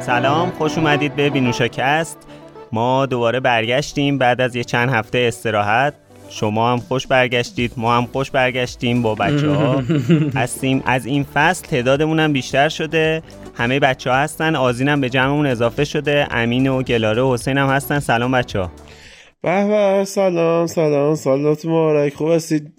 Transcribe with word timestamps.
سلام 0.00 0.50
خوش 0.50 0.78
اومدید 0.78 1.16
به 1.16 1.30
بینوشاکست 1.30 2.18
ما 2.72 3.06
دوباره 3.06 3.40
برگشتیم 3.40 4.18
بعد 4.18 4.40
از 4.40 4.56
یه 4.56 4.64
چند 4.64 4.90
هفته 4.90 5.18
استراحت. 5.18 5.94
شما 6.28 6.72
هم 6.72 6.78
خوش 6.78 7.06
برگشتید 7.06 7.72
ما 7.76 7.96
هم 7.96 8.06
خوش 8.12 8.30
برگشتیم 8.30 9.02
با 9.02 9.14
بچه 9.14 9.50
ها 9.50 9.82
هستیم. 10.40 10.82
از 10.86 11.06
این 11.06 11.26
فصل 11.34 11.66
تعدادمون 11.66 12.20
هم 12.20 12.32
بیشتر 12.32 12.68
شده. 12.68 13.22
همه 13.54 13.80
بچه 13.80 14.10
ها 14.10 14.16
هستن. 14.16 14.56
آزین 14.56 14.88
هم 14.88 15.00
به 15.00 15.10
جمعمون 15.10 15.46
اضافه 15.46 15.84
شده. 15.84 16.26
امین 16.30 16.66
و 16.66 16.82
گلاره 16.82 17.22
و 17.22 17.34
حسین 17.34 17.58
هم 17.58 17.68
هستن. 17.68 17.98
سلام 17.98 18.32
بچه 18.32 18.60
ها 18.60 18.70
به 19.42 19.66
به 19.66 20.04
سلام 20.04 20.66
سلام 20.66 21.14
سالات 21.14 21.66
مبارک. 21.66 22.14
خوب 22.14 22.28
هستید؟ 22.28 22.72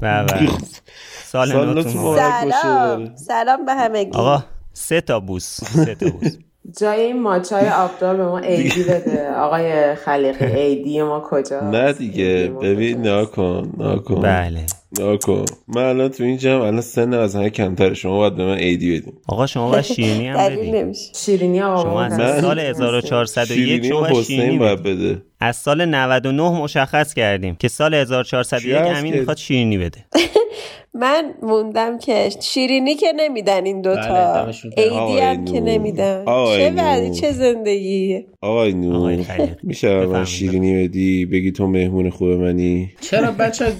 به 0.00 0.24
به. 0.24 0.48
سال 1.24 1.48
سالات 1.48 1.96
مبارک 1.96 2.50
سلام. 2.50 3.16
سلام 3.16 3.64
به 3.64 3.74
همگی. 3.74 4.18
آقا 4.18 4.44
سه 4.72 5.00
تا 5.00 5.20
بوس 5.20 5.64
سه 5.64 5.94
تا 5.94 6.10
بوس. 6.10 6.36
جای 6.80 7.00
این 7.00 7.22
ماچای 7.22 7.68
آبدار 7.84 8.16
به 8.16 8.24
ما 8.24 8.38
ایدی 8.38 8.82
بده. 8.82 9.30
آقای 9.30 9.94
خلیقی. 9.94 10.44
ایدی 10.60 11.02
ما 11.02 11.20
کجا 11.30 11.60
نه 11.70 11.92
دیگه. 11.92 12.52
ببین 12.62 13.06
نکن 13.06 13.72
نکن 13.78 14.20
بله. 14.22 14.60
نکن 15.00 15.44
من 15.68 15.82
الان 15.84 16.08
تو 16.08 16.24
این 16.24 16.36
جمع 16.36 16.60
الان 16.62 16.80
سن 16.80 17.14
از 17.14 17.36
همه 17.36 17.50
کمتر 17.50 17.94
شما 17.94 18.16
باید 18.18 18.34
به 18.36 18.44
من 18.44 18.56
ایدی 18.58 18.98
بدیم 19.00 19.12
آقا 19.28 19.46
شما 19.46 19.70
باید 19.70 19.84
شیرینی 19.94 20.28
هم 20.28 20.36
نمیشه. 20.40 21.12
شیرینی 21.14 21.58
شما 21.58 21.74
آقا 21.74 22.00
از 22.02 22.12
من- 22.18 22.40
سال 22.40 22.58
1401 22.58 23.58
شیرینی 23.64 23.88
شما 23.88 24.22
شیرینی 24.22 24.58
باید. 24.58 24.82
بده. 24.82 25.22
از 25.40 25.56
سال 25.56 25.84
99 25.84 26.50
مشخص 26.62 27.14
کردیم 27.14 27.54
که 27.56 27.68
سال 27.68 27.94
1401 27.94 28.62
چی 28.62 28.72
هست 28.72 29.00
امین 29.00 29.14
می‌خواد 29.18 29.36
شیرینی 29.36 29.78
بده. 29.78 30.04
من 30.94 31.34
موندم 31.42 31.98
که 31.98 32.30
شیرینی 32.40 32.94
که 32.94 33.12
نمیدن 33.16 33.64
این 33.66 33.80
دوتا 33.80 34.44
بله، 34.78 34.90
آقای 34.90 35.20
هم 35.20 35.44
که. 35.44 35.60
نمیدن 35.60 36.24
چه. 36.26 36.72
وضعی 36.76 37.10
چه 37.10 37.32
زندگی 37.32 38.26
آقای 38.40 38.72
خلیقی. 39.22 39.56
میشه 39.62 40.06
من. 40.06 40.24
شیرینی 40.24 40.84
بدی 40.88 41.26
بگی 41.26 41.52
تو 41.52 41.66
مهمون 41.66 42.10
خوب 42.10 42.28
منی 42.28 42.90
چرا 43.00 43.30
بچه 43.30 43.72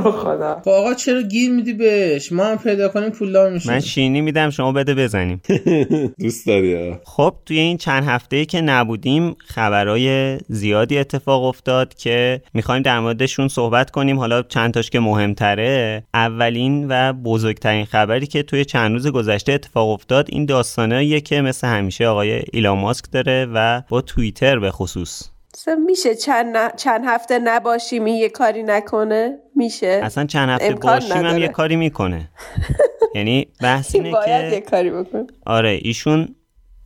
رو 0.00 0.10
خدا. 0.10 0.62
با 0.64 0.78
آقا 0.78 0.94
چرا 0.94 1.22
گیر 1.22 1.50
میدی 1.50 1.72
بهش؟ 1.72 2.32
ما 2.32 2.44
هم 2.44 2.58
پیدا 2.58 2.88
کنیم 2.88 3.10
پولدار 3.10 3.50
میشیم. 3.50 3.72
من 3.72 3.80
شیرینی 3.80 4.20
میدم 4.20 4.50
شما 4.50 4.72
بده 4.72 4.94
بزنیم. 4.94 5.40
دوست 6.20 6.46
داری 6.46 6.74
ها؟ 6.74 7.00
خب 7.04 7.34
توی 7.46 7.58
این 7.58 7.76
چند 7.76 8.04
هفته 8.04 8.44
که 8.44 8.60
نبودیم 8.60 9.36
خبرهای 9.46 10.38
زیادی 10.48 10.98
اتفاق 10.98 11.44
افتاد 11.44 11.94
که 11.94 12.42
می‌خوایم 12.54 12.82
در 12.82 13.00
موردشون 13.00 13.48
صحبت 13.48 13.90
کنیم. 13.90 14.18
حالا 14.18 14.42
چند 14.42 14.74
تاش 14.74 14.90
که 14.90 15.00
مهمتره. 15.00 16.02
اولین 16.14 16.86
و 16.88 17.12
بزرگترین 17.12 17.84
خبری 17.84 18.26
که 18.26 18.42
توی 18.42 18.64
چند 18.64 18.92
روز 18.92 19.06
گذشته 19.06 19.52
اتفاق 19.52 19.88
افتاد 19.88 20.26
این 20.28 20.44
داستاناییه 20.44 21.20
که 21.20 21.40
مثل 21.40 21.66
همیشه 21.66 22.06
آقای 22.06 22.42
ایلان 22.52 22.78
ماسک 22.78 23.04
داره 23.12 23.48
و 23.54 23.82
با 23.88 24.00
توییتر 24.00 24.58
به 24.58 24.70
خصوص. 24.70 25.37
میشه 25.86 26.14
چند, 26.14 26.56
ن- 26.56 26.76
چند 26.76 27.04
هفته 27.06 27.38
نباشیم 27.38 28.04
این 28.04 28.16
یه 28.16 28.28
کاری 28.28 28.62
نکنه؟ 28.62 29.38
میشه. 29.56 30.00
اصلا 30.02 30.24
چند 30.26 30.48
هفته 30.48 30.74
باشیم 30.74 31.16
هم. 31.16 31.38
یه 31.38 31.48
کاری 31.48 31.76
می‌کنه. 31.76 32.28
یعنی 33.14 33.48
بحث 33.62 33.94
اینه 33.94 34.10
باید 34.10 34.52
یه 34.52 34.60
که 34.60 34.70
کاری 34.70 34.90
بکن 34.90 35.26
آره 35.46 35.78
ایشون 35.82 36.34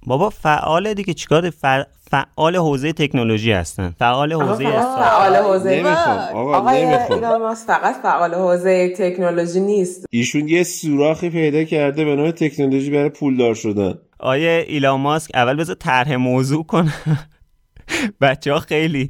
بابا 0.06 0.30
فعال 0.30 0.94
دیگه 0.94 1.14
چیکار 1.14 1.50
ف... 1.50 1.64
فعال 2.10 2.56
حوزه 2.56 2.92
تکنولوژی 2.92 3.52
هستن. 3.52 3.94
فعال 3.98 4.32
حوزه. 4.32 4.70
فعال 4.70 5.36
حوزه 5.36 5.82
آقا 6.34 7.54
فقط 7.54 7.94
فعال 8.02 8.34
حوزه 8.34 8.94
تکنولوژی 8.98 9.60
نیست. 9.60 10.06
ایشون 10.10 10.48
یه 10.48 10.62
سوراخی 10.62 11.30
پیدا 11.30 11.64
کرده 11.64 12.04
به 12.04 12.16
نام 12.16 12.30
تکنولوژی 12.30 12.90
برای 12.90 13.08
پولدار 13.08 13.54
شدن. 13.54 13.94
آیه 14.18 14.64
ایلان 14.68 15.00
ماسک 15.00 15.30
اول 15.34 15.56
بذار 15.56 15.76
طرح 15.76 16.14
موضوع 16.14 16.64
کنه 16.64 16.92
بچه 18.20 18.52
ها 18.52 18.58
خیلی 18.58 19.08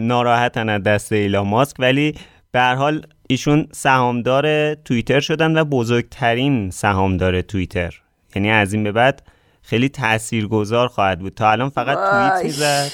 ناراحتن 0.00 0.68
از 0.68 0.82
دست 0.82 1.12
ایلان 1.12 1.46
ماسک 1.46 1.76
ولی 1.78 2.14
به 2.52 2.58
هر 2.58 2.74
حال 2.74 3.06
ایشون 3.28 3.66
سهامدار 3.72 4.74
توییتر 4.74 5.20
شدن 5.20 5.58
و 5.58 5.64
بزرگترین 5.64 6.70
سهامدار 6.70 7.40
توییتر 7.40 7.94
یعنی 8.36 8.50
از 8.50 8.72
این 8.72 8.84
به 8.84 8.92
بعد 8.92 9.22
خیلی 9.62 9.88
تاثیرگذار 9.88 10.88
خواهد 10.88 11.18
بود 11.18 11.34
تا 11.34 11.50
الان 11.50 11.68
فقط 11.68 11.98
توییت. 12.10 12.44
می‌زد 12.44 12.90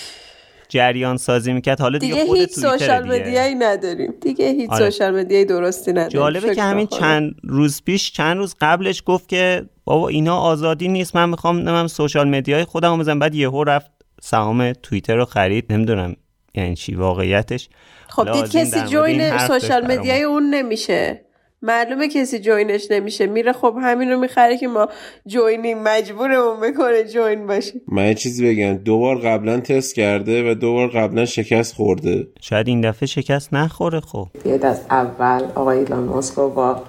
جریان 0.68 1.16
سازی 1.16 1.52
می‌کرد 1.52 1.80
حالا 1.80 1.98
دیگه, 1.98 2.14
دیگه 2.14 2.26
خود 2.26 2.38
هیچ 2.38 2.50
سوشال. 2.50 3.08
مدیایی 3.08 3.54
نداریم 3.54 4.14
دیگه 4.20 4.50
هیچ 4.50 4.70
آره. 4.70 4.90
سوشال 4.90 5.20
مدیایی 5.20 5.44
درستی 5.44 5.90
نداریم 5.90 6.10
جالبه 6.10 6.54
که 6.54 6.62
همین. 6.62 6.86
چند 6.86 7.34
روز 7.42 7.82
پیش 7.82 8.12
چند 8.12 8.36
روز 8.36 8.54
قبلش 8.60 9.02
گفت 9.06 9.28
که 9.28 9.64
بابا 9.84 10.08
اینا 10.08 10.36
آزادی 10.36 10.88
نیست 10.88 11.16
من 11.16 11.28
می‌خوام 11.28 11.68
نمیم 11.68 11.86
social 11.86 12.28
media 12.28 12.58
ی 12.58 12.64
خودم 12.64 12.98
بزنم 12.98 13.18
بعد 13.18 13.34
یهو 13.34 13.64
رفت 13.64 13.90
سهام 14.24 14.72
توییتر 14.72 15.16
رو 15.16 15.24
خرید. 15.24 15.72
نمی‌دونم 15.72 16.16
یعنی 16.54 16.74
چی 16.74 16.94
واقعیتش. 16.94 17.68
خب 18.08 18.32
دید 18.32 18.50
کسی 18.50 18.80
join 18.80 19.38
social. 19.38 19.86
media 19.86 20.16
ی 20.16 20.22
اون 20.22 20.42
نمیشه. 20.50 21.20
معلومه 21.62 22.08
کسی 22.08 22.38
join 22.38 22.70
ش 22.70 22.86
نمیشه. 22.90 23.26
میره 23.26 23.52
خب 23.52 23.76
همین 23.82 24.10
رو 24.10 24.20
می‌خره 24.20 24.58
که 24.58 24.68
ما 24.68 24.88
join 25.26 25.64
یم 25.64 25.82
مجبورمون 25.82 26.60
بکنه 26.60 27.04
join 27.04 27.46
باشیم. 27.46 27.80
من 27.88 28.06
یه 28.06 28.14
چیزی 28.14 28.48
بگم. 28.48 28.74
دو 28.74 28.98
بار 28.98 29.18
قبلا 29.18 29.60
تست 29.60 29.94
کرده 29.94 30.50
و 30.50 30.54
دو 30.54 30.72
بار 30.72 30.88
قبلا 30.88 31.24
شکست 31.24 31.74
خورده. 31.74 32.26
شاید 32.40 32.68
این 32.68 32.80
دفعه 32.80 33.06
شکست 33.06 33.54
نخوره 33.54 34.00
خب. 34.00 34.28
بیاید 34.44 34.66
از 34.66 34.80
اول 34.90 35.44
آقای 35.54 35.78
ایلان 35.78 36.04
ماسک 36.04 36.34
با 36.34 36.82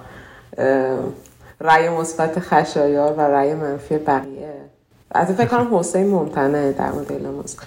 رأی 1.60 1.88
مثبت 1.88 2.40
خشایار 2.40 3.12
و 3.12 3.20
رأی 3.20 3.54
منفی 3.54 3.98
بقیه 3.98 4.53
از 5.14 5.30
فکر 5.30 5.46
کنم 5.46 5.76
حسین 5.78 6.06
ممتنه 6.06 6.72
در 6.72 6.92
ایلان 7.10 7.34
ماسک. 7.34 7.58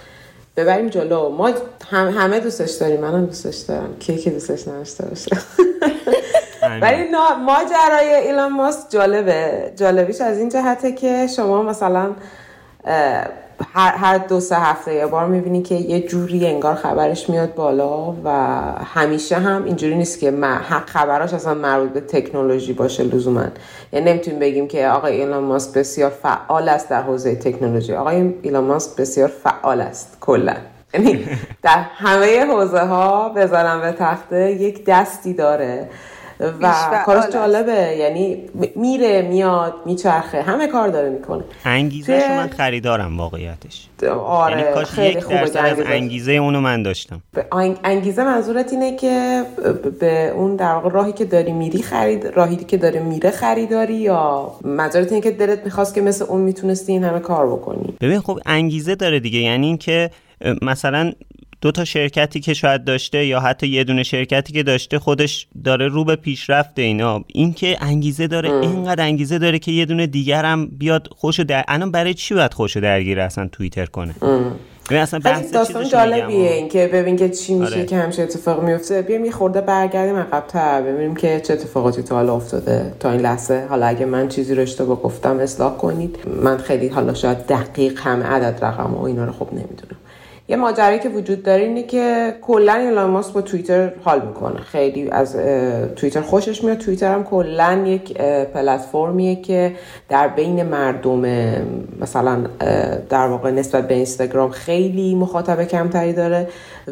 ببریم 0.56 0.88
جلو. 0.88 1.28
ما 1.28 1.50
هم 1.90 2.08
همه 2.08 2.40
دوستش 2.40 2.70
داریم. 2.70 3.00
منم 3.00 3.26
دوستش 3.26 3.56
دارم. 3.56 3.96
کی 3.98 4.16
که 4.16 4.30
دوستش 4.30 4.68
نداشته 4.68 5.06
باشه. 5.06 5.36
ولی 6.82 7.04
ماجرای 7.46 8.14
ایلان 8.14 8.52
ماسک 8.52 8.90
جالبه. 8.90 9.72
جالبیش 9.76 10.20
از 10.20 10.38
این 10.38 10.48
جهته 10.48 10.92
که 10.92 11.26
شما 11.36 11.62
مثلا 11.62 12.14
هر, 13.74 13.92
هر 13.96 14.18
دو 14.18 14.40
سه 14.40 14.56
هفته 14.56 14.94
یه 14.94 15.06
بار 15.06 15.26
می‌بینی 15.26 15.62
که 15.62 15.74
یه 15.74 16.00
جوری 16.00 16.46
انگار 16.46 16.74
خبرش 16.74 17.30
میاد 17.30 17.54
بالا 17.54 18.14
و 18.24 18.30
همیشه 18.84 19.36
هم 19.36 19.64
اینجوری 19.64 19.94
نیست 19.94 20.20
که 20.20 20.30
حق 20.68 20.86
خبراش 20.86 21.34
اصلا 21.34 21.54
مربوط 21.54 21.90
به 21.90 22.00
تکنولوژی 22.00 22.72
باشه 22.72 23.02
لزوما. 23.04 23.44
یعنی 23.92 24.10
نمی‌تونیم 24.10 24.40
بگیم 24.40 24.68
که 24.68 24.88
آقای 24.88 25.20
ایلان 25.20 25.44
ماسک 25.44 25.74
بسیار 25.74 26.10
فعال 26.10 26.68
است 26.68 26.88
در 26.88 27.02
حوزه 27.02 27.34
تکنولوژی. 27.34 27.92
آقای 27.92 28.34
ایلان 28.42 28.64
ماسک 28.64 28.96
بسیار 28.96 29.28
فعال 29.28 29.80
است 29.80 30.16
کلا. 30.20 30.54
یعنی 30.94 31.24
در 31.62 31.78
همه 31.94 32.46
حوزه 32.46 32.80
ها 32.80 33.28
بذارم 33.28 33.80
به 33.80 33.92
تخته 33.92 34.52
یک 34.52 34.84
دستی 34.84 35.34
داره. 35.34 35.88
و 36.40 37.02
کارش. 37.06 37.24
جالبه. 37.32 37.96
یعنی 37.98 38.36
میره 38.76 39.22
میاد 39.22 39.74
میچرخه 39.86 40.42
همه 40.42 40.66
کار 40.66 40.88
داره 40.88 41.08
می‌کنه. 41.10 41.44
انگیزه 41.64 42.20
توی- 42.20 42.36
من 42.36 42.48
خریدارم 42.48 43.18
واقعیتش. 43.18 43.88
آره 44.26 44.60
یعنی 44.60 44.74
کاش 44.74 44.86
خیلی 44.86 45.08
یک 45.18 45.24
خوبه 45.24 45.38
درصد 45.40 45.52
که 45.52 45.60
از 45.60 45.78
انگیزه- 45.78 45.90
انگیزه 45.94 46.32
اونو 46.32 46.60
من 46.60 46.82
داشتم. 46.82 47.22
انگیزه 47.84 48.24
منظورت 48.24 48.72
اینه 48.72 48.96
که 48.96 49.42
ب- 49.84 49.98
به 49.98 50.28
اون 50.28 50.56
در 50.56 50.72
واقع 50.74 50.88
راهی 50.90 51.12
که 51.12 51.24
داری 51.24 51.52
میری 51.52 51.82
خرید 51.82 52.26
راهی 52.26 52.56
که 52.56 52.76
داره 52.76 53.00
میره 53.00 53.30
خریداری 53.30 53.94
یا 53.94 54.52
منظورت 54.64 55.12
اینه 55.12 55.22
که 55.24 55.30
دلت 55.30 55.64
می‌خواست 55.64 55.94
که 55.94 56.00
مثل 56.00 56.24
اون 56.24 56.40
می‌تونستی 56.40 56.92
این 56.92 57.04
همه 57.04 57.20
کار 57.20 57.46
بکنی؟ 57.46 57.94
ببین 58.00 58.20
خب 58.20 58.38
انگیزه 58.46 58.94
داره 58.94 59.20
دیگه. 59.20 59.38
یعنی 59.38 59.66
اینکه 59.66 60.10
مثلا 60.62 61.12
دو 61.60 61.70
تا 61.70 61.84
شرکتی 61.84 62.40
که 62.40 62.54
شاید 62.54 62.84
داشته 62.84 63.26
یا 63.26 63.40
حتی 63.40 63.66
یه 63.66 63.84
دونه 63.84 64.02
شرکتی 64.02 64.52
که 64.52 64.62
داشته 64.62 64.98
خودش 64.98 65.46
داره 65.64 65.88
رو 65.88 66.04
به 66.04 66.16
پیشرفت 66.16 66.78
اینا. 66.78 67.24
این 67.26 67.52
که 67.52 67.76
انگیزه 67.80 68.26
داره 68.26 68.52
اینقدر 68.52 69.04
انگیزه 69.04 69.38
داره 69.38 69.58
که 69.58 69.72
یه 69.72 69.84
دونه 69.84 70.06
دیگر 70.06 70.44
هم 70.44 70.66
بیاد 70.66 71.08
خوشو 71.16 71.42
در 71.42 71.64
الان 71.68 71.90
برای 71.90 72.14
چی 72.14 72.34
باید 72.34 72.54
خوشو 72.54 72.80
درگیر 72.80 73.20
اصلا 73.20 73.48
توییتر 73.52 73.86
کنه؟ 73.86 74.14
ببین 74.90 75.02
اصلا 75.02 75.20
بحث 75.24 75.52
داستان 75.52 75.88
جالبیه. 75.88 76.52
این 76.52 76.68
که 76.68 76.90
ببین 76.92 77.16
که 77.16 77.28
چی 77.28 77.54
میشه 77.54 77.74
آره. 77.74 77.86
که 77.86 77.96
همیشه 77.96 78.22
اتفاق 78.22 78.62
میفته. 78.62 79.02
بیایم 79.02 79.24
یه 79.24 79.30
خورده 79.30 79.60
برگردیم 79.60 80.16
عقب‌تر. 80.16 80.82
ببینیم 80.82 81.16
که 81.16 81.40
چه 81.40 81.52
اتفاقاتی 81.52 82.02
تا 82.02 82.14
حالا 82.14 82.36
افتاده. 82.36 82.92
تا 83.00 83.10
این 83.10 83.20
لحظه. 83.20 83.66
حالا 83.68 83.86
اگه 83.86 84.06
من 84.06 84.28
چیزی 84.28 84.54
رو 84.54 84.62
اشتباه 84.62 85.02
گفتم 85.02 85.38
اصلاح 85.38 85.76
کنید. 85.76 86.18
من 86.42 86.58
خیلی 86.58 86.88
حالا 86.88 87.14
شاید 87.14 87.46
دقیق 87.46 88.00
همه 88.00 88.24
عدد 88.24 88.64
رقم 88.64 88.94
و 88.94 89.02
اینا 89.02 89.24
رو 89.24 89.32
خب 89.32 89.48
نمی‌دونم. 89.52 89.96
یه 90.50 90.56
ماجرایی 90.56 90.98
که 90.98 91.08
وجود 91.08 91.42
داره 91.42 91.62
اینه 91.62 91.82
که 91.82 92.34
کلا 92.42 92.72
ایلان 92.72 93.10
ماسک 93.10 93.32
با 93.32 93.40
توییتر 93.40 93.92
حال 94.04 94.26
می‌کنه. 94.26 94.60
خیلی 94.60 95.10
از 95.10 95.36
توییتر 95.96 96.20
خوشش 96.20 96.64
میاد. 96.64 96.78
توییتر 96.78 97.14
هم 97.14 97.24
کلا 97.24 97.82
یک 97.86 98.18
پلتفرمیه 98.54 99.36
که 99.36 99.72
در 100.08 100.28
بین 100.28 100.62
مردم 100.62 101.20
مثلا 102.00 102.44
در 103.08 103.26
واقع 103.26 103.50
نسبت 103.50 103.88
به 103.88 103.94
اینستاگرام 103.94 104.50
خیلی 104.50 105.14
مخاطب 105.14 105.64
کمتری 105.64 106.12
داره 106.12 106.48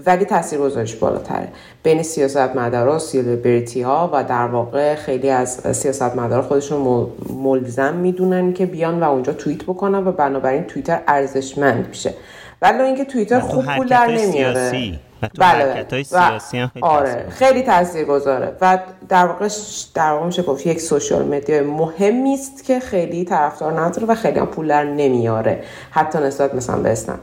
ولی 0.07 0.25
تاثیرگذاریش 0.25 0.95
بالاتره. 0.95 1.49
بین 1.83 2.03
سیاست 2.03 2.57
مدارا 2.57 2.99
سیلبریتی 2.99 3.83
ها 3.83 4.11
و 4.13 4.25
در 4.25 4.47
واقع 4.47 4.95
خیلی 4.95 5.31
از 5.31 5.77
سیاست 5.77 6.17
مدارا 6.17 6.43
خودشون 6.43 7.07
ملزم 7.43 7.95
می‌دونن 7.95 8.53
که 8.53 8.67
بیان 8.67 9.01
و 9.01 9.11
اونجا 9.11 9.33
توییت 9.33 9.63
بکنن 9.63 10.07
و 10.07 10.13
بنابراین 10.13 10.65
توییتر 10.65 11.01
ارزشمند 11.09 11.87
میشه. 11.89 12.15
ولی 12.63 12.83
اینکه 12.83 13.05
توییتر 13.05 13.41
خوب 13.41 13.65
پول 13.77 13.87
در 13.87 14.07
نمیاره. 14.07 14.99
بله. 15.39 15.87
سیاسی 16.03 16.59
هم 16.59 16.69
خیلی 16.69 16.85
آره 16.85 17.27
خیلی 17.31 17.63
تاثیرگذاره. 17.63 18.57
و 18.61 18.79
در 19.09 19.27
واقع 19.27 19.49
در 19.95 20.11
واقع 20.11 20.27
میشه 20.27 20.43
گفت 20.43 20.67
یک 20.67 20.81
سوشال 20.81 21.25
مدیا 21.25 21.63
مهمی 21.63 22.35
است 22.35 22.65
که 22.65 22.81
خیلی 22.81 23.25
طرفدار 23.25 23.81
نداره 23.81 24.07
و 24.07 24.15
خیلی 24.15 24.39
هم 24.39 24.47
پول 24.47 24.69
در 24.69 24.85
نمیاره. 24.85 25.65
حتی 25.91 26.19
نسبت 26.19 26.55
مثلا 26.55 26.77
به 26.77 26.93
اسنپ 26.93 27.19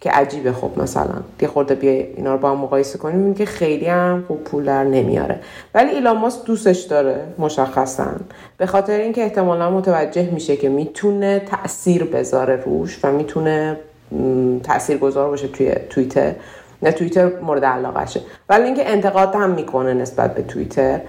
که 0.00 0.10
عجیبه. 0.10 0.52
خب 0.52 0.70
مثلا 0.76 1.14
یه 1.40 1.48
خورده 1.48 1.74
بیا 1.74 1.90
اینا 1.90 2.32
رو 2.32 2.38
با 2.38 2.50
هم 2.50 2.56
مقایسه 2.56 2.98
کنیم 2.98 3.34
که 3.34 3.44
خیلی 3.44 3.86
هم 3.86 4.24
خوب 4.28 4.44
پول 4.44 4.64
در 4.64 4.84
نمیاره. 4.84 5.40
ولی 5.74 5.90
ایلان 5.90 6.18
ماسک 6.18 6.44
دوستش 6.44 6.80
داره 6.80 7.24
مشخصا. 7.38 8.06
به 8.56 8.66
خاطر 8.66 9.00
اینکه 9.00 9.22
احتمالا 9.22 9.70
متوجه 9.70 10.30
میشه 10.30 10.56
که 10.56 10.68
می‌تونه 10.68 11.38
تاثیر 11.38 12.04
بذاره 12.04 12.56
روش 12.56 12.98
و 13.02 13.12
می‌تونه 13.12 13.76
تأثیر 14.62 14.98
گذار 14.98 15.28
باشه 15.28 15.48
توی 15.48 15.74
توییتر. 15.90 16.32
نه 16.82 16.92
توییتر 16.92 17.40
مورد 17.40 17.64
علاقشه 17.64 18.20
ولی 18.48 18.64
اینکه 18.64 18.90
انتقاد 18.90 19.34
هم 19.34 19.50
می‌کنه 19.50 19.94
نسبت 19.94 20.34
به 20.34 20.42
توییتر. 20.42 21.00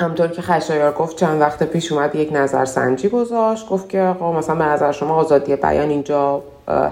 همطور 0.00 0.28
که 0.28 0.42
خشایار 0.42 0.92
گفت 0.92 1.16
چند 1.16 1.40
وقت 1.40 1.62
پیش 1.62 1.92
اومد 1.92 2.14
یک 2.14 2.30
نظرسنجی 2.32 3.08
گذاشت. 3.08 3.68
گفت 3.68 3.88
که 3.88 4.00
آقا 4.00 4.32
مثلا 4.32 4.54
به 4.54 4.64
نظر 4.64 4.92
شما 4.92 5.14
آزادی 5.14 5.56
بیان 5.56 5.90
اینجا 5.90 6.42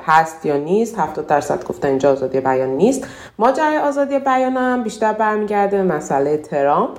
هست 0.06 0.46
یا 0.46 0.56
نیست؟ 0.56 0.98
70 0.98 1.26
درصد 1.26 1.64
گفتن 1.64 1.88
اینجا 1.88 2.12
آزادی 2.12 2.40
بیان 2.40 2.68
نیست. 2.68 3.06
ماجرای 3.38 3.78
آزادی 3.78 4.18
بیان 4.18 4.56
هم 4.56 4.82
بیشتر 4.82 5.12
برمیگرده 5.12 5.82
مسئله 5.82 6.36
ترامپ 6.36 6.98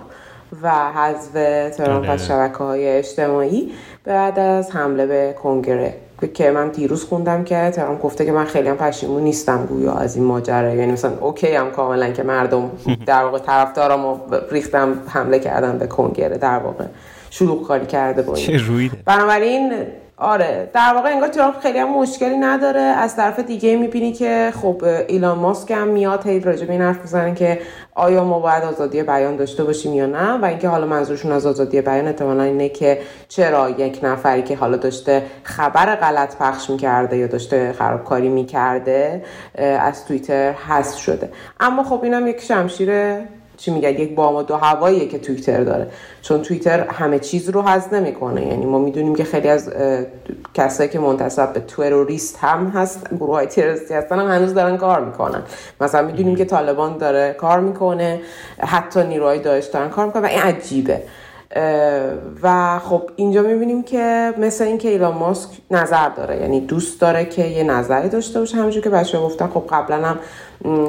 و 0.61 0.71
حذف 0.71 1.31
ترامپ 1.77 2.03
از 2.03 2.09
آره. 2.09 2.17
شبکه 2.17 2.57
های 2.57 2.87
اجتماعی. 2.87 3.71
بعد 4.03 4.39
از 4.39 4.75
حمله 4.75 5.05
به 5.05 5.35
کنگره. 5.43 5.93
که 6.27 6.51
من 6.51 6.69
دیروز 6.69 7.03
خوندم 7.03 7.43
که 7.43 7.71
ترامپ 7.75 8.01
گفته 8.01 8.25
که 8.25 8.31
من 8.31 8.45
خیلی 8.45 8.69
هم 8.69 8.77
پشیمون 8.77 9.23
نیستم 9.23 9.65
گویا 9.65 9.93
از 9.93 10.15
این 10.15 10.25
ماجرا. 10.25 10.75
یعنی 10.75 10.91
مثلا 10.91 11.11
اوکی 11.19 11.47
هم 11.47 11.71
کاملا 11.71 12.11
که 12.11 12.23
مردم 12.23 12.71
در 13.05 13.23
واقع 13.23 13.39
طرفدارامو 13.39 14.17
ریختم 14.51 14.93
حمله 15.07 15.39
کردن 15.39 15.77
به 15.77 15.87
کنگره 15.87 16.37
در 16.37 16.59
واقع 16.59 16.85
شلوغ 17.29 17.67
کاری 17.67 17.85
کرده 17.85 18.21
با 18.21 18.35
این 18.35 18.91
بنابراین 19.05 19.73
آره 20.21 20.69
در 20.73 20.93
واقع 20.95 21.09
انگار 21.09 21.27
ترامپ 21.29 21.59
خیلی 21.59 21.79
هم 21.79 21.89
مشکلی 21.89 22.37
نداره. 22.37 22.79
از 22.79 23.15
طرف 23.15 23.39
دیگه 23.39 23.75
می‌بینی 23.75 24.13
که 24.13 24.53
خب 24.61 24.83
ایلان 25.07 25.37
ماسک 25.37 25.71
هم 25.71 25.87
میاد 25.87 26.27
هی 26.27 26.39
راجع 26.39 26.65
به 26.65 26.73
این 26.73 26.81
حرف 26.81 27.01
می‌زنن 27.01 27.35
که 27.35 27.59
آیا 27.95 28.23
ما 28.23 28.39
باید 28.39 28.63
آزادی 28.63 29.03
بیان 29.03 29.35
داشته 29.35 29.63
باشیم 29.63 29.93
یا 29.93 30.05
نه؟ 30.05 30.31
و 30.31 30.45
اینکه 30.45 30.67
حالا 30.67 30.85
منظورشون 30.85 31.31
از 31.31 31.45
آزادی 31.45 31.81
بیان 31.81 32.07
احتمالا 32.07 32.43
اینه 32.43 32.69
که 32.69 32.99
چرا 33.27 33.69
یک 33.69 33.99
نفری 34.03 34.41
که 34.41 34.55
حالا 34.55 34.77
داشته 34.77 35.23
خبر 35.43 35.95
غلط 35.95 36.35
پخش 36.37 36.69
می‌کرده 36.69 37.17
یا 37.17 37.27
داشته 37.27 37.73
خرابکاری 37.73 38.29
می‌کرده 38.29 39.23
از 39.55 40.05
توییتر 40.05 40.51
حذف 40.51 40.97
شده. 40.97 41.31
اما 41.59 41.83
خب 41.83 42.03
اینم 42.03 42.27
یک 42.27 42.41
شمشیر 42.41 42.89
چی 43.59 43.71
میگن 43.71 43.89
یک 43.89 44.15
بام 44.15 44.35
و 44.35 44.53
هواییه 44.53 45.07
که 45.07 45.19
توییتر 45.19 45.63
داره. 45.63 45.87
چون 46.21 46.41
توییتر 46.41 46.79
همه 46.79 47.19
چیز 47.19 47.49
رو 47.49 47.61
حذف 47.61 47.93
نمی‌کنه. 47.93 48.47
یعنی 48.47 48.65
ما 48.65 48.79
می‌دونیم 48.79 49.15
که 49.15 49.23
خیلی 49.23 49.47
از 49.47 49.71
کسایی 50.53 50.89
که 50.89 50.99
منتصب 50.99 51.53
به 51.53 51.59
تروریست 51.59 52.37
هم 52.37 52.67
هست 52.67 53.07
گروه 53.13 53.35
های 53.35 53.47
تروریستی 53.47 53.93
هستن 53.93 54.19
هم 54.19 54.27
هنوز 54.27 54.53
دارن 54.53 54.77
کار 54.77 55.05
می‌کنن. 55.05 55.43
مثلا 55.81 56.07
می‌دونیم 56.07 56.35
که 56.35 56.45
طالبان 56.45 56.97
داره 56.97 57.33
کار 57.33 57.59
می‌کنه 57.59 58.21
حتی 58.59 59.03
نیروهای 59.03 59.39
داعش 59.39 59.65
دارن 59.65 59.89
کار 59.89 60.05
می‌کنه 60.05 60.21
و 60.21 60.25
این 60.25 60.41
عجیبه. 60.41 61.01
و 62.43 62.79
خب 62.79 63.09
اینجا 63.15 63.41
می‌بینیم 63.41 63.83
که 63.83 64.33
مثل 64.37 64.63
اینکه 64.63 64.89
ایلان 64.89 65.15
ماسک 65.15 65.49
نظر 65.71 66.09
داره 66.09 66.37
یعنی 66.37 66.59
دوست 66.59 67.01
داره 67.01 67.25
که 67.25 67.45
یه 67.45 67.63
نظری 67.63 68.09
داشته 68.09 68.39
باشه 68.39 68.57
همونجور 68.57 68.83
که 68.83 68.89
بچه 68.89 69.19
گفتن 69.19 69.47
خب 69.47 69.63
قبلا 69.69 69.97
هم 69.97 70.19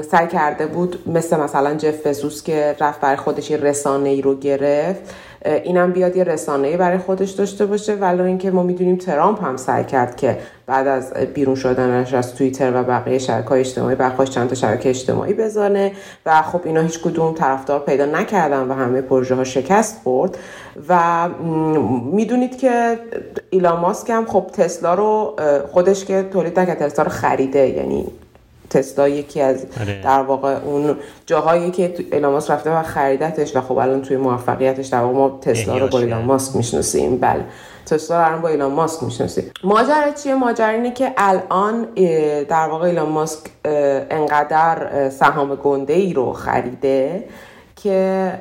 سعی 0.03 0.27
کرده 0.27 0.67
بود 0.67 1.09
مثل 1.09 1.41
مثلا 1.41 1.75
جف 1.75 2.07
بزوس 2.07 2.43
که 2.43 2.77
رفت 2.81 3.01
برای 3.01 3.17
خودش 3.17 3.51
یه 3.51 3.57
رسانه 3.57 4.09
ای 4.09 4.23
رو 4.23 4.39
گرفت 4.39 5.15
اینم 5.45 5.93
بیاد 5.93 6.17
یه 6.17 6.25
رسانه 6.25 6.77
برای 6.77 6.99
خودش 6.99 7.31
داشته 7.31 7.67
باشه. 7.67 7.95
ولی 7.95 8.23
اینکه 8.23 8.51
ما 8.51 8.63
می‌دونیم 8.63 8.97
ترامپ 8.97 9.45
هم 9.45 9.57
سعی 9.57 9.85
کرد 9.85 10.17
که 10.17 10.39
بعد 10.67 10.87
از 10.87 11.15
بیرون 11.15 11.55
شدنش 11.55 12.15
از 12.15 12.35
توییتر 12.35 12.73
و 12.75 12.83
بقیه 12.83 13.19
شبکه 13.19 13.53
اجتماعی 13.53 13.95
برخواست 13.97 14.31
چند 14.31 14.49
تا 14.49 14.55
شبکه 14.55 14.89
اجتماعی 14.89 15.35
بزنه 15.35 15.93
و 16.27 16.43
خب 16.43 16.61
اینا 16.65 16.81
هیچ 16.81 17.01
کدوم 17.01 17.35
طرفدار 17.35 17.81
پیدا 17.81 18.07
نکردن 18.07 18.69
و 18.69 18.75
همه 18.75 19.01
پروژه 19.01 19.35
ها 19.35 19.45
شکست 19.45 20.01
خورد. 20.05 20.39
و 20.89 21.29
می‌دونید 22.13 22.59
که 22.59 22.99
ایلان 23.51 23.81
ماسک 23.81 24.11
هم 24.11 24.27
خب 24.27 24.51
تسلا 24.53 24.95
رو 24.95 25.37
خودش 25.73 26.05
که 26.05 26.23
تولید 26.33 26.61
نکرد 26.61 26.79
تسلا 26.79 27.05
رو 27.05 27.11
خریده 27.11 27.69
یعنی 27.69 28.07
تسلا 28.71 29.09
یکی 29.09 29.41
از 29.41 29.67
آره. 29.81 30.03
در 30.03 30.21
واقع 30.21 30.57
اون 30.65 30.97
جاهایی 31.27 31.71
که 31.71 31.95
ایلان 32.13 32.33
ماسک 32.33 32.51
رفته 32.51 32.71
و 32.71 32.83
خریدتش 32.83 33.57
و 33.57 33.61
خب 33.61 33.79
الان 33.79 34.03
توی 34.03 34.17
موفقیتش 34.17 34.87
در 34.87 35.01
واقع 35.01 35.15
ما 35.15 35.39
تسلا 35.43 35.79
رو 35.79 35.89
با 35.89 35.99
ایلان 35.99 36.25
ماسک 36.25 36.57
می‌شناسیم. 36.57 37.19
بله. 37.19 37.45
تسلا 37.87 38.29
رو 38.29 38.41
با 38.41 38.49
ایلان 38.49 38.73
ماسک 38.73 39.03
می‌شناسیم. 39.03 39.51
ماجرا 39.65 40.13
چیه؟ 40.23 40.35
ماجرا 40.35 40.69
اینه 40.69 40.91
که 40.91 41.13
الان 41.17 41.87
در 42.49 42.69
واقع 42.69 42.87
ایلان 42.87 43.09
ماسک 43.09 43.41
انقدر 44.11 45.11
سهام 45.11 45.55
گنده 45.55 45.93
ای 45.93 46.13
رو 46.13 46.33
خریده 46.33 47.25
که 47.83 48.33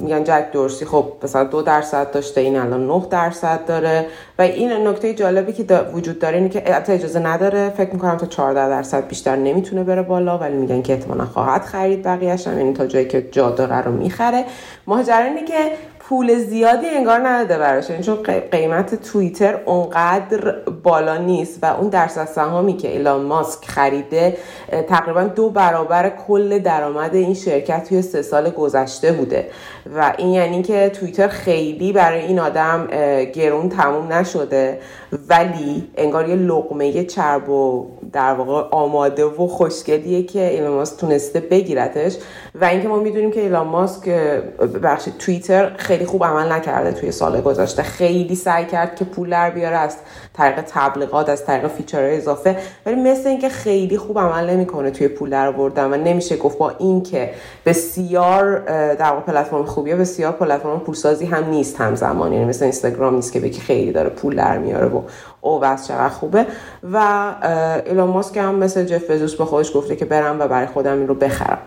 میگن 0.00 0.24
جک 0.24 0.44
دورسی 0.52 0.84
خب 0.84 1.12
مثلا 1.22 1.44
دو 1.44 1.62
درصد 1.62 2.10
داشته 2.10 2.40
این 2.40 2.56
الان 2.56 2.86
9 2.86 3.06
درصد 3.10 3.66
داره. 3.66 4.06
و 4.38 4.42
این 4.42 4.86
نکته 4.86 5.14
جالبی 5.14 5.52
که 5.52 5.64
وجود 5.94 6.18
داره 6.18 6.36
اینه 6.36 6.48
که 6.48 6.60
حتی 6.60 6.92
اجازه 6.92 7.18
نداره 7.18 7.70
فکر 7.70 7.90
می‌کنم 7.92 8.16
تا 8.16 8.26
14 8.26 8.68
درصد 8.68 9.08
بیشتر 9.08 9.36
نمی‌تونه 9.36 9.84
بره 9.84 10.02
بالا 10.02 10.38
ولی 10.38 10.56
میگن 10.56 10.82
که 10.82 10.92
احتمالا 10.92 11.24
خواهد 11.24 11.62
خرید 11.62 12.02
بقیهش 12.02 12.46
هم 12.46 12.58
یعنی 12.58 12.72
تا 12.72 12.86
جایی 12.86 13.08
که 13.08 13.28
جا 13.32 13.50
داره 13.50 13.76
رو 13.76 13.92
می‌خره. 13.92 14.44
ماجرا 14.86 15.24
اینه 15.24 15.44
که 15.44 15.72
پول 16.10 16.38
زیادی 16.38 16.86
انگار 16.88 17.28
نداده 17.28 17.58
براش. 17.58 17.90
یعنی 17.90 18.02
چون 18.02 18.18
قیمت 18.52 18.94
توییتر 18.94 19.60
اونقدر 19.66 20.52
بالا 20.82 21.16
نیست 21.16 21.58
و 21.62 21.66
اون 21.66 21.88
درصد 21.88 22.24
سهامی 22.24 22.76
که 22.76 22.88
ایلان 22.88 23.22
ماسک 23.22 23.64
خریده 23.64 24.36
تقریبا 24.88 25.22
دو 25.22 25.50
برابر 25.50 26.12
کل 26.26 26.58
درآمد 26.58 27.14
این 27.14 27.34
شرکت 27.34 27.88
توی 27.88 28.02
سه 28.02 28.22
سال 28.22 28.50
گذشته 28.50 29.12
بوده. 29.12 29.50
و 29.96 30.14
این 30.18 30.28
یعنی 30.28 30.62
که 30.62 30.88
توییتر 30.88 31.28
خیلی 31.28 31.92
برای 31.92 32.20
این 32.20 32.38
آدم 32.38 32.86
گرون 33.32 33.68
تموم 33.68 34.12
نشده. 34.12 34.78
ولی 35.28 35.88
انگار 35.96 36.28
یه 36.28 36.34
لقمه 36.34 37.04
چرب 37.04 37.48
و 37.48 37.86
در 38.12 38.34
واقع 38.34 38.68
آماده 38.70 39.24
و 39.24 39.46
خوشگلیه 39.46 40.22
که 40.22 40.50
ایلان 40.50 40.72
ماسک 40.72 41.00
تونسته 41.00 41.40
بگیرتش. 41.40 42.16
و 42.60 42.64
اینکه 42.64 42.88
ما 42.88 42.96
می‌دونیم 42.96 43.30
که 43.30 43.40
ایلان 43.40 43.66
ماسک 43.66 44.08
بخشی 44.82 45.12
توییتر 45.18 45.72
خیلی 45.76 46.04
خوب 46.04 46.24
عمل 46.24 46.52
نکرده 46.52 46.92
توی 46.92 47.12
سال 47.12 47.40
گذشته. 47.40 47.82
خیلی 47.82 48.34
سعی 48.34 48.64
کرد 48.64 48.96
که 48.96 49.04
پول 49.04 49.30
در 49.30 49.50
بیاره 49.50 49.76
از 49.76 49.96
طریق 50.34 50.60
تبلیغات 50.60 51.28
از 51.28 51.46
طریق 51.46 51.66
فیچرهای 51.66 52.16
اضافه. 52.16 52.56
ولی 52.86 52.96
مثل 52.96 53.28
اینکه 53.28 53.48
خیلی 53.48 53.98
خوب 53.98 54.18
عمل 54.18 54.50
نمی‌کنه 54.50 54.90
توی 54.90 55.08
پول 55.08 55.30
در 55.30 55.48
آوردن 55.48 55.92
و 55.92 55.96
نمیشه 55.96 56.36
گفت 56.36 56.58
با 56.58 56.70
اینکه 56.78 57.30
بسیار 57.66 58.58
در 58.94 59.10
واقع 59.10 59.20
پلتفرم 59.20 59.64
خوبیه 59.70 59.96
بسیار 59.96 60.32
پلتفرم 60.32 60.80
پولسازی 60.80 61.26
هم 61.26 61.50
نیست 61.50 61.80
همزمان 61.80 62.32
یعنی 62.32 62.44
مثل 62.44 62.62
اینستاگرام 62.62 63.14
نیست 63.14 63.32
که 63.32 63.40
بگی 63.40 63.60
خیلی 63.60 63.92
داره 63.92 64.08
پول 64.08 64.36
در 64.36 64.58
میاره 64.58 64.86
و 64.86 65.02
او 65.40 65.58
بس 65.58 65.88
چقدر 65.88 66.08
خوبه. 66.08 66.46
و 66.92 67.34
ایلان 67.86 68.08
ماسک 68.08 68.36
هم 68.36 68.54
مثل 68.54 68.84
جف 68.84 69.10
بزوس 69.10 69.34
به 69.34 69.44
خودش 69.44 69.76
گفته 69.76 69.96
که 69.96 70.04
برم 70.04 70.40
و 70.40 70.48
برای 70.48 70.66
خودم 70.66 70.98
این 70.98 71.08
رو 71.08 71.14
بخرم. 71.14 71.58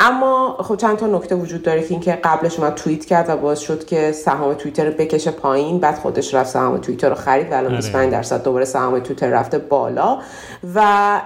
اما 0.00 0.56
خب 0.60 0.76
چند 0.76 0.96
تا 0.96 1.06
نکته 1.06 1.34
وجود 1.34 1.62
داره 1.62 1.82
که 1.82 1.90
اینکه 1.90 2.12
قبلش 2.12 2.58
اومد 2.58 2.74
توییت 2.74 3.04
کرد 3.04 3.28
و 3.28 3.36
باعث 3.36 3.58
شد 3.58 3.84
که 3.84 4.12
سهام 4.12 4.54
توییتر 4.54 4.84
رو 4.84 4.92
بکشه 4.92 5.30
پایین. 5.30 5.80
بعد 5.80 5.94
خودش 5.94 6.34
رفت 6.34 6.50
سهام 6.50 6.78
توییتر 6.78 7.08
رو 7.08 7.14
خرید 7.14 7.52
و 7.52 7.54
الان 7.54 7.76
25 7.76 8.12
درصد 8.12 8.42
دوباره 8.42 8.64
سهام 8.64 8.98
توییتر 8.98 9.30
رفته 9.30 9.58
بالا. 9.58 10.18
و 10.74 11.20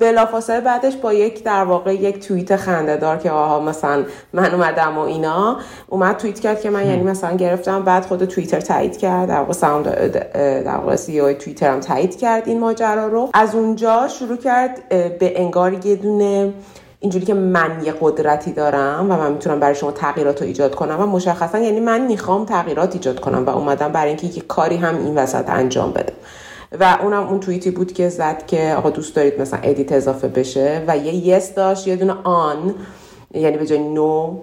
بلافاصله 0.00 0.60
بعدش 0.60 0.96
با 0.96 1.12
یک 1.12 1.44
در 1.44 1.64
واقع 1.64 1.94
یک 1.94 2.26
توییت 2.26 2.56
خندهدار 2.56 3.16
که 3.16 3.30
آها 3.30 3.60
مثلا 3.60 4.04
من 4.32 4.54
اومدم 4.54 4.98
و 4.98 5.00
اینا 5.00 5.56
اومد 5.88 6.16
توییت 6.16 6.40
کرد 6.40 6.60
که 6.60 6.70
من 6.70 6.86
یعنی 6.86 7.02
مثلا 7.02 7.36
گرفتم. 7.36 7.82
بعد 7.82 8.04
خود 8.06 8.24
توییتر 8.24 8.60
تایید 8.60 8.96
کرد. 8.96 9.28
در 9.28 9.38
واقع 9.38 9.52
سهام 9.52 9.82
در 9.82 10.76
واقع 10.76 10.96
سی 10.96 11.20
او 11.20 11.32
توییتر 11.32 11.72
هم 11.72 11.80
تایید 11.80 12.18
کرد 12.18 12.48
این 12.48 12.60
ماجرا 12.60 13.06
رو. 13.06 13.28
از 13.34 13.54
اونجا 13.54 14.08
شروع 14.08 14.36
کرد 14.36 14.88
به 15.18 15.40
انگار 15.40 15.86
یه 15.86 15.96
دونه 15.96 16.52
اینجوری 17.02 17.26
که 17.26 17.34
من 17.34 17.82
یه 17.84 17.94
قدرتی 18.00 18.52
دارم 18.52 19.06
و 19.10 19.16
من 19.16 19.32
می‌تونم 19.32 19.60
برای 19.60 19.74
شما 19.74 19.92
تغییرات 19.92 20.40
رو 20.42 20.46
ایجاد 20.46 20.74
کنم 20.74 21.00
و 21.00 21.06
مشخصا 21.06 21.58
یعنی 21.58 21.80
من 21.80 22.06
می‌خوام 22.06 22.44
تغییرات 22.44 22.94
ایجاد 22.94 23.20
کنم 23.20 23.46
و 23.46 23.50
اومدم 23.50 23.92
برای 23.92 24.08
اینکه 24.08 24.26
یه 24.26 24.42
کاری 24.48 24.76
هم 24.76 24.96
این 24.96 25.14
وسط 25.14 25.44
انجام 25.48 25.92
بده. 25.92 26.12
و 26.80 26.98
اونم 27.02 27.28
اون 27.28 27.40
توییتی 27.40 27.70
بود 27.70 27.92
که 27.92 28.08
زد 28.08 28.46
که 28.46 28.74
آقا 28.78 28.90
دوست 28.90 29.16
دارید 29.16 29.40
مثلا 29.40 29.58
edit 29.62 29.92
اضافه 29.92 30.28
بشه 30.28 30.84
و 30.88 30.96
یه 30.96 31.14
yse 31.14 31.54
داشت 31.54 31.86
یه 31.86 31.96
دونه 31.96 32.14
on 32.24 32.74
یعنی 33.34 33.56
به 33.56 33.66
جای 33.66 33.78
no 33.78 34.36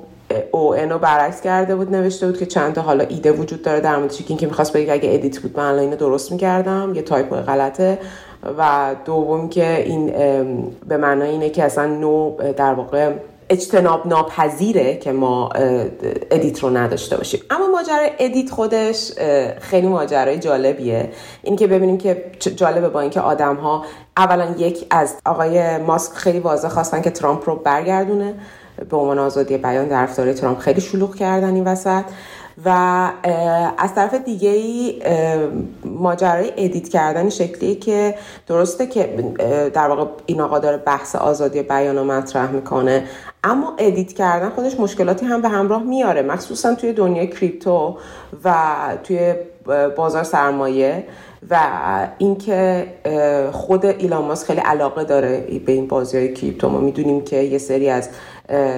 O 0.52 0.76
N 0.76 0.87
و 0.87 0.98
برعکس 0.98 1.42
کرده 1.42 1.76
بود 1.76 1.96
نوشته 1.96 2.26
بود 2.28 2.38
که 2.38 2.46
چند 2.46 2.74
تا 2.74 2.82
حالا 2.82 3.04
ایده 3.04 3.32
وجود 3.32 3.62
داره 3.62 3.80
در 3.80 3.98
موردش 3.98 4.22
که 4.22 4.48
می‌خواست 4.48 4.74
بگه 4.74 4.94
اگه 4.94 5.14
edit 5.14 5.40
بود 5.40 5.58
من 5.58 5.66
الان 5.66 5.80
اینو 5.80 5.96
درست 5.96 6.32
می‌کردم 6.32 6.92
یه 6.96 7.02
تایپ 7.02 7.36
غلطه. 7.36 8.00
و 8.58 8.96
دوم 9.06 9.50
که 9.50 9.84
این 9.86 10.08
به 10.88 10.98
معنای 10.98 11.30
اینه 11.30 11.50
که 11.50 11.64
اصلا 11.64 11.86
no 11.86 12.38
در 12.58 12.74
واقع 12.74 13.14
اجتناب 13.50 14.08
ناپذیره 14.08 14.98
که 14.98 15.12
ما 15.12 15.50
edit 16.32 16.60
رو 16.60 16.78
نداشته 16.78 17.18
باشیم. 17.18 17.40
اما 17.50 17.68
ماجرای 17.68 18.10
edit 18.20 18.50
خودش 18.50 19.12
خیلی 19.60 19.88
ماجرای 19.88 20.40
جالبیه. 20.40 21.10
این 21.44 21.56
که 21.56 21.68
ببینیم 21.68 21.98
که 21.98 22.24
جالبه 22.56 22.90
با 22.90 23.02
اینکه 23.02 23.22
آدم 23.22 23.56
ها 23.56 23.86
اولا 24.18 24.56
یک 24.58 24.86
از 24.90 25.16
آقای 25.26 25.78
ماسک 25.78 26.14
خیلی 26.14 26.40
واضح 26.40 26.68
خواستن 26.68 27.02
که 27.02 27.10
ترامپ 27.10 27.50
رو 27.50 27.56
برگردونه. 27.56 28.34
به 28.90 28.98
عنوان 28.98 29.20
آزادی 29.20 29.58
بیان 29.58 29.88
در 29.88 30.08
ترامپ 30.08 30.60
خیلی 30.60 30.82
شلوغ 30.82 31.16
کردن 31.16 31.56
این 31.56 31.64
وسط. 31.64 32.04
و 32.66 32.70
از 33.78 33.96
طرف 33.96 34.14
دیگه 34.14 34.50
ای 34.50 35.02
ماجرای 35.86 36.52
edit 36.58 36.90
کردن 36.90 37.30
شکلی 37.30 37.76
که 37.76 38.16
درسته 38.48 38.88
که 38.88 39.34
در 39.74 39.88
واقع 39.88 40.06
این 40.26 40.42
آقا 40.42 40.60
داره 40.60 40.78
بحث 40.78 41.16
آزادی 41.16 41.62
بیان 41.62 41.98
رو 41.98 42.04
مطرح 42.04 42.52
می‌کنه 42.52 43.04
اما 43.44 43.76
edit 43.78 44.14
کردن 44.14 44.50
خودش 44.50 44.80
مشکلاتی 44.80 45.26
هم 45.26 45.42
به 45.42 45.50
همراه 45.50 45.84
میاره 45.84 46.22
مخصوصا 46.22 46.76
توی 46.76 46.94
دنیای 46.94 47.28
crypto 47.28 47.98
و 48.44 48.54
توی 49.04 49.34
بازار 49.96 50.24
سرمایه 50.24 51.04
و 51.50 51.60
اینکه 52.18 52.88
خود 53.52 53.86
ایلان 53.86 54.26
ماسک 54.26 54.48
خیلی 54.48 54.60
علاقه 54.60 55.04
داره 55.04 55.60
به 55.66 55.72
این 55.72 55.88
بازی 55.88 56.18
های 56.18 56.34
کریپتو. 56.34 56.70
ما 56.70 56.80
می‌دونیم 56.80 57.24
که 57.24 57.36
یه 57.36 57.58
سری 57.58 57.90
از 57.90 58.10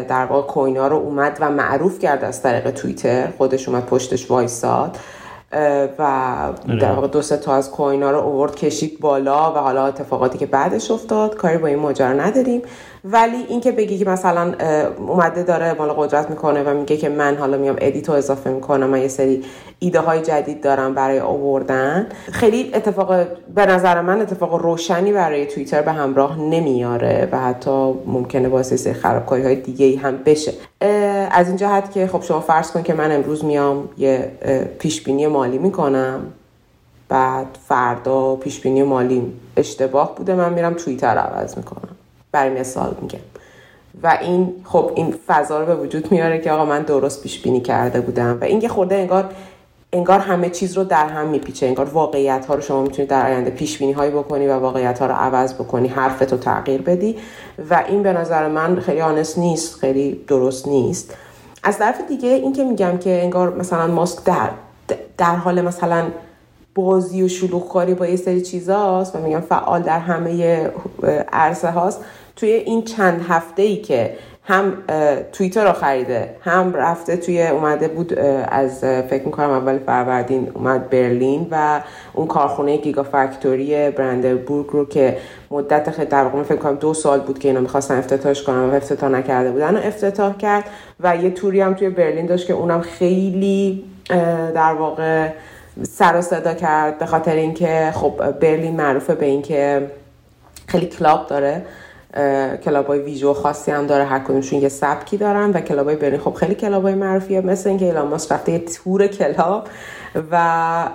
در 0.07 0.25
واقع 0.25 0.47
کوینا 0.47 0.87
رو 0.87 0.97
اومد 0.97 1.37
و 1.39 1.51
معروف 1.51 1.99
کرد 1.99 2.23
از 2.23 2.41
طریق 2.41 2.71
توییتر. 2.71 3.27
خودش 3.37 3.69
اومد 3.69 3.85
پشتش 3.85 4.31
وایساد 4.31 4.97
و 5.99 6.37
در 6.81 6.91
واقع 6.91 7.07
دو 7.07 7.21
سه 7.21 7.37
تا 7.37 7.53
از 7.55 7.71
کوینا 7.71 8.11
رو 8.11 8.19
اوورد 8.19 8.55
کشید 8.55 8.99
بالا 8.99 9.53
و 9.53 9.57
حالا 9.57 9.85
اتفاقاتی 9.85 10.37
که 10.37 10.45
بعدش 10.45 10.91
افتاد. 10.91 11.35
کاری 11.35 11.57
با 11.57 11.67
این 11.67 11.79
ماجرا 11.79 12.13
نداریم. 12.13 12.61
ولی 13.03 13.45
اینکه 13.49 13.71
بگی 13.71 13.97
که 13.97 14.05
مثلا 14.05 14.53
اومده 15.07 15.43
داره 15.43 15.73
مال 15.73 15.89
قدرت 15.89 16.29
می‌کنه 16.29 16.63
و 16.63 16.73
میگه 16.73 16.97
که 16.97 17.09
من 17.09 17.37
حالا 17.37 17.57
میام 17.57 17.75
ادیتو 17.81 18.11
اضافه 18.11 18.49
می‌کنم 18.49 18.89
من 18.89 19.01
یه 19.01 19.07
سری 19.07 19.43
ایده 19.79 19.99
های 19.99 20.21
جدید 20.21 20.61
دارم 20.61 20.93
برای 20.93 21.19
آوردن 21.19 22.07
خیلی 22.31 22.71
اتفاق 22.73 23.07
به 23.55 23.65
نظر 23.65 24.01
من 24.01 24.21
اتفاق 24.21 24.53
روشنی 24.55 25.11
برای 25.11 25.45
توییتر 25.45 25.81
به 25.81 25.91
همراه 25.91 26.39
نمیاره 26.39 27.29
و 27.31 27.39
حتی 27.39 27.93
ممکنه 28.05 28.49
باعث 28.49 28.73
سری 28.73 28.93
خرابکاری 28.93 29.43
های 29.43 29.55
دیگه 29.55 29.85
ای 29.85 29.95
هم 29.95 30.17
بشه. 30.17 30.53
از 31.31 31.47
این 31.47 31.57
جهت 31.57 31.91
که 31.91 32.07
خب 32.07 32.21
شما 32.21 32.39
فرض 32.39 32.71
کن 32.71 32.83
که 32.83 32.93
من 32.93 33.11
امروز 33.11 33.45
میام 33.45 33.89
یه 33.97 34.31
پیش 34.79 35.03
بینی 35.03 35.27
مالی 35.27 35.57
می‌کنم 35.57 36.19
بعد 37.09 37.47
فردا 37.67 38.35
پیش 38.35 38.59
بینی 38.59 38.83
مالی 38.83 39.33
اشتباه 39.57 40.15
بوده 40.15 40.35
من 40.35 40.53
میرم 40.53 40.73
توییتر 40.73 41.17
عوض 41.17 41.57
می‌کنم. 41.57 41.95
برای 42.31 42.59
مثال 42.59 42.95
میگم 43.01 43.19
و 44.03 44.17
این 44.21 44.53
خب 44.63 44.91
این 44.95 45.15
فضا 45.27 45.59
رو 45.59 45.65
به 45.65 45.75
وجود 45.75 46.11
میاره 46.11 46.39
که 46.39 46.51
آقا 46.51 46.65
من 46.65 46.81
درست 46.81 47.23
پیش 47.23 47.41
بینی 47.41 47.61
کرده 47.61 48.01
بودم. 48.01 48.37
و 48.41 48.43
این 48.43 48.61
یه 48.61 48.67
خورده 48.67 48.95
انگار 48.95 49.29
انگار 49.93 50.19
همه 50.19 50.49
چیز 50.49 50.77
رو 50.77 50.83
در 50.83 51.07
هم 51.07 51.27
میپیچه. 51.27 51.65
انگار 51.67 51.85
واقعیت 51.85 52.45
ها 52.45 52.55
رو 52.55 52.61
شما 52.61 52.81
می‌تونید 52.81 53.09
در 53.09 53.25
آینده 53.25 53.49
پیش 53.49 53.77
بینی 53.77 53.91
هایی 53.91 54.11
بکنی 54.11 54.47
و 54.47 54.59
واقعیت 54.59 54.99
ها 54.99 55.05
رو 55.05 55.13
عوض 55.13 55.53
بکنی 55.53 55.87
حرفتو 55.87 56.37
تغییر 56.37 56.81
بدی. 56.81 57.17
و 57.69 57.83
این 57.87 58.03
به 58.03 58.13
نظر 58.13 58.47
من 58.47 58.79
خیلی 58.79 59.01
آنست 59.01 59.37
نیست 59.37 59.79
خیلی 59.79 60.21
درست 60.27 60.67
نیست. 60.67 61.13
از 61.63 61.77
طرف 61.77 62.01
دیگه 62.07 62.29
این 62.29 62.53
که 62.53 62.63
میگم 62.63 62.97
که 62.97 63.21
انگار 63.23 63.55
مثلا 63.55 63.87
ماسک 63.87 64.23
در 64.23 64.49
در 65.17 65.35
حال 65.35 65.61
مثلا 65.61 66.05
بازی 66.75 67.23
و 67.23 67.27
شلوغ 67.27 67.69
کاری 67.69 67.93
با 67.93 68.07
یه 68.07 68.15
سری 68.15 68.41
چیزاست 68.41 69.15
و 69.15 69.19
میگم 69.19 69.39
فعال 69.39 69.81
در 69.81 69.99
همه 69.99 70.71
عرصه 71.31 71.71
هاست. 71.71 72.01
توی 72.41 72.49
این 72.51 72.83
چند 72.83 73.25
هفته 73.29 73.61
ای 73.61 73.77
که 73.77 74.13
هم 74.43 74.73
توییتر 75.31 75.67
رو 75.67 75.73
خریده 75.73 76.35
هم 76.41 76.73
رفته 76.73 77.17
توی 77.17 77.47
اومده 77.47 77.87
بود 77.87 78.19
از 78.47 78.79
فکر 78.79 79.23
می‌کنم 79.25 79.49
اول 79.49 79.77
فروردین 79.77 80.51
اومد 80.53 80.89
برلین 80.89 81.47
و 81.51 81.81
اون 82.13 82.27
کارخونه 82.27 82.77
گیگا 82.77 83.03
فکتوری 83.03 83.89
برندربورگ 83.89 84.67
رو 84.67 84.85
که 84.85 85.17
مدت 85.51 85.91
خیلی 85.91 86.07
در 86.07 86.23
واقع 86.23 86.43
فکر 86.43 86.57
کنم 86.57 86.75
دو 86.75 86.93
سال 86.93 87.19
بود 87.19 87.39
که 87.39 87.47
اینا 87.47 87.59
می‌خواستن 87.59 87.97
افتتاحش 87.97 88.43
کنن 88.43 88.69
و 88.69 88.75
افتتاح 88.75 89.09
نکرده 89.09 89.51
بودن 89.51 89.77
و 89.77 89.79
افتتاح 89.83 90.37
کرد 90.37 90.63
و 90.99 91.17
یه 91.17 91.31
توری 91.31 91.61
هم 91.61 91.73
توی 91.73 91.89
برلین 91.89 92.25
داشت 92.25 92.47
که 92.47 92.53
اونم 92.53 92.81
خیلی 92.81 93.83
در 94.55 94.73
واقع 94.73 95.29
سر 95.83 96.17
و 96.17 96.21
صدا 96.21 96.53
کرد 96.53 96.99
به 96.99 97.05
خاطر 97.05 97.35
اینکه 97.35 97.91
خب 97.93 98.31
برلین 98.39 98.75
معروفه 98.75 99.15
به 99.15 99.25
اینکه 99.25 99.91
خیلی 100.67 100.85
club 100.85 101.27
داره. 101.27 101.65
club 102.63 102.87
های 102.87 102.99
ویژه 102.99 103.26
و 103.26 103.33
خاصی 103.33 103.71
هم 103.71 103.87
داره 103.87 104.03
هر 104.03 104.19
کدومشون 104.19 104.59
یه 104.59 104.69
سبکی 104.69 105.17
دارن 105.17 105.51
و 105.51 105.61
club 105.61 105.87
های 105.87 105.95
برلین 105.95 106.19
خب 106.19 106.33
خیلی 106.33 106.55
club 106.55 106.83
های 106.83 106.93
معروفیه 106.93 107.41
مثل 107.41 107.69
اینکه 107.69 107.85
ایلان 107.85 108.07
ماسک 108.07 108.31
رفته 108.31 108.51
یه 108.51 108.59
تور 108.59 109.07
club 109.07 109.67
و 110.31 110.89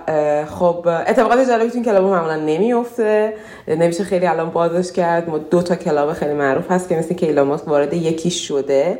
خب 0.49 0.87
اتفاقات 0.87 1.47
جالبی 1.47 1.69
تو 1.69 1.83
club 1.83 2.03
معمولا 2.03 2.35
نمیفته. 2.35 3.33
نمیشه 3.67 4.03
خیلی 4.03 4.27
الان 4.27 4.49
بازش 4.49 4.91
کرد. 4.91 5.29
ما 5.29 5.37
دو 5.37 5.61
تا 5.61 5.75
club 5.75 6.13
خیلی 6.13 6.33
معروف 6.33 6.71
هست 6.71 6.89
که 6.89 6.95
مثل 6.95 7.15
که 7.15 7.25
ایلان 7.25 7.47
ماسک 7.47 7.67
وارد 7.67 7.93
یکی 7.93 8.31
شده 8.31 8.99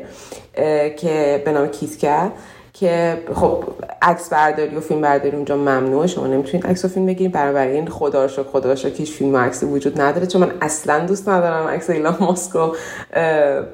که 0.96 1.42
به 1.44 1.52
نام 1.52 1.66
KitKat 1.66 2.32
که 2.80 3.22
خب 3.34 3.64
عکس 4.02 4.28
برداری 4.28 4.76
و 4.76 4.80
فیلم 4.80 5.00
برداری 5.00 5.36
اونجا 5.36 5.56
ممنوعه. 5.56 6.06
شما 6.06 6.26
نمی‌تونید 6.26 6.66
عکس 6.66 6.84
و 6.84 6.88
فیلم 6.88 7.06
بگیرید. 7.06 7.32
برای 7.32 7.72
این 7.72 7.88
خدا 7.88 8.24
رو 8.24 8.44
خدا 8.52 8.72
رو 8.72 8.76
فیلم 8.90 9.34
و 9.34 9.38
عکسی 9.38 9.66
وجود 9.66 10.00
نداره. 10.00 10.26
چون 10.26 10.40
من 10.40 10.52
اصلا 10.60 11.06
دوست 11.06 11.28
ندارم 11.28 11.66
عکس 11.66 11.90
ایلان 11.90 12.16
ماسک 12.20 12.52
رو 12.52 12.76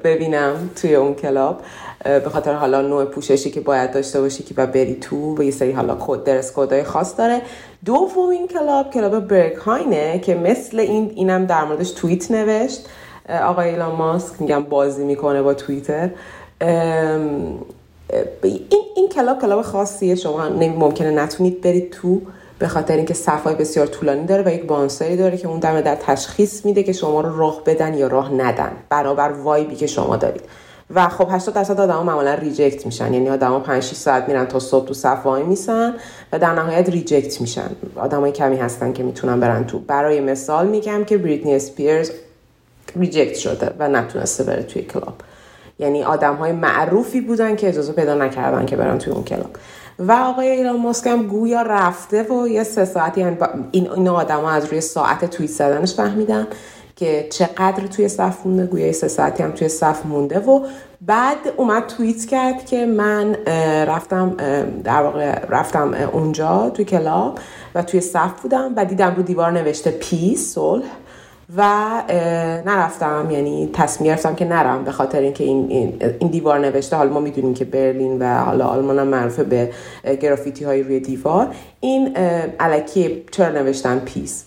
ببینم 0.03 0.69
توی 0.81 0.95
اون 0.95 1.13
club. 1.13 1.61
به 2.03 2.29
خاطر 2.29 2.53
حالا 2.53 2.81
نوع 2.81 3.05
پوششی 3.05 3.51
که 3.51 3.59
باید 3.59 3.91
داشته 3.91 4.21
باشی 4.21 4.43
که 4.43 4.53
و 4.57 4.67
بری 4.67 4.95
تو 4.95 5.35
و 5.37 5.43
یه 5.43 5.51
سری 5.51 5.71
حالا 5.71 5.97
کد 5.99 6.23
dress 6.23 6.53
code 6.55 6.77
ای 6.77 6.83
خاص 6.83 7.17
داره. 7.17 7.41
دومین 7.85 8.47
club 8.47 8.89
club 8.89 9.19
Berghain 9.19 9.55
ه 9.55 10.19
که 10.19 10.35
مثل 10.35 10.79
این 10.79 11.11
اینم 11.15 11.45
در 11.45 11.63
موردش 11.63 11.91
توییت 11.91 12.31
نوشت. 12.31 12.85
آقای 13.43 13.69
ایلان 13.69 13.95
ماسک 13.95 14.41
میگم 14.41 14.63
بازی 14.63 15.03
می‌کنه 15.03 15.41
با 15.41 15.53
توییتر. 15.53 16.09
این, 18.43 18.61
این 18.95 19.09
club 19.09 19.41
club 19.41 19.61
خاصیه. 19.61 20.15
شما 20.15 20.49
ممکنه 20.49 21.11
نتونید 21.11 21.61
برید 21.61 21.91
تو 21.91 22.21
به 22.59 22.67
خاطر 22.67 22.95
اینکه 22.95 23.13
صفای 23.13 23.55
بسیار 23.55 23.87
طولانی 23.87 24.25
داره 24.25 24.43
و 24.45 24.53
یک 24.53 24.65
bouncer 24.65 25.11
ی 25.11 25.17
داره 25.17 25.37
که 25.37 25.47
اون 25.47 25.59
دمه 25.59 25.81
در 25.81 25.95
تشخیص 25.95 26.65
میده 26.65 26.83
که 26.83 26.93
شما 26.93 27.21
رو 27.21 27.37
راه 27.37 27.61
بدن 27.65 27.93
یا 27.93 28.07
راه 28.07 28.33
ندن. 28.33 28.71
برابر 28.89 29.31
vibe 29.31 29.66
ی 29.66 29.75
که 29.75 29.87
شما 29.87 30.17
دارید. 30.17 30.41
و 30.95 31.09
خب 31.09 31.27
80 31.31 31.55
درصد 31.55 31.79
آدما 31.79 32.03
معمولا 32.03 32.33
reject 32.33 32.85
میشن. 32.85 33.13
یعنی 33.13 33.29
آدما 33.29 33.59
5 33.59 33.83
6 33.83 33.95
ساعت 33.95 34.27
میرن 34.27 34.45
تا 34.45 34.59
صبح 34.59 34.87
تو 34.87 34.93
صف 34.93 35.25
وای 35.25 35.43
میسن 35.43 35.93
و 36.33 36.39
در 36.39 36.53
نهایت 36.53 36.89
reject 36.89 37.41
میشن. 37.41 37.69
آدمای 37.95 38.31
کمی 38.31 38.57
هستن 38.57 38.93
که 38.93 39.03
می‌تونن 39.03 39.39
برن 39.39 39.65
تو. 39.65 39.79
برای 39.79 40.19
مثال 40.19 40.67
میگم 40.67 41.03
که 41.03 41.17
بریتنی 41.17 41.55
اسپیرز 41.55 42.11
reject 42.95 43.35
شده 43.35 43.71
و 43.79 43.87
نتونسته 43.87 44.43
بره 44.43 44.63
توی 44.63 44.81
club. 44.81 45.13
یعنی 45.79 46.03
آدم 46.03 46.35
های 46.35 46.51
معروفی 46.51 47.21
بودن 47.21 47.55
که 47.55 47.67
اجازه 47.67 47.93
پیدا 47.93 48.15
نکردن 48.15 48.65
که 48.65 48.75
برن 48.75 48.97
توی 48.97 49.13
اون 49.13 49.23
club. 49.23 49.49
و 49.99 50.11
آقای 50.11 50.49
ایلان 50.49 50.79
ماسک 50.79 51.07
هم 51.07 51.27
گویا 51.27 51.61
رفته 51.61 52.23
و 52.23 52.47
یه 52.47 52.63
سه 52.63 52.85
ساعتی 52.85 53.21
یعنی 53.21 53.37
این 53.71 53.89
این 53.91 54.07
آدم 54.07 54.41
ها 54.41 54.51
از 54.51 54.65
روی 54.65 54.81
ساعت 54.81 55.25
توییت 55.25 55.51
زدنش 55.51 55.93
فهمیدن 55.93 56.47
که 56.95 57.27
چقدر 57.31 57.87
توی 57.87 58.07
صف 58.09 58.45
مونده 58.45 58.65
گویا 58.65 58.93
سه 58.93 59.07
ساعتی 59.07 59.43
هم 59.43 59.51
توی 59.51 59.69
صف 59.69 60.05
مونده 60.05 60.39
و 60.39 60.65
بعد 61.01 61.37
اومد 61.57 61.87
توییت 61.87 62.25
کرد 62.25 62.65
که 62.65 62.85
من 62.85 63.35
رفتم 63.87 64.35
در 64.83 65.03
واقع 65.03 65.39
رفتم 65.49 65.93
اونجا 66.13 66.69
توی 66.69 66.85
club 66.85 67.39
و 67.75 67.83
توی 67.83 68.01
صف 68.01 68.41
بودم 68.41 68.73
و 68.75 68.85
دیدم 68.85 69.15
رو 69.15 69.23
دیوار 69.23 69.51
نوشته 69.51 69.91
peace 69.91 70.53
صلح. 70.53 70.85
و 71.57 71.63
نرفتم 72.65 73.27
یعنی 73.31 73.69
تصمیم 73.73 74.11
گرفتم 74.11 74.35
که 74.35 74.45
نرم 74.45 74.83
به 74.83 74.91
خاطر 74.91 75.19
اینکه 75.19 75.43
این, 75.43 75.71
این 76.19 76.29
دیوار 76.29 76.59
نوشته. 76.59 76.95
حالا 76.95 77.13
ما 77.13 77.19
می‌دونیم 77.19 77.53
که 77.53 77.65
برلین 77.65 78.19
و 78.19 78.43
حالا 78.43 78.65
آلمان 78.65 78.99
هم 78.99 79.07
معروفه 79.07 79.43
به 79.43 79.71
گرافیتی 80.21 80.65
های 80.65 80.83
روی 80.83 80.99
دیوار. 80.99 81.47
این 81.79 82.17
الکی 82.59 83.23
چرا 83.31 83.49
نوشتن 83.49 83.99
peace. 83.99 84.45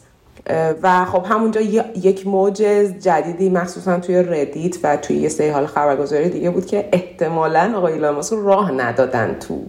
و 0.82 1.04
خب 1.04 1.24
همونجا 1.24 1.60
یک 1.60 2.26
موج 2.26 2.56
جدیدی 3.00 3.48
مخصوصا 3.48 4.00
توی 4.00 4.22
ردیت 4.22 4.76
و 4.82 4.96
توی 4.96 5.16
یه 5.16 5.28
سری 5.28 5.48
حال 5.48 5.66
خبرگزاری 5.66 6.28
دیگه 6.28 6.50
بود 6.50 6.66
که 6.66 6.88
احتمالا 6.92 7.72
آقای 7.76 7.92
ایلان 7.92 8.22
راه 8.30 8.72
ندادن 8.72 9.36
تو. 9.40 9.60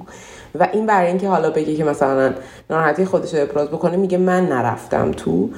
و 0.59 0.67
این 0.73 0.85
برای 0.85 1.07
اینکه 1.07 1.27
حالا 1.27 1.49
بگه 1.49 1.75
که 1.75 1.83
مثلا 1.83 2.33
ناراحتی 2.69 3.05
خودش 3.05 3.33
رو 3.33 3.41
ابراز 3.41 3.67
بکنه 3.67 3.97
میگه 3.97 4.17
من 4.17 4.45
نرفتم 4.45 5.11
تو. 5.11 5.49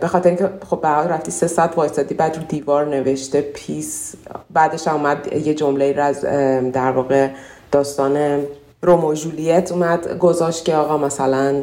به 0.00 0.06
خاطر 0.08 0.28
اینکه 0.28 0.50
خب 0.70 0.80
بعد 0.80 1.08
رفتی 1.08 1.30
سه 1.30 1.46
ساعت 1.46 1.76
وایسادی 1.76 2.14
بعد 2.14 2.36
رو 2.36 2.42
دیوار 2.42 2.86
نوشته 2.86 3.40
peace 3.40 4.14
بعدش 4.50 4.88
اومد 4.88 5.32
یه 5.32 5.54
جمله 5.54 5.94
از 5.98 6.20
در 6.72 6.90
واقع 6.90 7.28
داستان 7.72 8.42
رومو 8.84 9.14
جولیت 9.14 9.72
اومد 9.72 10.18
گذاشت 10.18 10.64
که 10.64 10.74
آقا 10.74 10.98
مثلا 10.98 11.54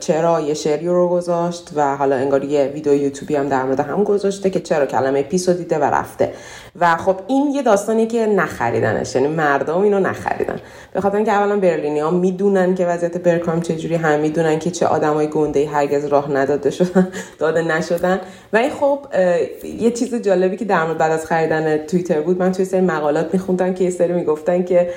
چرا 0.00 0.40
یه 0.40 0.54
شعری 0.54 0.86
رو 0.86 1.08
گذاشت 1.08 1.70
و 1.74 1.96
حالا 1.96 2.16
انگار 2.16 2.44
یه 2.44 2.70
ویدیو 2.74 2.94
یوتیوبی 2.94 3.36
هم 3.36 3.48
در 3.48 3.62
مورد 3.64 3.80
هم 3.80 4.04
گذاشته 4.04 4.50
که 4.50 4.60
چرا 4.60 4.86
کلمه 4.86 5.22
پیس 5.22 5.48
رو 5.48 5.54
دیده 5.54 5.78
و 5.78 5.84
رفته. 5.84 6.32
و 6.80 6.96
خب 6.96 7.16
این 7.26 7.50
یه 7.50 7.62
داستانی 7.62 8.06
که 8.06 8.26
نخریدنش 8.26 9.14
یعنی 9.14 9.28
مردم 9.28 9.80
اینو 9.80 10.00
نخریدن. 10.00 10.56
به 10.92 11.00
خاطر 11.00 11.16
اینکه 11.16 11.32
اولا 11.32 11.56
برلینی 11.56 12.00
ها 12.00 12.10
می‌دونن 12.10 12.74
که 12.74 12.86
وضعیت 12.86 13.18
برکام 13.18 13.60
چجوری 13.60 13.94
هم 13.94 14.20
می‌دونن 14.20 14.58
که 14.58 14.70
چه 14.70 14.86
آدمای 14.86 15.26
گنده 15.26 15.68
هرگز 15.68 16.04
راه 16.04 16.32
نداده 16.32 16.70
شدن 16.70 17.08
داده 17.38 17.62
نشدن. 17.62 18.20
و 18.52 18.56
این 18.56 18.70
خب 18.70 18.98
یه 19.78 19.90
چیز 19.90 20.14
جالبی 20.14 20.56
که 20.56 20.64
در 20.64 20.94
بعد 20.94 21.12
از 21.12 21.26
خریدن 21.26 21.76
توییتر 21.76 22.20
بود 22.20 22.38
من 22.38 22.52
توی 22.52 22.64
سری 22.64 22.80
مقالات 22.80 23.28
میخوندم 23.32 23.74
که 23.74 23.84
یه 23.84 23.90
سری 23.90 24.12
می‌گفتن 24.12 24.62
که 24.62 24.90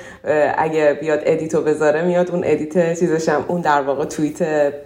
اگه 0.58 0.98
بیاد 1.00 1.20
edit 1.38 1.57
و 1.57 1.62
بذاره 1.62 2.02
میاد 2.02 2.30
اون 2.30 2.42
edit 2.44 2.98
چیزش 2.98 3.28
هم 3.28 3.44
اون 3.48 3.60
در 3.60 3.82
واقع 3.82 4.04
توییت 4.04 4.42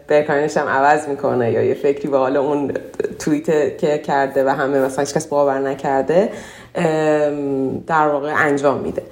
برکامش 0.09 0.57
هم 0.57 0.69
عوض 0.69 1.09
می‌کنه 1.09 1.53
یا 1.53 1.63
یه 1.63 1.75
فکری 1.75 2.09
به 2.09 2.19
حال 2.19 2.37
اون 2.37 2.73
توییت 3.19 3.79
که 3.79 3.99
کرده 3.99 4.45
و 4.45 4.49
همه 4.49 4.79
مثلا 4.79 5.05
کس 5.05 5.27
باور 5.27 5.59
نکرده 5.59 6.29
در 7.87 8.09
واقع 8.09 8.33
انجام 8.37 8.81
میده. 8.81 9.03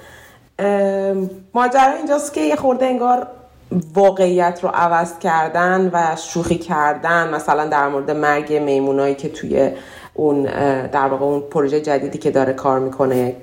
ماجرا 1.53 1.91
اینجاست 1.97 2.33
که 2.33 2.41
یه 2.41 2.55
خورده 2.55 2.85
انگار 2.85 3.27
واقعیت 3.93 4.59
رو 4.63 4.69
عوض 4.69 5.19
کردن 5.19 5.89
و 5.93 6.15
شوخی 6.15 6.57
کردن 6.57 7.33
مثلا 7.33 7.65
در 7.65 7.87
مورد 7.87 8.11
مرگ 8.11 8.53
میمونایی 8.53 9.15
که 9.15 9.29
توی 9.29 9.71
اون 10.13 10.43
در 10.87 11.07
واقع 11.07 11.25
اون 11.25 11.41
پروژه 11.41 11.81
جدیدی 11.81 12.17
که 12.17 12.31
داره 12.31 12.53
کار 12.53 12.79
می‌کنه 12.79 13.35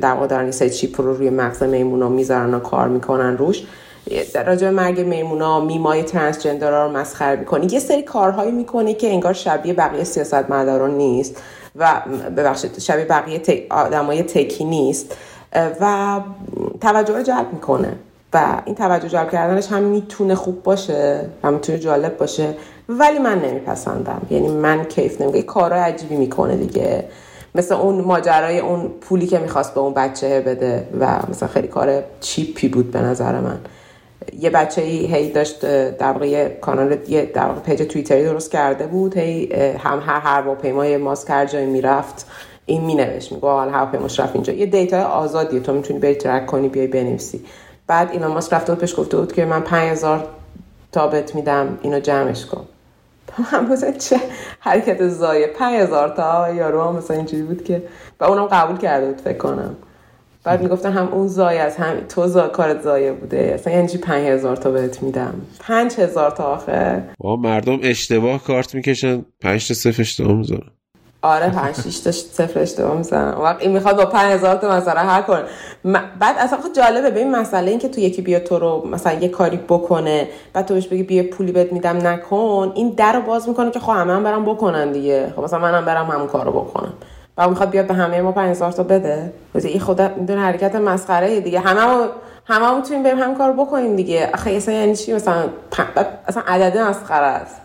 در 0.00 0.12
واقع 0.12 0.26
دارن 0.26 0.52
این 0.60 0.70
چیپ 0.70 1.00
رو 1.00 1.14
روی 1.16 1.30
مغز 1.30 1.62
میمونا 1.62 2.08
می‌ذارن 2.08 2.54
و 2.54 2.58
کار 2.58 2.88
می‌کنن 2.88 3.36
روش. 3.36 3.62
در 4.34 4.44
راجع 4.44 4.70
مرگ 4.70 5.00
میمونا 5.00 5.60
میمای 5.60 6.02
ترنسجندرها 6.02 6.86
رو 6.86 6.92
مسخره 6.92 7.36
می‌کنه 7.36 7.72
یه 7.72 7.80
سری 7.80 8.02
کارهایی 8.02 8.52
می‌کنه 8.52 8.94
که 8.94 9.10
انگار 9.10 9.32
شبیه 9.32 9.72
بقیه 9.72 10.04
سیاست 10.04 10.50
مداران 10.50 10.90
نیست 10.90 11.42
و 11.76 12.02
ببخشید 12.36 12.78
شبیه 12.78 13.04
بقیه 13.04 13.66
آدمای 13.70 14.22
تکی 14.22 14.64
نیست. 14.64 15.16
و 15.80 16.20
توجه 16.80 17.16
رو 17.16 17.22
جلب 17.22 17.46
می‌کنه. 17.52 17.92
و 18.32 18.62
این 18.64 18.74
توجه 18.74 19.08
جلب 19.08 19.30
کردنش 19.30 19.68
هم 19.68 19.82
می‌تونه 19.82 20.34
خوب 20.34 20.62
باشه 20.62 21.20
و 21.42 21.50
می‌تونه 21.50 21.78
جالب 21.78 22.16
باشه. 22.16 22.54
ولی 22.88 23.18
من 23.18 23.38
نمیپسندم. 23.38 24.22
یعنی 24.30 24.48
من 24.48 24.84
کیف 24.84 25.20
نمیگه 25.20 25.42
کارهای 25.42 25.80
عجیبی 25.80 26.16
می‌کنه 26.16 26.56
دیگه. 26.56 27.04
مثل 27.54 27.74
اون 27.74 28.00
ماجرای 28.00 28.58
اون 28.58 28.88
پولی 29.00 29.26
که 29.26 29.38
می‌خواست 29.38 29.74
به 29.74 29.80
اون 29.80 29.94
بچه 29.94 30.40
بده 30.40 30.88
و 31.00 31.18
مثلا 31.30 31.48
خیلی 31.48 31.68
کار 31.68 32.02
cheap 32.20 32.60
ی 32.60 32.68
بود 32.68 32.90
به 32.90 33.00
نظر 33.00 33.40
من. 33.40 33.58
یه 34.38 34.50
بچه 34.50 34.82
ای 34.82 35.06
هی 35.06 35.32
داشت 35.32 35.60
در 35.90 36.12
واقع 36.12 36.48
کانال 36.48 36.98
یه 37.08 37.30
در 37.34 37.46
واقع 37.46 37.60
page 37.60 37.82
توییتری 37.82 38.24
درست 38.24 38.50
کرده 38.50 38.86
بود 38.86 39.16
هی 39.16 39.52
هم 39.78 40.02
هر 40.06 40.20
هواپیمای 40.20 40.96
ماسک 40.96 41.30
هر 41.30 41.46
جایی 41.46 41.66
می‌رفت 41.66 42.26
این 42.66 42.84
مینوشت 42.84 43.32
میگه 43.32 43.46
حالا 43.46 43.72
هواپیماش 43.72 44.20
رفت 44.20 44.34
اینجا. 44.34 44.52
یه 44.52 44.66
data 44.66 44.96
ی 44.96 45.04
آزادیه 45.04 45.60
تو 45.60 45.72
می‌تونی 45.72 45.98
بری 45.98 46.14
track 46.14 46.46
کنی 46.46 46.68
بیای 46.68 46.86
بنویسی. 46.86 47.44
بعد 47.86 48.10
اینا 48.12 48.28
ماسک 48.28 48.52
رفته 48.52 48.72
بود 48.72 48.80
پیش 48.80 48.98
گفته 48.98 49.16
بود 49.16 49.32
که 49.32 49.44
من 49.44 49.60
5000 49.60 50.26
تا 50.92 51.03
بهت 51.03 51.34
میدم 51.34 51.78
اینو 51.82 52.00
جمعش 52.00 52.46
کن. 52.46 52.64
هم 53.42 53.72
مثلا 53.72 53.92
چه 53.92 54.16
حرکت 54.60 55.08
زایه. 55.08 55.46
5000 55.46 56.08
تا 56.08 56.54
یارو 56.54 56.82
هم 56.82 56.96
مثلا 56.96 57.16
اینجوری 57.16 57.42
بود 57.42 57.64
که 57.64 57.82
و 58.20 58.24
اونم 58.24 58.46
قبول 58.46 58.76
کرده 58.76 59.06
بود 59.06 59.20
فکر 59.20 59.38
کنم. 59.38 59.76
بعد 60.44 60.62
می‌گفتن 60.62 60.92
هم 60.92 61.08
اون 61.08 61.28
زای 61.28 61.58
از 61.58 61.76
هم 61.76 62.00
تو 62.08 62.26
زا 62.26 62.48
کارت 62.48 62.82
زایه 62.82 63.12
بوده. 63.12 63.52
اصلا 63.54 63.72
یعنی 63.72 63.88
چی 63.88 63.98
5000 63.98 64.56
تا 64.56 64.70
بهت 64.70 65.02
میدم؟ 65.02 65.34
5000 65.60 66.30
تا 66.30 66.44
آخه. 66.44 67.04
با 67.18 67.36
مردم 67.36 67.78
اشتباه 67.82 68.44
کارت 68.44 68.74
می‌کشن. 68.74 69.24
5 69.40 69.68
تا 69.68 69.74
صفر 69.74 70.02
اشتباه 70.02 70.32
می‌ذارن. 70.32 70.70
آره 71.24 71.50
5 71.50 71.76
6 71.80 71.98
تا 71.98 72.12
صفر 72.12 72.60
اشتباه 72.60 72.96
می‌زنن 72.96 73.34
وقت 73.34 73.62
این 73.62 73.72
می‌خواد 73.72 73.96
با 73.96 74.06
5000 74.06 74.56
تا 74.56 74.76
مثلا 74.76 75.00
هر 75.00 75.22
کنه. 75.22 75.42
بعد 76.20 76.36
اصلا 76.38 76.58
خود 76.58 76.74
جالبه 76.74 77.10
به 77.10 77.20
این 77.20 77.36
مسئله 77.36 77.70
این 77.70 77.80
که 77.80 77.88
تو 77.88 78.00
یکی 78.00 78.22
بیا 78.22 78.40
تو 78.40 78.58
رو 78.58 78.88
مثلا 78.90 79.12
یه 79.12 79.28
کاری 79.28 79.56
بکنه 79.56 80.28
بعد 80.52 80.66
تو 80.66 80.74
بهش 80.74 80.86
بگی 80.86 81.02
بیا 81.02 81.22
پولی 81.32 81.52
بهت 81.52 81.72
میدم 81.72 82.06
نکن. 82.06 82.72
این 82.74 82.88
در 82.88 83.12
رو 83.12 83.20
باز 83.20 83.48
می‌کنه 83.48 83.70
که 83.70 83.80
خب 83.80 83.92
همه 83.92 84.12
هم 84.12 84.24
برم 84.24 84.44
بکنن 84.44 84.92
دیگه. 84.92 85.32
خب 85.36 85.42
مثلا 85.42 85.58
منم 85.58 85.84
برم 85.84 86.06
همون 86.06 86.26
کارو 86.26 86.52
بکنم. 86.52 86.92
و 87.38 87.48
می‌خواد 87.48 87.70
بیاد 87.70 87.86
به 87.86 87.94
همه 87.94 88.20
ما 88.20 88.32
5000 88.32 88.72
تا 88.72 88.82
بده. 88.82 89.32
این 89.54 89.80
خدا 89.80 90.10
می‌دونه 90.16 90.40
حرکت 90.40 90.74
مسخره 90.74 91.40
دیگه. 91.40 91.60
همه 91.60 92.08
همه 92.46 92.66
هم 92.66 92.76
می‌تونیم 92.76 93.02
بریم 93.02 93.18
هم 93.18 93.38
کار 93.38 93.52
بکنیم 93.52 93.96
دیگه. 93.96 94.30
آخه 94.34 94.50
اصلا 94.50 94.74
یعنی 94.74 94.96
چی؟ 94.96 95.12
مثلا 95.12 95.44
اصلا 96.26 96.42
عدد 96.46 96.78
مسخره 96.78 97.26
است. 97.26 97.56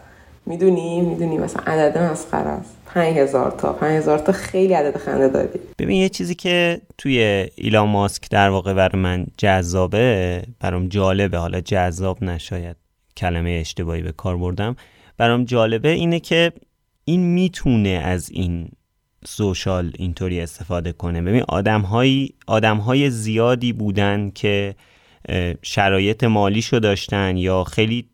می‌دونی؟ 0.45 1.01
می‌دونی 1.01 1.37
مثلا 1.37 1.63
عدد 1.67 1.97
مسخره 1.97 2.49
است. 2.49 2.78
5000 2.93 3.51
تا. 3.51 3.73
5000 3.73 4.19
تا 4.19 4.31
خیلی 4.31 4.73
عدد 4.73 4.97
خنده 4.97 5.27
داری. 5.27 5.59
ببین 5.79 5.97
یه 5.97 6.09
چیزی 6.09 6.35
که 6.35 6.81
توی 6.97 7.47
ایلان 7.55 7.89
ماسک 7.89 8.29
در 8.29 8.49
واقع 8.49 8.73
برای 8.73 9.01
من 9.01 9.25
جذابه 9.37 10.43
برام 10.59 10.87
جالبه 10.87 11.37
حالا 11.37 11.61
جذاب 11.61 12.23
نشاید 12.23 12.75
کلمه 13.17 13.49
اشتباهی 13.61 14.01
به 14.01 14.11
کار 14.11 14.37
بردم 14.37 14.75
برام 15.17 15.45
جالبه 15.45 15.89
اینه 15.89 16.19
که 16.19 16.51
این 17.05 17.33
می‌تونه 17.33 17.89
از 17.89 18.29
این 18.31 18.69
سوشال 19.25 19.91
اینطوری 19.97 20.41
استفاده 20.41 20.91
کنه. 20.91 21.21
ببین 21.21 21.43
آدم 22.47 22.77
های 22.77 23.09
زیادی 23.09 23.73
بودن 23.73 24.31
که 24.35 24.75
شرایط 25.61 26.23
مالیشو 26.23 26.79
داشتن 26.79 27.37
یا 27.37 27.63
خیلی 27.63 28.05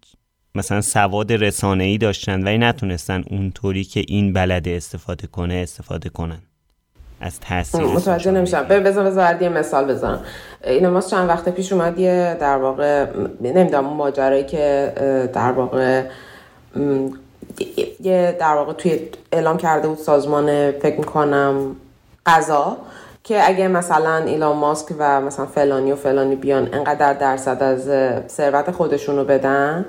مثلا 0.55 0.81
سواد 0.81 1.31
ای 1.61 1.97
داشتن 1.97 2.43
ولی 2.43 2.57
نتونستن 2.57 3.23
اونطوری 3.29 3.83
که 3.83 4.03
این 4.07 4.33
بلده 4.33 4.71
استفاده 4.71 5.27
کنه 5.27 5.53
استفاده 5.53 6.09
کنن. 6.09 6.39
از 7.21 7.39
تاثیر 7.39 7.81
متوجه 7.81 8.31
نمیشم. 8.31 8.63
بذار 8.63 9.05
بذار 9.05 9.41
یه 9.41 9.49
مثال 9.49 9.85
بزنم. 9.85 10.19
این 10.63 10.87
ما 10.87 11.01
چند 11.01 11.29
وقت 11.29 11.49
پیش 11.49 11.73
اومد 11.73 11.99
یه 11.99 12.37
در 12.39 12.57
واقع 12.57 13.05
نمی‌دونم 13.41 13.87
اون 13.87 13.97
ماجرایی 13.97 14.43
که 14.43 14.93
در 15.33 15.51
واقع 15.51 16.03
یه 17.99 18.37
در 18.39 18.53
واقع 18.53 18.73
توی 18.73 18.99
اعلام 19.31 19.57
کرده 19.57 19.87
بود 19.87 19.97
سازمان 19.97 20.71
فکر 20.71 20.97
می‌کنم 20.97 21.75
قضا 22.25 22.77
که 23.23 23.47
اگه 23.47 23.67
مثلا 23.67 24.15
ایلان 24.15 24.57
ماسک 24.57 24.95
و 24.99 25.21
مثلا 25.21 25.45
فلانی 25.45 25.91
و 25.91 25.95
فلانی 25.95 26.35
بیان 26.35 26.73
انقدر 26.73 27.13
درصد 27.13 27.63
از 27.63 27.89
ثروت 28.31 28.71
خودشونو 28.71 29.23
بدن 29.23 29.85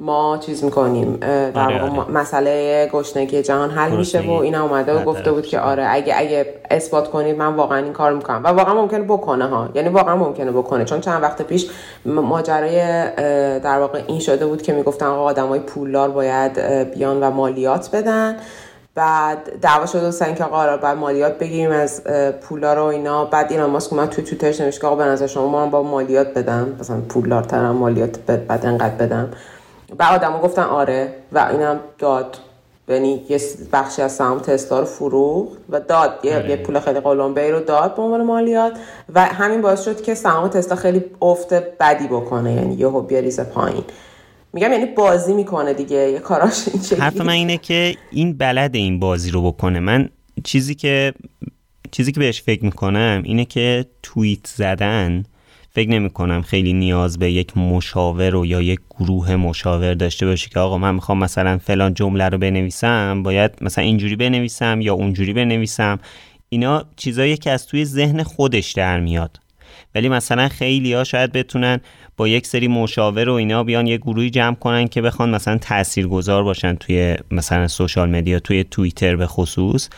ما 0.00 0.38
چیز 0.38 0.64
می‌کنیم 0.64 1.16
در 1.20 1.58
آره 1.64 1.80
آره. 1.80 2.10
مسئله 2.10 2.86
گشنگی 2.92 3.42
جهان 3.42 3.70
حل 3.70 3.96
میشه 3.96 4.20
و 4.20 4.30
اینا 4.30 4.62
اومده 4.62 5.00
و 5.00 5.04
گفته 5.04 5.32
بود 5.32 5.46
که 5.46 5.60
آره 5.60 5.86
اگه 5.90 6.14
اگه 6.16 6.46
اثبات 6.70 7.10
کنید 7.10 7.38
من 7.38 7.54
واقعا 7.54 7.78
این 7.78 7.92
کار 7.92 8.12
می‌کنم. 8.12 8.40
و 8.44 8.48
واقعا 8.48 8.74
ممکنه 8.74 9.02
بکنه 9.02 9.46
ها. 9.46 9.68
یعنی 9.74 9.88
واقعا 9.88 10.16
ممکنه 10.16 10.50
بکنه. 10.50 10.84
چون 10.84 11.00
چند 11.00 11.22
وقت 11.22 11.42
پیش 11.42 11.70
ماجرای 12.04 12.80
در 13.60 13.78
واقع 13.78 14.02
این 14.06 14.20
شده 14.20 14.46
بود 14.46 14.62
که 14.62 14.72
می‌گفتن 14.72 15.06
آقا 15.06 15.22
آدمای 15.22 15.60
پولدار 15.60 16.10
باید 16.10 16.58
بیان 16.94 17.22
و 17.22 17.30
مالیات 17.30 17.90
بدن. 17.96 18.36
بعد 18.94 19.60
دعوا 19.62 19.86
شده 19.86 20.10
سن 20.10 20.34
که 20.34 20.44
آقا 20.44 20.76
بعد 20.76 20.96
مالیات 20.96 21.38
بگیریم 21.38 21.70
از 21.70 22.04
پولا 22.40 22.74
رو 22.74 22.84
اینا. 22.84 23.24
بعد 23.24 23.52
اینا 23.52 23.66
ماسک 23.66 23.92
اومد 23.92 24.08
توی 24.08 24.24
توییترش 24.24 24.60
نوشت 24.60 24.80
که 24.80 24.86
آقا 24.86 24.96
به 24.96 25.04
نظر 25.04 25.26
شما 25.26 25.48
ما 25.48 25.66
با 25.66 25.82
مالیات 25.82 26.38
بدم. 26.38 26.76
مثلا 26.80 26.96
پولدارترم 27.08 27.76
مالیات 27.76 28.18
بعد 28.18 28.66
انقدر 28.66 28.94
بدم. 28.94 29.28
و 29.98 30.02
آدمو 30.02 30.38
گفتن 30.38 30.62
آره 30.62 31.14
و 31.32 31.48
اینم 31.52 31.80
داد. 31.98 32.38
یعنی 32.88 33.20
یه 33.28 33.40
بخشی 33.72 34.02
از 34.02 34.12
سهام 34.12 34.38
تسلا 34.38 34.80
رو 34.80 34.84
فروخت 34.84 35.58
و 35.68 35.80
داد. 35.80 36.18
یه, 36.24 36.36
آره. 36.36 36.50
یه 36.50 36.56
پول 36.56 36.80
خیلی 36.80 37.00
قلمبه 37.00 37.50
رو 37.50 37.60
داد 37.60 37.96
به 37.96 38.02
عنوان 38.02 38.24
مالیات 38.24 38.72
و 39.14 39.24
همین 39.24 39.62
باعث 39.62 39.84
شد 39.84 40.02
که 40.02 40.14
سهام 40.14 40.48
تسلا 40.48 40.76
خیلی 40.76 41.04
افت 41.22 41.54
بدی 41.54 42.06
بکنه. 42.06 42.52
یعنی 42.52 42.74
یهو 42.74 43.00
بیاریزه 43.00 43.44
پایین. 43.44 43.84
میگم 44.52 44.72
یعنی 44.72 44.86
بازی 44.86 45.34
می‌کنه 45.34 45.74
دیگه. 45.74 45.96
یه 45.96 46.18
کاراش 46.18 46.68
این 46.68 46.82
شکلی 46.82 47.00
حرف 47.00 47.20
من 47.20 47.28
اینه 47.28 47.58
که 47.58 47.94
این 48.10 48.38
بلد 48.38 48.74
این 48.74 49.00
بازی 49.00 49.30
رو 49.30 49.42
بکنه. 49.52 49.80
من 49.80 50.08
چیزی 50.44 50.74
که 50.74 51.14
چیزی 51.90 52.12
که 52.12 52.20
بهش 52.20 52.42
فکر 52.42 52.64
می‌کنم 52.64 53.22
اینه 53.24 53.44
که 53.44 53.86
توییت 54.02 54.46
زدن 54.46 55.24
فکر 55.72 55.90
نمی 55.90 56.10
کنم 56.10 56.42
خیلی 56.42 56.72
نیاز 56.72 57.18
به 57.18 57.32
یک 57.32 57.56
مشاور 57.56 58.36
و 58.36 58.46
یا 58.46 58.62
یک 58.62 58.80
گروه 58.98 59.36
مشاور 59.36 59.94
داشته 59.94 60.26
باشه 60.26 60.48
که 60.48 60.60
آقا 60.60 60.78
من 60.78 60.94
می‌خوام 60.94 61.18
مثلا 61.18 61.58
فلان 61.58 61.94
جمله 61.94 62.28
رو 62.28 62.38
بنویسم 62.38 63.22
باید 63.22 63.50
مثلا 63.60 63.84
اینجوری 63.84 64.16
بنویسم 64.16 64.80
یا 64.80 64.94
اونجوری 64.94 65.32
بنویسم. 65.32 65.98
اینا 66.48 66.84
چیزایی 66.96 67.36
که 67.36 67.50
از 67.50 67.66
توی 67.66 67.84
ذهن 67.84 68.22
خودش 68.22 68.72
در 68.72 69.00
میاد. 69.00 69.40
ولی 69.94 70.08
مثلا 70.08 70.48
خیلی 70.48 70.92
ها 70.92 71.04
شاید 71.04 71.32
بتونن 71.32 71.80
با 72.16 72.28
یک 72.28 72.46
سری 72.46 72.68
مشاور 72.68 73.28
و 73.28 73.32
اینا 73.32 73.64
بیان 73.64 73.86
یه 73.86 73.96
گروهی 73.96 74.30
جمع 74.30 74.54
کنن 74.54 74.88
که 74.88 75.02
بخوان 75.02 75.30
مثلا 75.30 75.58
تاثیرگذار 75.58 76.42
باشن 76.44 76.74
توی 76.74 77.16
مثلا 77.30 77.68
سوشال 77.68 78.10
مدیا 78.10 78.38
توی 78.40 78.64
توییتر 78.64 79.16
به 79.16 79.26
خصوص. 79.26 79.88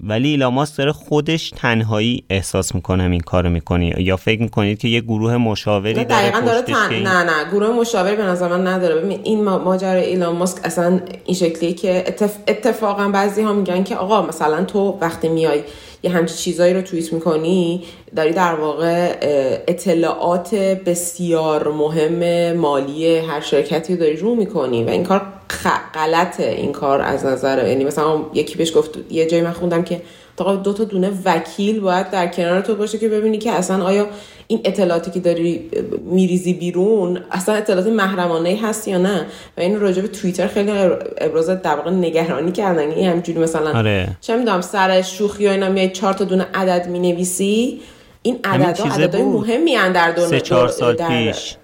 ولی 0.00 0.28
ایلاماس 0.28 0.76
داره 0.76 0.92
خودش 0.92 1.50
تنهایی 1.56 2.24
احساس 2.30 2.74
می‌کنم 2.74 3.10
این 3.10 3.20
کارو 3.20 3.50
می‌کنی 3.50 3.94
یا 3.98 4.16
فکر 4.16 4.42
می‌کنید 4.42 4.78
که 4.78 4.88
یه 4.88 5.00
گروه 5.00 5.36
مشاوری 5.36 5.92
داره 5.94 6.06
دقیقا 6.06 6.40
داره 6.40 6.62
تن... 6.62 6.90
این- 6.90 7.02
نه 7.06 7.22
نه 7.22 7.50
گروه 7.52 7.68
مشاوری 7.80 8.16
به 8.16 8.22
نظر 8.22 8.48
من 8.48 8.66
نداره. 8.66 8.94
ببین 8.94 9.20
این 9.24 9.44
ما- 9.44 9.58
ماجرا 9.58 10.00
ایلان 10.00 10.36
ماسک 10.36 10.58
اصلا 10.64 11.00
این 11.24 11.36
شکلیه 11.36 11.72
که 11.72 12.04
اتف... 12.06 12.36
اتفاقا 12.48 13.08
بعضی 13.08 13.42
ها 13.42 13.52
میگن 13.52 13.84
که 13.84 13.96
آقا 13.96 14.26
مثلا 14.26 14.64
تو 14.64 14.98
وقتی 15.00 15.28
میای 15.28 15.60
یه 16.02 16.10
همچین 16.10 16.36
چیزایی 16.36 16.74
رو 16.74 16.82
توییت 16.82 17.12
می‌کنی 17.12 17.82
داری 18.16 18.32
در 18.32 18.54
واقع 18.54 19.16
اطلاعات 19.68 20.54
بسیار 20.54 21.72
مهم 21.72 22.52
مالی 22.56 23.16
هر 23.18 23.40
شرکتی 23.40 23.92
رو 23.92 24.00
داری 24.00 24.16
رو 24.16 24.34
می‌کنی 24.34 24.84
و 24.84 24.88
این 24.88 25.04
کار 25.04 25.22
غلطه 25.94 26.44
این 26.44 26.72
کار 26.72 27.00
از 27.00 27.26
نظر 27.26 27.68
یعنی 27.68 27.84
مثلا 27.84 28.20
یکی 28.34 28.58
بهش 28.58 28.76
گفت 28.76 28.90
یه 29.10 29.26
جایی 29.26 29.42
من 29.42 29.52
خوندم 29.52 29.82
که 29.82 30.02
تا 30.36 30.56
دو 30.56 30.72
تا 30.72 30.84
دونه 30.84 31.10
وکیل 31.24 31.80
باید 31.80 32.10
در 32.10 32.26
کنار 32.26 32.60
تو 32.60 32.74
باشه 32.74 32.98
که 32.98 33.08
ببینی 33.08 33.38
که 33.38 33.52
اصلا 33.52 33.84
آیا 33.84 34.06
این 34.46 34.60
اطلاعاتی 34.64 35.10
که 35.10 35.20
داری 35.20 35.70
میریزی 36.04 36.54
بیرون 36.54 37.20
اصلا 37.30 37.54
اطلاعات 37.54 37.86
محرمانه 37.86 38.58
هست 38.62 38.88
یا 38.88 38.98
نه 38.98 39.26
و 39.56 39.60
این 39.60 39.80
راجع 39.80 40.02
به 40.02 40.08
توییتر 40.08 40.46
خیلی 40.46 40.70
ابراز 41.18 41.46
در 41.46 41.76
واقع 41.76 41.90
نگرانی 41.90 42.52
کردن 42.52 42.90
این 42.90 43.08
همجوری 43.08 43.38
مثلا 43.38 43.78
آره. 43.78 44.08
چه 44.20 44.36
می‌دونم 44.36 44.60
سر 44.60 45.02
شوخی 45.02 45.46
و 45.46 45.50
اینا 45.50 45.68
میای 45.68 45.90
چهار 45.90 46.12
تا 46.12 46.24
دونه 46.24 46.46
عدد 46.54 46.88
می‌نویسی 46.88 47.80
این 48.22 48.38
عددها 48.44 48.94
عددهای. 48.94 49.22
مهمی 49.24 49.74
در 49.94 50.10
دور 50.10 50.26
سه 50.26 50.40
چهار 50.40 50.68
سال 50.68 50.94
در- 50.96 51.08
پیش 51.08 51.56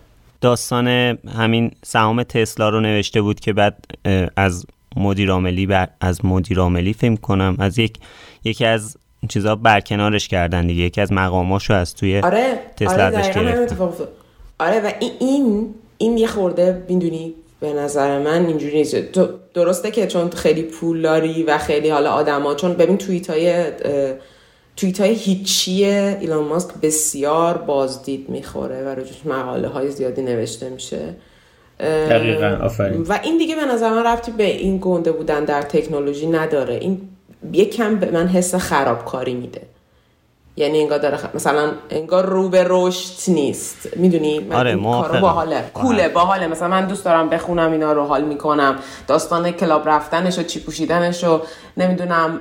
داستان 0.45 0.89
همین 1.39 1.71
سهام 1.85 2.23
تسلا 2.23 2.69
رو 2.69 2.81
نوشته 2.81 3.23
بود 3.23 3.41
که 3.41 3.53
بعد 3.53 3.85
از 4.37 4.67
مدیر 4.97 5.31
عاملی 5.31 5.67
بر... 5.67 5.89
از 6.01 6.25
مدیر 6.25 6.59
عاملی 6.59 6.93
فکر 6.93 7.17
کنم 7.17 7.57
از 7.59 7.79
یک 7.79 7.99
یکی 8.45 8.65
از 8.65 8.97
چیزا 9.29 9.57
برکنارش 9.57 10.29
کردن 10.29 10.67
دیگه 10.67 10.83
یکی 10.83 11.01
از 11.01 11.13
مقاماشو 11.13 11.75
از 11.75 11.95
توی 11.95 12.21
آره 12.21 12.59
تسلا 12.77 12.93
آره 12.93 13.03
ازش 13.03 13.35
گرفتن. 13.35 13.83
افتاد. 13.83 14.09
آره 14.59 14.81
و 14.81 14.93
این 15.01 15.13
این 15.21 15.75
این 15.99 16.19
یه 16.19 16.27
خورده 16.27 16.85
می‌دونی 16.89 17.35
به 17.61 17.73
نظر 17.73 18.19
من 18.19 18.47
اینجوری 18.47 18.79
نیست 18.79 18.97
تو 18.97 19.29
درسته 19.55 19.91
که 19.91 20.07
چون 20.07 20.31
خیلی 20.31 20.63
پول 20.63 21.03
داری 21.03 21.43
و 21.43 21.59
خیلی 21.59 21.89
حالا 21.89 22.11
آدما 22.11 22.55
چون 22.55 22.75
ببین 22.75 22.99
توییت 22.99 23.31
های 23.31 23.65
توییت 24.77 25.01
های 25.01 25.15
هیچی 25.15 25.85
ایلان 25.85 26.45
ماسک 26.45 26.75
بسیار 26.83 27.59
بازدید 27.59 28.29
می‌خوره 28.29 28.83
و 28.83 28.89
راجعش 28.89 29.27
مقاله 29.27 29.69
های 29.69 29.91
زیادی 29.91 30.23
نوشته 30.23 30.69
میشه. 30.69 31.15
دقیقاً، 31.81 32.59
آفرین. 32.63 33.03
و 33.03 33.19
این 33.23 33.39
دیگه 33.39 33.57
به 33.57 33.65
نظر 33.65 33.91
من 33.91 34.07
ربطی 34.07 34.33
به 34.33 34.45
این 34.45 34.79
گنده 34.83 35.13
بودن 35.13 35.45
در 35.45 35.63
تکنولوژی 35.63 36.27
نداره. 36.27 36.75
این 36.75 37.09
یکم 37.53 37.97
به 37.97 38.11
من 38.11 38.27
حس 38.29 38.55
خرابکاری 38.55 39.35
میده. 39.35 39.61
یعنی 40.57 40.81
انگار 40.81 40.99
داره 40.99 41.17
خ- 41.17 41.35
مثلا 41.35 41.73
انگار 41.91 42.27
رو 42.27 42.49
به 42.49 42.65
رشد 42.69 43.31
نیست. 43.31 43.89
می‌دونی؟ 43.97 44.39
من 44.39 44.57
آره،. 44.57 44.77
کارو 44.83 45.21
باحاله. 45.21 45.65
کوله 45.75 46.09
باحاله. 46.09 46.47
مثلا 46.47 46.69
من 46.69 46.87
دوست 46.87 47.05
دارم 47.05 47.29
بخونم 47.29 47.73
اینا 47.73 47.93
رو 47.93 48.05
حال 48.05 48.25
می‌کنم. 48.25 48.77
داستان 49.07 49.51
کلاب 49.51 49.89
رفتنش 49.89 50.39
و 50.39 50.43
چی 50.43 50.61
پوشیدنش 50.61 51.25
و 51.25 51.41
نمی‌دونم 51.77 52.41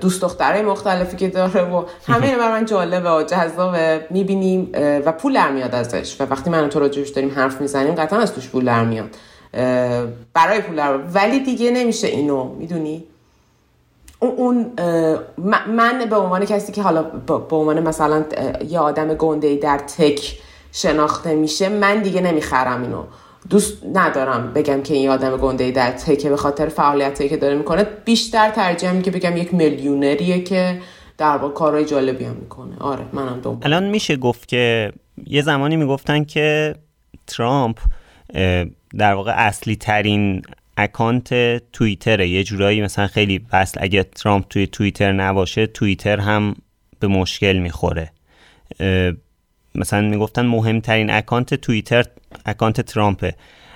دوست 0.00 0.22
دختره 0.22 0.62
مختلفی 0.62 1.16
که 1.16 1.28
داره 1.28 1.62
و 1.62 1.82
همه 2.06 2.26
اینا 2.26 2.38
برای 2.42 2.52
من 2.52 2.64
جالبه 2.66 3.10
و 3.10 3.22
جذابه. 3.22 4.06
می‌بینیم 4.10 4.70
و 4.74 5.12
پول 5.12 5.34
در 5.34 5.50
میاد 5.50 5.74
ازش. 5.74 6.16
و 6.20 6.24
وقتی 6.30 6.50
من 6.50 6.68
تو 6.68 6.80
راجبش 6.80 7.08
داریم 7.08 7.30
حرف 7.36 7.60
می‌زنیم 7.60 7.94
قطعا 7.94 8.18
از 8.18 8.34
توش 8.34 8.48
پول 8.48 8.64
در 8.64 8.84
میاد. 8.84 9.08
برای 10.34 10.60
پول 10.60 10.76
در 10.76 10.96
ولی 11.14 11.40
دیگه 11.40 11.70
نمیشه 11.70 12.06
اینو. 12.06 12.44
می‌دونی؟ 12.44 13.04
اون 14.26 14.72
من 15.66 16.06
به 16.10 16.16
عنوان 16.16 16.44
کسی 16.44 16.72
که 16.72 16.82
حالا 16.82 17.02
به 17.02 17.56
عنوان 17.56 17.80
مثلا 17.82 18.24
یه 18.68 18.78
آدم 18.78 19.14
گنده 19.14 19.56
در 19.56 19.78
تک 19.78 20.38
شناخته 20.72 21.34
میشه 21.34 21.68
من 21.68 22.02
دیگه 22.02 22.20
نمی‌خرم 22.20 22.82
اینو. 22.82 23.02
دوست 23.50 23.78
ندارم 23.94 24.52
بگم 24.52 24.82
که 24.82 24.94
این 24.94 25.08
آدم 25.08 25.36
گنده 25.36 25.70
در 25.70 25.90
تکه 25.90 26.28
به 26.28 26.36
خاطر 26.36 26.68
فعالیتی 26.68 27.28
که 27.28 27.36
داره 27.36 27.54
می‌کنه. 27.54 27.86
بیشتر 28.04 28.50
ترجیحم 28.50 29.02
که 29.02 29.10
بگم 29.10 29.36
یک 29.36 29.54
میلیونریه 29.54 30.42
که 30.42 30.80
در 31.18 31.36
واقع 31.36 31.54
کارهای 31.54 31.84
جالبی 31.84 32.24
هم 32.24 32.34
می‌کنه. 32.34 32.76
آره 32.80 33.04
منم 33.12 33.40
دنبال. 33.40 33.58
الان 33.62 33.90
میشه 33.90 34.16
گفت 34.16 34.48
که 34.48 34.92
یه 35.26 35.42
زمانی 35.42 35.76
می‌گفتن 35.76 36.24
که 36.24 36.74
ترامپ 37.26 37.78
در 38.98 39.14
واقع 39.14 39.32
اصلی 39.36 39.76
ترین 39.76 40.42
account 40.76 41.58
توییتره 41.72 42.28
یه 42.28 42.44
جورایی 42.44 42.82
مثلا 42.82 43.06
خیلی 43.06 43.40
وصل 43.52 43.80
اگه 43.82 44.02
ترامپ 44.02 44.48
توی 44.48 44.66
توییتر 44.66 45.12
نباشه 45.12 45.66
توییتر 45.66 46.20
هم 46.20 46.54
به 47.00 47.06
مشکل 47.06 47.56
می‌خوره. 47.56 48.10
مثلا 49.74 50.00
می‌گفتن 50.00 50.46
مهمترین 50.46 51.10
account 51.10 51.54
توییتر 51.54 52.04
account 52.46 52.80
ترامپه. 52.80 53.34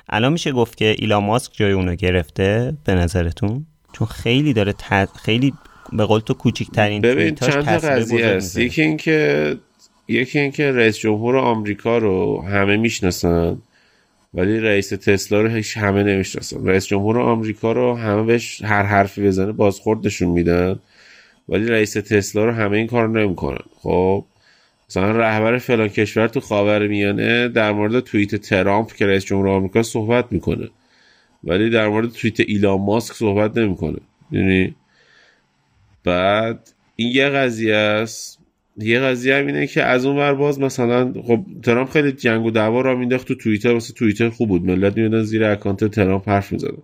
الان 0.09 0.33
میشه 0.33 0.53
گفت 0.53 0.77
که 0.77 0.97
ایلان 0.99 1.25
ماسک 1.25 1.53
جای 1.55 1.73
اونو 1.73 1.95
گرفته 1.95 2.73
به 2.85 2.95
نظرتون؟ 2.95 3.67
چون 3.93 4.07
خیلی 4.07 4.53
داره 4.53 4.73
ت- 4.73 5.17
خیلی 5.17 5.53
به 5.93 6.05
قول 6.05 6.21
تو 6.21 6.35
کوچیکترین 6.35 7.03
ببین 7.03 7.35
چند 7.35 7.65
تا 7.65 7.79
قضیه 7.79 8.27
هست. 8.27 8.59
یکی 8.59 8.83
اینکه 8.83 9.57
یکی 10.09 10.39
اینکه 10.39 10.73
رئیس 10.73 10.99
جمهور 10.99 11.37
آمریکا 11.37 11.99
رو 11.99 12.43
همه 12.43 12.77
می‌شناسن. 12.77 13.63
ولی 14.35 14.61
رئیس 14.61 14.89
تسلا 14.89 15.41
رو 15.41 15.49
هیچ 15.49 15.77
همه 15.77 16.03
نمی‌شناسن. 16.03 16.67
رئیس 16.67 16.87
جمهور 16.87 17.19
آمریکا 17.19 17.73
رو 17.73 17.95
همه 17.97 18.23
بهش 18.23 18.63
هر 18.63 18.83
حرفی 18.83 19.23
بزنه 19.23 19.53
بازخوردشون 19.53 20.29
میدن. 20.29 20.79
ولی 21.49 21.67
رئیس 21.67 21.93
تسلا 21.93 22.45
رو 22.45 22.53
همه 22.53 22.77
این 22.77 22.87
کار 22.87 23.09
نمی‌کنن. 23.09 23.65
خب 23.75 24.25
مثلا 24.91 25.11
رهبر 25.11 25.59
فلان 25.59 25.89
کشور 25.89 26.29
تو 26.29 26.41
خاور 26.41 26.87
میانه 26.87 27.49
در 27.49 27.73
مورد 27.73 28.01
توییت 28.01 28.35
ترامپ 28.35 28.93
که 28.93 29.07
رئیس 29.07 29.25
جمهور 29.25 29.49
آمریکا 29.49 29.83
صحبت 29.83 30.33
می‌کنه. 30.33 30.69
ولی 31.45 31.71
در 31.71 31.89
مورد 31.89 32.13
توییت 32.13 32.41
ایلان 32.41 32.81
ماسک 32.81 33.15
صحبت 33.15 33.59
نمی‌کنه. 33.59 33.99
یعنی 34.31 34.75
بعد 36.05 36.73
این 36.97 37.13
یه 37.13 37.29
قضیه 37.29 37.75
است. 37.75 38.38
یه 38.79 39.01
قضیه 39.01 39.37
هم 39.37 39.47
اینه 39.47 39.67
که 39.67 39.83
از 39.83 40.07
اون 40.07 40.17
ور 40.17 40.35
باز 40.35 40.61
مثلا 40.61 41.13
خب 41.23 41.45
ترامپ 41.63 41.91
خیلی 41.91 42.13
جنگ 42.13 42.45
و 42.45 42.51
دعوا 42.51 42.81
را 42.81 42.97
مینداخت 42.97 43.29
تو 43.29 43.35
توییتر 43.35 43.73
واسه 43.73 43.95
توییتر 43.95 44.29
خوب 44.29 44.49
بود. 44.49 44.65
ملت 44.65 44.97
میادن 44.97 45.23
زیر 45.23 45.45
اکانت 45.45 45.85
ترامپ 45.85 46.29
حرف 46.29 46.53
می‌زدن. 46.53 46.83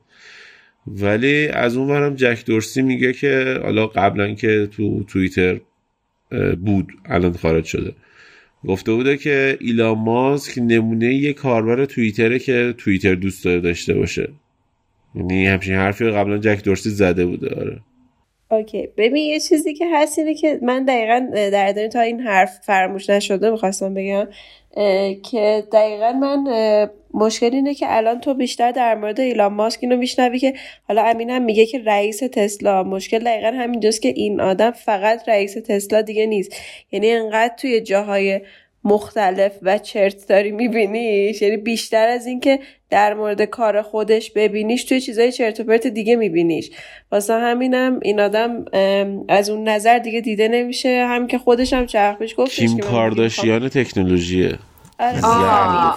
ولی 0.86 1.48
از 1.48 1.76
اون 1.76 1.90
ورم 1.90 2.14
جک 2.14 2.44
دورسی 2.46 2.82
میگه 2.82 3.12
که 3.12 3.60
حالا 3.62 3.86
قبلا 3.86 4.34
که 4.34 4.68
تو 4.72 5.04
توییتر 5.04 5.60
بود 6.64 6.92
الان 7.04 7.32
خارج 7.32 7.64
شده. 7.64 7.92
گفته 8.64 8.92
بوده 8.92 9.16
که 9.16 9.56
ایلان 9.60 9.98
ماسک 9.98 10.58
نمونه 10.58 11.14
یه 11.14 11.32
کاربر 11.32 11.84
توییتره 11.84 12.38
که 12.38 12.74
توییتر 12.78 13.14
دوست 13.14 13.44
داشته 13.44 13.94
باشه. 13.94 14.28
یعنی 15.14 15.46
همچین 15.46 15.74
حرفی 15.74 16.04
قبلا 16.04 16.38
جک 16.38 16.64
دورسی 16.64 16.90
زده 16.90 17.26
بوده. 17.26 17.60
آره. 17.60 17.80
اوکی. 18.54 18.88
ببین 18.96 19.16
یه 19.26 19.40
چیزی 19.40 19.74
که 19.74 19.86
هست 19.92 20.18
اینه 20.18 20.34
که 20.34 20.58
من 20.62 20.84
دقیقا 20.84 21.26
در 21.34 21.88
تا 21.88 22.00
این 22.00 22.20
حرف 22.20 22.58
فراموش 22.62 23.10
نشده 23.10 23.50
می‌خواستم 23.50 23.94
بگم 23.94 24.28
که 25.30 25.64
دقیقا 25.72 26.12
من 26.12 26.44
مشکل 27.14 27.54
اینه 27.54 27.74
که 27.74 27.86
الان 27.88 28.20
تو 28.20 28.34
بیشتر 28.34 28.72
در 28.72 28.94
مورد 28.94 29.20
ایلان 29.20 29.52
ماسک 29.52 29.78
اینو 29.82 29.96
میشنوی 29.96 30.38
که 30.38 30.54
حالا 30.88 31.02
امینم 31.02 31.42
میگه 31.42 31.66
که 31.66 31.78
رئیس 31.78 32.18
تسلا. 32.18 32.82
مشکل 32.82 33.18
دقیقا 33.18 33.46
همینجاست 33.46 34.02
که 34.02 34.08
این 34.08 34.40
آدم 34.40 34.70
فقط 34.70 35.28
رئیس 35.28 35.54
تسلا 35.54 36.02
دیگه 36.02 36.26
نیست. 36.26 36.56
یعنی 36.92 37.10
انقدر 37.10 37.54
توی 37.56 37.80
جاهای 37.80 38.40
مختلف 38.84 39.52
و 39.62 39.78
چرت 39.78 40.28
داری 40.28 40.50
میبینیش. 40.50 41.42
یعنی 41.42 41.56
بیشتر 41.56 42.08
از 42.08 42.26
اینکه 42.26 42.58
در 42.90 43.14
مورد 43.14 43.42
کار 43.42 43.82
خودش 43.82 44.30
ببینیش 44.30 44.84
توی 44.84 45.00
چیزای 45.00 45.32
چرت 45.32 45.60
و 45.60 45.64
پرت 45.64 45.86
دیگه 45.86 46.16
میبینیش. 46.16 46.70
واسه 47.12 47.34
همینم 47.34 48.00
این 48.02 48.20
آدم 48.20 48.64
از 49.28 49.50
اون 49.50 49.68
نظر 49.68 49.98
دیگه 49.98 50.20
دیده 50.20 50.48
نمیشه. 50.48 51.06
هم 51.08 51.26
که 51.26 51.38
خودش 51.38 51.72
هم 51.72 51.86
چرخش 51.86 52.34
گفتش 52.38 52.56
کیم 52.56 52.78
کارداشیان 52.78 53.68
تکنولوژیه. 53.68 54.58
آره، 54.98 55.18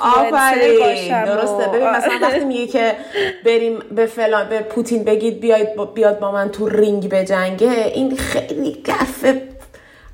آفرین. 0.02 1.26
درسته. 1.26 1.68
ببین 1.68 1.90
مثلا 1.90 2.20
وقتی 2.22 2.46
میگه 2.46 2.68
که 2.68 2.92
بریم 3.46 3.80
به 3.96 4.06
فلان 4.06 4.50
به 4.50 4.60
پوتین 4.60 5.04
بگید 5.04 5.40
بیاید 5.40 5.76
با 5.76 5.86
بیاد 5.86 6.20
با 6.20 6.32
من 6.32 6.50
تو 6.50 6.70
رینگ 6.70 7.10
بجنگه 7.10 7.92
این 7.96 8.16
خیلی 8.16 8.78
گفه 8.88 9.42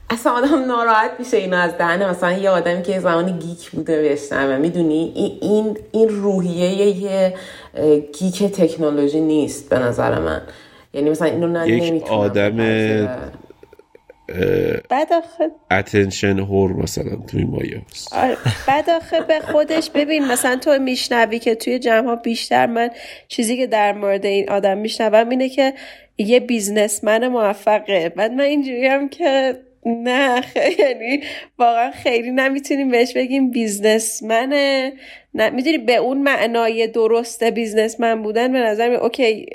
اصلا 0.10 0.32
آدم 0.32 0.66
ناراحت 0.66 1.12
میشه 1.20 1.38
اینو 1.38 1.58
از 1.58 1.78
دهنه 1.78 2.10
مثلا 2.10 2.32
یه 2.32 2.50
آدمی 2.50 2.84
که 2.84 2.92
یه 2.92 3.00
زمانی 3.00 3.32
geek 3.32 3.72
بوده 3.72 4.10
بشنوه 4.10 4.58
می‌دونی؟ 4.58 5.12
این 5.16 5.38
این 5.42 5.78
این 5.92 6.10
روحیه 6.10 6.70
یه 6.98 7.34
geek 8.20 8.44
تکنولوژی 8.44 9.22
نیست 9.22 9.70
به 9.70 9.80
نظر 9.80 10.20
من. 10.20 10.42
یعنی 10.94 11.10
مثلا 11.10 11.28
اینو 11.28 11.48
نه 11.48 11.70
یک 11.70 12.12
آدم. 12.12 12.58
بعد 14.90 15.14
آخه 15.14 15.52
attention 15.72 16.40
whore 16.40 16.74
مثلا 16.74 17.16
تو 17.28 17.38
این 17.38 17.50
مایه 17.50 17.82
هست. 17.92 18.14
آره. 18.14 18.38
بعد 18.68 18.90
آخه 18.90 19.22
به 19.22 19.40
خودش 19.40 19.90
ببین 19.90 20.28
مثلا 20.28 20.56
تو 20.56 20.80
میشنوی 20.80 21.40
که 21.40 21.56
توی 21.56 21.80
جمع 21.80 22.08
ها 22.08 22.16
بیشتر 22.16 22.66
من 22.66 22.90
چیزی 23.28 23.58
که 23.58 23.68
در 23.68 23.94
مورد 23.94 24.26
این 24.26 24.50
آدم 24.50 24.78
میشنوم 24.78 25.30
اینه 25.30 25.50
که 25.50 25.74
یه 26.18 26.40
businessman 26.40 27.28
موفقه. 27.28 28.10
بعد 28.10 28.32
من 28.32 28.44
اینجوری 28.44 28.88
هم 28.88 29.10
که 29.10 29.60
نه 29.86 30.42
خیلی. 30.42 31.24
واقعا 31.60 31.92
خیلی 31.92 32.32
نمی‌تونیم 32.32 32.92
بهش 32.92 33.14
بگیم 33.14 33.52
businessman 33.52 34.72
ه. 34.72 34.94
نه 35.34 35.50
می‌دونی 35.50 35.78
به 35.78 35.96
اون 35.96 36.18
معنای 36.18 36.88
درست 36.88 37.44
businessman 37.44 38.24
بودن 38.24 38.52
به 38.52 38.60
نظر 38.60 38.90
می 38.90 38.96
okay 38.96 39.46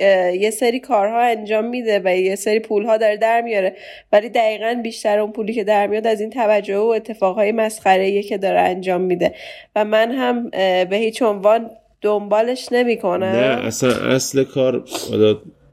یه 0.41 0.51
سری 0.51 0.81
کارها 0.81 1.21
انجام 1.21 1.65
میده 1.65 2.01
و 2.05 2.17
یه 2.17 2.37
سری 2.37 2.61
پولها 2.61 2.97
داره 2.97 3.17
در 3.17 3.41
میاره 3.41 3.77
ولی 4.13 4.29
دقیقا 4.29 4.81
بیشتر 4.83 5.19
اون 5.19 5.33
پولی 5.33 5.53
که 5.53 5.65
در 5.65 5.87
میاد 5.87 6.07
از 6.07 6.21
این 6.21 6.31
توجه 6.31 6.77
و 6.77 6.87
اتفاقهای 6.87 7.53
مسخره 7.53 8.23
که 8.23 8.39
داره 8.39 8.61
انجام 8.61 9.01
میده. 9.01 9.35
و 9.77 9.85
من 9.85 10.13
هم 10.13 10.51
به 10.85 10.97
هیچ 10.97 11.23
عنوان 11.23 11.71
دنبالش 12.01 12.73
نمی‌کنم. 12.73 13.27
نه 13.27 13.67
اصلا 13.67 14.15
اصل 14.15 14.45
کار 14.45 14.85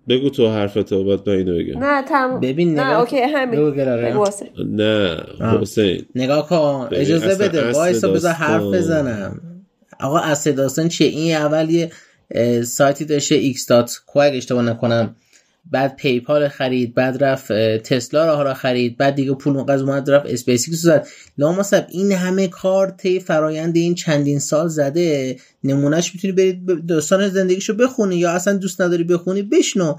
بگو 0.09 0.29
تو 0.29 0.47
حرفتو 0.51 1.03
بعد 1.03 1.29
من 1.29 1.35
اینو 1.35 1.57
بگم. 1.57 1.83
نه 1.83 2.01
تم... 2.01 2.39
ببین 2.39 2.73
نه 2.73 2.85
نگاه 2.85 2.99
اوکی 2.99 3.21
همین. 3.21 3.59
نه 4.65 5.23
حسین. 5.61 6.05
نگاه 6.15 6.49
کن. 6.49 6.87
اجازه 6.91 7.35
بده. 7.35 7.71
وایسا 7.71 8.11
بذار 8.11 8.31
حرف 8.31 8.63
بزنم. 8.63 9.41
آقا 9.99 10.19
اصل 10.19 10.51
داستان 10.51 10.87
چیه؟ 10.87 11.07
این 11.07 11.35
اول 11.35 11.69
یه 11.69 11.91
اه، 12.31 12.61
سایتی 12.61 13.05
داشته 13.05 13.53
x.co 13.53 14.17
اگه 14.21 14.37
اشتباه 14.37 14.63
نکنم 14.63 15.15
بعد 15.71 15.95
پیپال 15.95 16.47
خرید 16.47 16.93
بعد 16.93 17.23
رفت 17.23 17.51
تسلا 17.77 18.25
راه 18.25 18.43
را 18.43 18.53
خرید 18.53 18.97
بعد 18.97 19.15
دیگه 19.15 19.33
پول 19.33 19.53
مقدس 19.53 19.81
اومد 19.81 20.09
رفت 20.11 20.25
اسپیس 20.25 20.65
ایکس 20.67 20.85
رو 20.85 20.91
زد. 20.91 21.07
لامصب 21.37 21.85
این 21.89 22.11
همه 22.11 22.47
کار 22.47 22.89
طی 22.89 23.19
فرایند 23.19 23.75
این 23.75 23.95
چندین 23.95 24.39
سال 24.39 24.67
زده. 24.67 25.37
نمونهش 25.63 26.11
می‌تونی 26.15 26.33
برید 26.33 26.85
داستان 26.87 27.29
زندگیشو 27.29 27.73
بخونی 27.73 28.15
یا 28.15 28.31
اصلا 28.31 28.53
دوست 28.53 28.81
نداری 28.81 29.03
بخونی 29.03 29.41
بشنو. 29.41 29.95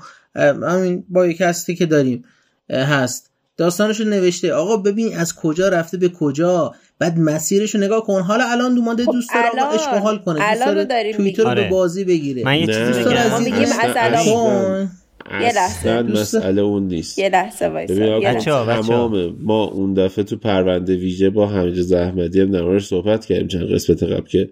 همین 0.62 1.05
پادکستی 1.09 1.75
که 1.74 1.87
داریم. 1.87 2.24
هست. 2.70 3.31
داستانشو 3.57 4.05
نوشته. 4.05 4.52
آقا 4.52 4.76
ببین 4.76 5.16
از 5.16 5.35
کجا 5.35 5.68
رفته 5.68 5.96
به 5.96 6.09
کجا. 6.09 6.72
بعد 6.98 7.18
مسیرشو 7.18 7.79
نگاه 7.79 8.05
کن. 8.05 8.20
حالا 8.22 8.44
الان 8.50 8.79
اومده 8.79 9.05
خب 9.05 9.12
دوست 9.12 9.29
داره 9.35 9.46
آقا 9.48 9.59
الان- 9.59 9.74
عشق 9.74 9.92
و 9.94 9.96
حال 9.96 10.18
کنه. 10.18 10.35
دوست 10.38 10.62
الان 10.62 10.68
رو 10.68 10.74
داره 10.74 10.85
داریم 10.85 11.16
توییتر 11.16 11.42
رو. 11.42 11.55
به 11.55 11.68
بازی 11.68 12.05
بگیره. 12.05 12.44
من 12.44 12.59
یه 12.59 12.66
چیزی 12.66 12.79
دوست 12.85 13.05
داره 13.05 13.20
بگم 13.20 13.35
از 13.35 13.40
این- 13.40 13.55
ما 13.55 13.59
میگیم 13.61 13.72
از 13.81 13.94
الان. 13.96 14.90
کن. 15.27 15.41
یه 15.41 15.55
لحظه. 15.55 15.91
اصلا 15.91 16.03
مسئله 16.03 16.62
اون 16.62 16.89
نیست. 16.89 17.19
یه 17.19 17.29
لحظه 17.29 17.67
وایسا. 17.67 18.83
تمام 18.83 19.37
ما 19.41 19.65
اون 19.65 19.95
دفعه 19.95 20.25
تو 20.25 20.37
پرونده 20.37 20.97
ویژه 20.97 21.31
با 21.31 21.47
حمید 21.47 21.95
احمدی 21.95 22.41
هم 22.41 22.51
در 22.51 22.62
موردش 22.62 22.85
صحبت 22.85 23.27
کردیم 23.27 23.49
چند 23.49 23.73
قسمت 23.73 24.03
قبل 24.03 24.29
که 24.29 24.51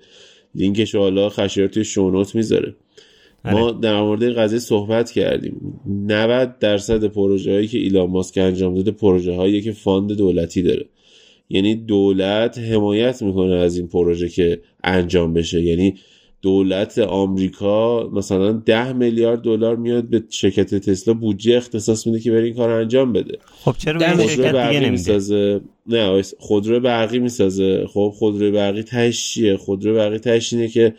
لینکش 0.55 0.95
حالا 0.95 1.29
خشایار 1.29 1.69
توی 1.69 1.85
show 1.85 2.10
note 2.10 2.35
می‌ذاره. 2.35 2.75
ما 3.45 3.71
در 3.71 4.01
مورد 4.01 4.23
این 4.23 4.35
قضیه 4.35 4.59
صحبت 4.59 5.11
کردیم. 5.11 5.81
90 6.07 6.59
درصد 6.59 7.05
پروژه 7.05 7.53
هایی 7.53 7.69
که 7.69 7.79
ایلان 7.79 8.11
ماسک 8.11 8.39
انجام 8.39 8.75
داده 8.75 8.91
پروژه 8.91 9.33
هایی 9.33 9.63
که 9.63 9.73
fund 9.73 10.13
دولتی 10.13 10.63
داره. 10.63 10.85
یعنی 11.49 11.75
دولت 11.75 12.59
حمایت 12.59 13.23
می‌کنه 13.23 13.55
از 13.55 13.77
این 13.79 13.89
پروژه 13.89 14.29
که 14.29 14.61
انجام 14.85 15.33
بشه. 15.33 15.63
یعنی 15.63 15.95
دولت 16.45 16.99
آمریکا 16.99 18.09
مثلا 18.13 18.53
ده 18.53 18.93
میلیارد 18.93 19.41
دلار 19.43 19.77
میاد 19.77 20.05
به 20.05 20.23
شرکت 20.31 20.75
تسلا 20.75 21.15
بودجه 21.15 21.57
اختصاص 21.57 22.07
میده 22.07 22.21
که 22.21 22.31
بره 22.31 22.45
این 22.45 22.55
کار 22.55 22.71
انجام 22.71 23.13
بده 23.13 23.39
خب 23.65 23.75
چرا 23.79 23.99
به 23.99 24.07
شرکت 24.07 24.37
دیگه 24.37 24.53
برقی 24.53 24.77
نمیده 24.77 24.91
می‌سازه 24.91 25.61
نه. 25.87 26.23
خودرو 26.39 26.81
برقی 26.81 27.19
می‌سازه 27.19 27.87
خب 27.87 28.13
خودرو 28.17 28.53
برقی 28.53 28.83
تهش 28.83 29.25
چیه 29.33 29.57
خودرو 29.57 29.95
برقی 29.95 30.19
تهش 30.19 30.53
اینه 30.53 30.69
که 30.69 30.95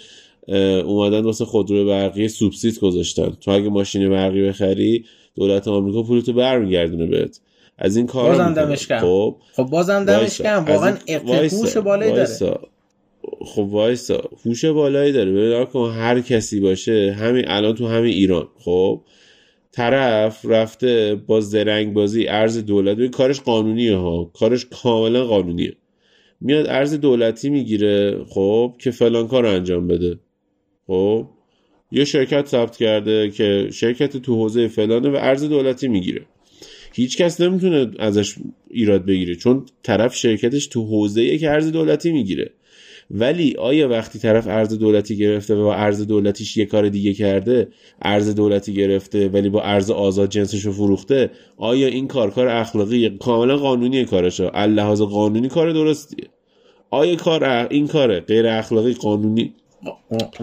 اومدن 0.85 1.19
واسه 1.21 1.45
خودرو 1.45 1.85
برقی 1.85 2.27
سوبسید 2.27 2.79
گذاشتن 2.79 3.29
تو 3.41 3.51
اگه 3.51 3.69
ماشین 3.69 4.09
برقی 4.09 4.47
بخری 4.47 5.05
دولت 5.35 5.67
آمریکا 5.67 6.03
پولتو 6.03 6.33
برمیگردونه 6.33 7.05
بهت 7.05 7.39
از 7.77 7.97
این 7.97 8.07
کار 8.07 8.31
بازم 8.31 8.53
دمش 8.53 8.87
گرم. 8.87 8.99
خب 9.01 9.35
خب 9.55 9.63
بازم 9.63 10.05
دمش 10.05 10.17
وایسا. 10.17 10.43
کم 10.43 10.63
از 10.65 10.69
واقعا 10.69 10.89
این- 10.89 10.97
اقت- 11.07 11.25
وایسا. 11.27 11.57
هوش 11.57 11.77
بالایی 11.77 12.11
داره. 12.11 12.59
خب 13.45 13.61
وایسا 13.61 14.29
هوش 14.45 14.65
بالایی 14.65 15.11
داره. 15.11 15.31
ببین 15.31 15.65
کن 15.65 15.91
هر 15.91 16.21
کسی 16.21 16.59
باشه 16.59 17.15
همین 17.19 17.45
الان 17.47 17.75
تو 17.75 17.87
همین 17.87 18.13
ایران. 18.13 18.47
خب 18.57 19.01
طرف 19.71 20.45
رفته 20.45 21.15
با 21.27 21.41
زرنگ 21.41 21.93
بازی 21.93 22.27
ارز 22.27 22.57
دولت. 22.65 22.97
ببین 22.97 23.11
کارش 23.11 23.41
قانونیه 23.41 23.95
ها. 23.95 24.25
کارش 24.25 24.65
کاملا 24.65 25.25
قانونیه. 25.25 25.73
میاد 26.41 26.67
ارز 26.67 26.93
دولتی 26.93 27.49
می‌گیره 27.49 28.23
خب 28.29 28.73
که 28.79 28.91
فلان 28.91 29.27
کار 29.27 29.45
انجام 29.45 29.87
بده. 29.87 30.19
خب 30.87 31.27
یه 31.91 32.05
شرکت 32.05 32.47
ثبت 32.47 32.77
کرده 32.77 33.29
که 33.29 33.69
شرکت 33.73 34.17
تو 34.17 34.35
حوزه 34.35 34.67
فلانه 34.67 35.09
و 35.09 35.15
ارز 35.15 35.43
دولتی 35.43 35.87
می‌گیره. 35.87 36.21
هیچ 36.93 37.17
کس 37.17 37.41
نمی‌تونه 37.41 37.91
ازش 37.99 38.35
ایراد 38.69 39.05
بگیره 39.05 39.35
چون 39.35 39.65
طرف 39.83 40.15
شرکتش 40.15 40.67
تو 40.67 40.85
حوزه 40.85 41.37
که 41.37 41.49
ارز 41.49 41.71
دولتی 41.71 42.11
می‌گیره. 42.11 42.51
ولی 43.11 43.55
آیا 43.59 43.89
وقتی 43.89 44.19
طرف 44.19 44.47
ارز 44.47 44.73
دولتی 44.79 45.17
گرفته 45.17 45.55
و 45.55 45.63
با 45.63 45.75
ارز 45.75 46.07
دولتیش 46.07 46.57
یه 46.57 46.65
کار 46.65 46.89
دیگه 46.89 47.13
کرده 47.13 47.67
ارز 48.01 48.35
دولتی 48.35 48.73
گرفته 48.73 49.29
ولی 49.29 49.49
با 49.49 49.61
ارز 49.61 49.91
آزاد 49.91 50.29
جنسش 50.29 50.65
رو 50.65 50.71
فروخته 50.71 51.31
آیا 51.57 51.87
این 51.87 52.07
کار 52.07 52.31
کار 52.31 52.47
اخلاقی 52.47 53.09
کاملا 53.09 53.57
قانونی 53.57 54.05
کارشه؟ 54.05 54.43
لحاظ 54.49 55.01
قانونی 55.01 55.47
کار 55.47 55.71
درستیه. 55.71 56.25
آیا 56.91 57.15
کار 57.15 57.43
این 57.43 57.87
کاره 57.87 58.19
غیر 58.19 58.47
اخلاقی 58.47 58.93
قانونی؟ 58.93 59.53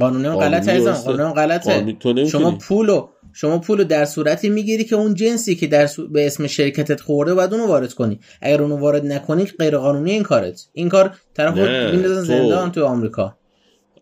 قانونی 0.01 0.29
غلطه. 0.29 0.90
قانونی 0.92 1.35
غلطه. 1.35 1.70
قانونی- 1.70 1.83
نمی‌تونی. 1.83 2.29
شما 2.29 2.51
پولو 2.51 3.09
شما 3.35 3.59
پولو 3.59 3.85
در 3.85 4.05
صورتی 4.05 4.49
می‌گیری 4.49 4.85
که 4.85 4.97
اون 4.97 5.14
جنسی 5.14 5.55
که 5.55 5.66
در 5.66 5.87
سو- 5.87 6.09
به 6.09 6.27
اسم 6.27 6.47
شرکتت 6.47 7.01
خورده 7.01 7.35
باید 7.35 7.55
اونو 7.55 7.66
وارد 7.66 7.92
کنی. 7.95 8.21
اگر 8.42 8.62
اونو 8.62 8.77
وارد 8.77 9.07
نکنی 9.07 9.45
غیر 9.59 9.77
قانونی 9.79 10.11
این 10.11 10.23
کارت. 10.23 10.66
این 10.73 10.88
کار 10.88 11.14
طرف 11.35 11.57
میندازن 11.92 12.21
تو- 12.21 12.27
زندان 12.27 12.73
تو 12.73 12.85
آمریکا. 12.85 13.37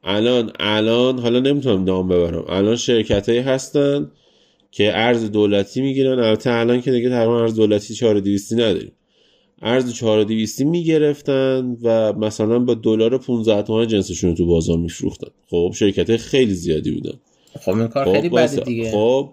الان 0.05 0.53
الان 0.61 1.19
حالا 1.19 1.41
نمی‌تونم 1.41 1.85
نام 1.85 2.09
ببرم. 2.09 2.45
الان 2.49 2.77
شرکت 2.77 3.29
هایی 3.29 3.41
هستن 3.41 4.11
که 4.71 4.91
ارز 4.95 5.31
دولتی 5.31 5.81
می‌گیرن. 5.81 6.19
البته 6.19 6.51
الان 6.51 6.81
که 6.81 6.91
دیگه 6.91 7.09
تقریبا 7.09 7.41
ارز 7.41 7.55
دولتی 7.55 7.95
4200 7.95 8.53
نداریم. 8.53 8.93
ارز 9.63 9.93
4200 9.93 10.61
می‌گرفتن 10.63 11.77
و 11.83 12.13
مثلا 12.13 12.59
با 12.59 12.75
دلار 12.75 13.19
15 13.19 13.63
تومن 13.63 13.87
جنسشون 13.87 14.31
رو 14.31 14.37
تو 14.37 14.47
بازار 14.47 14.79
میفروختن. 14.79 15.29
خب 15.51 15.73
شرکت 15.75 16.17
خیلی 16.17 16.55
زیادی 16.55 16.91
بودن. 16.91 17.19
خب 17.61 17.71
این 17.71 17.89
کار 17.89 18.05
خب 18.05 18.13
خیلی 18.13 18.29
بده. 18.29 18.57
دیگه. 18.61 18.91
خب 18.91 19.29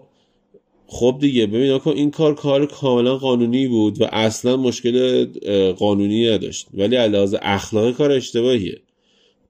خب 0.86 1.16
دیگه. 1.20 1.46
ببین 1.46 1.70
آقا 1.70 1.92
این 1.92 2.10
کار 2.10 2.34
کار 2.34 2.66
کاملا 2.66 3.16
قانونی 3.16 3.68
بود 3.68 4.00
و 4.00 4.04
اصلا 4.12 4.56
مشکل 4.56 5.24
قانونی 5.72 6.28
نداشت. 6.28 6.66
ولی 6.74 6.96
علاوه 6.96 7.38
اخلاقی 7.42 7.92
کار 7.92 8.10
اشتباهیه. 8.10 8.78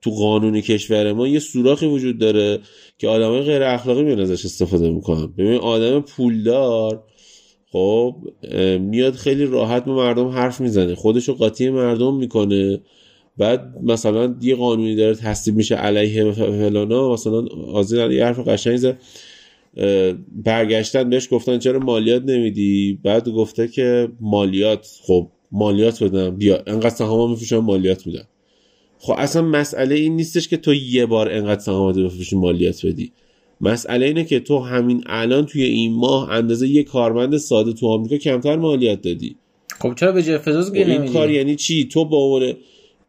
تو 0.03 0.11
قانون 0.11 0.61
کشور 0.61 1.13
ما 1.13 1.29
یه 1.29 1.39
سوراخی 1.39 1.87
وجود 1.87 2.19
داره 2.19 2.59
که 2.99 3.09
آدمای 3.09 3.41
غیر 3.41 3.63
اخلاقی 3.63 4.03
میان 4.03 4.21
ازش 4.21 4.45
استفاده 4.45 4.91
می‌کنن. 4.91 5.27
ببین 5.27 5.55
آدم 5.59 6.01
پولدار 6.01 7.05
خب 7.73 8.17
میاد 8.81 9.15
خیلی 9.15 9.45
راحت 9.45 9.85
با 9.85 9.95
مردم 9.97 10.29
حرف 10.29 10.61
می‌زنه. 10.61 10.95
خودشو 10.95 11.35
قاطی 11.35 11.71
مردم 11.71 12.15
می‌کنه. 12.15 12.81
بعد 13.38 13.74
مثلا 13.83 14.35
یه 14.40 14.57
قانونی 14.57 14.96
داره 14.96 15.14
تصدیب 15.14 15.57
میشه 15.57 15.74
علیه 15.74 16.33
فلانا 16.33 17.12
مثلا 17.12 17.46
آزین 17.72 18.11
یه 18.11 18.24
حرف 18.24 18.48
قشنگ 18.48 18.77
زد. 18.77 18.98
برگشتن 20.44 21.11
بهش 21.11 21.29
گفتن 21.31 21.59
چرا 21.59 21.79
مالیات 21.79 22.22
نمیدی؟ 22.22 22.98
بعد 23.03 23.29
گفته 23.29 23.68
که 23.68 24.09
مالیات 24.20 24.87
خب 25.03 25.29
مالیات 25.53 26.03
بدم. 26.03 26.37
بیا 26.37 26.62
انقدر 26.66 26.94
سهام 26.94 27.31
میفروشم 27.31 27.59
مالیات 27.59 28.07
میدم. 28.07 28.24
خب 28.98 29.14
اصلا 29.18 29.42
مسئله 29.42 29.94
این 29.94 30.16
نیستش 30.16 30.48
که 30.48 30.57
تو 30.57 30.74
یه 30.74 31.07
بار 31.07 31.33
انقدر 31.33 31.61
سهامات 31.61 31.98
بفروشی 31.98 32.37
مالیات 32.37 32.87
بدی. 32.87 33.12
مسئله 33.61 34.07
اینه 34.07 34.24
که 34.24 34.40
تو 34.40 34.59
همین 34.59 35.03
الان 35.07 35.46
توی 35.46 35.62
این 35.62 35.92
ماه 35.92 36.31
اندازه 36.31 36.68
یه 36.68 36.83
کارمند 36.83 37.37
ساده 37.37 37.72
تو 37.72 37.87
آمریکا 37.87 38.16
کمتر 38.16 38.57
مالیات 38.57 39.03
دادی. 39.03 39.37
خب 39.81 39.94
چرا 39.94 40.12
به 40.12 40.22
جف 40.22 40.72
گیر 40.72 40.87
این 40.87 41.07
کار 41.07 41.31
یعنی 41.31 41.57
چی؟ 41.57 41.85
تو 41.85 42.05
به 42.05 42.16
عنوان 42.16 42.53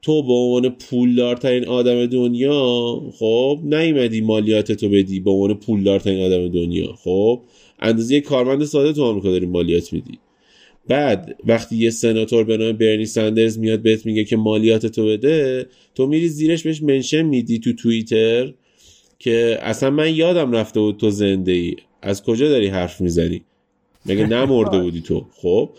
تو 0.01 0.23
به 0.23 0.33
عنوان 0.33 0.69
پولدارترین 0.69 1.67
آدم 1.67 2.05
دنیا 2.05 3.01
خب 3.13 3.59
نیومدی 3.63 4.21
مالیات 4.21 4.71
تو 4.71 4.89
بدی 4.89 5.19
به 5.19 5.31
عنوان 5.31 5.53
پولدارترین 5.53 6.21
آدم 6.25 6.47
دنیا 6.47 6.93
خب؟ 6.93 7.41
اندازه 7.79 8.15
یه 8.15 8.21
کارمند 8.21 8.63
ساده 8.63 8.93
تو 8.93 9.03
آمریکا 9.03 9.31
داری 9.31 9.45
مالیات 9.45 9.93
میدی. 9.93 10.19
بعد 10.87 11.35
وقتی 11.45 11.75
یه 11.75 11.89
سناتور 11.89 12.43
به 12.43 12.57
نام 12.57 12.71
برنی 12.71 13.05
ساندرز 13.05 13.59
میاد 13.59 13.81
بهت 13.81 14.05
میگه 14.05 14.23
که 14.23 14.37
مالیات 14.37 14.85
تو 14.85 15.05
بده 15.05 15.67
تو 15.95 16.07
میری 16.07 16.27
زیرش 16.27 16.63
بهش 16.63 16.83
منشن 16.83 17.21
میدی 17.21 17.59
تو 17.59 17.73
توییتر 17.73 18.53
که 19.19 19.57
اصلا 19.61 19.89
من 19.89 20.15
یادم 20.15 20.51
رفته 20.51 20.79
بود 20.79 20.97
تو 20.97 21.09
زنده 21.09 21.51
ای 21.51 21.75
از 22.01 22.23
کجا 22.23 22.49
داری 22.49 22.67
حرف 22.67 23.01
می‌زنی؟ 23.01 23.41
مگه 24.09 24.27
نمرده 24.27 24.79
بودی 24.79 25.01
تو؟ 25.01 25.25
خب. 25.41 25.69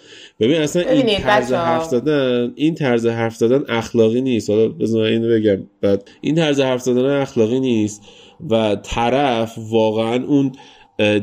ببین 0.41 0.57
اصلا 0.57 0.83
این 0.83 1.19
طرز. 1.19 1.53
حرف 1.53 1.85
زدن 1.85 2.53
این 2.55 2.75
طرز 2.75 3.07
حرف 3.07 3.37
زدن 3.37 3.65
اخلاقی 3.69 4.21
نیست. 4.21 4.51
حالا 4.51 4.69
بذار 4.69 5.03
اینو 5.03 5.29
بگم. 5.29 5.63
بعد 5.81 6.09
این 6.21 6.35
طرز 6.35 6.61
حرف 6.61 6.83
زدن 6.83 7.21
اخلاقی 7.21 7.61
نیست 7.61 8.03
و 8.51 8.77
طرف 8.83 9.55
واقعا 9.59 10.25
اون 10.25 10.53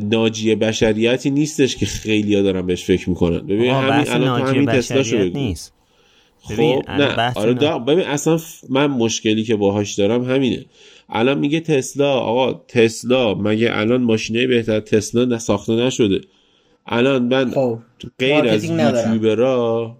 ناجی 0.04 0.56
بشریتی 0.56 1.30
نیستش 1.30 1.76
که 1.76 1.86
خیلیا 1.86 2.42
دارن 2.42 2.66
بهش 2.66 2.84
فکر 2.84 3.10
می‌کنن. 3.10 3.40
ببین 3.40 3.72
همین 3.72 4.10
الان 4.10 4.42
همین 4.42 4.66
بگو. 4.66 5.38
نیست. 5.40 5.74
خب 6.42 6.82
نه. 6.90 7.34
آره 7.36 7.56
دا- 7.56 7.86
ببین 7.88 8.06
اصلا 8.06 8.40
من 8.70 8.88
مشکلی 8.88 9.44
که 9.44 9.56
باهاش 9.56 9.94
دارم 9.94 10.24
همینه. 10.26 10.66
الان 11.10 11.40
میگه 11.40 11.60
تسلا. 11.60 12.12
آقا 12.14 12.54
تسلا. 12.68 13.34
مگه 13.34 13.70
الان 13.72 14.02
ماشینه 14.02 14.48
بهتر 14.48 14.80
تسلا 14.80 15.38
ساخته 15.40 15.74
نشده؟ 15.74 16.22
الان 16.88 17.24
من 17.24 17.52
خب 17.52 17.80
غیر 18.20 18.46
از 18.46 18.72
marketing. 18.72 18.96
YouTuber 18.96 19.86
ا 19.86 19.98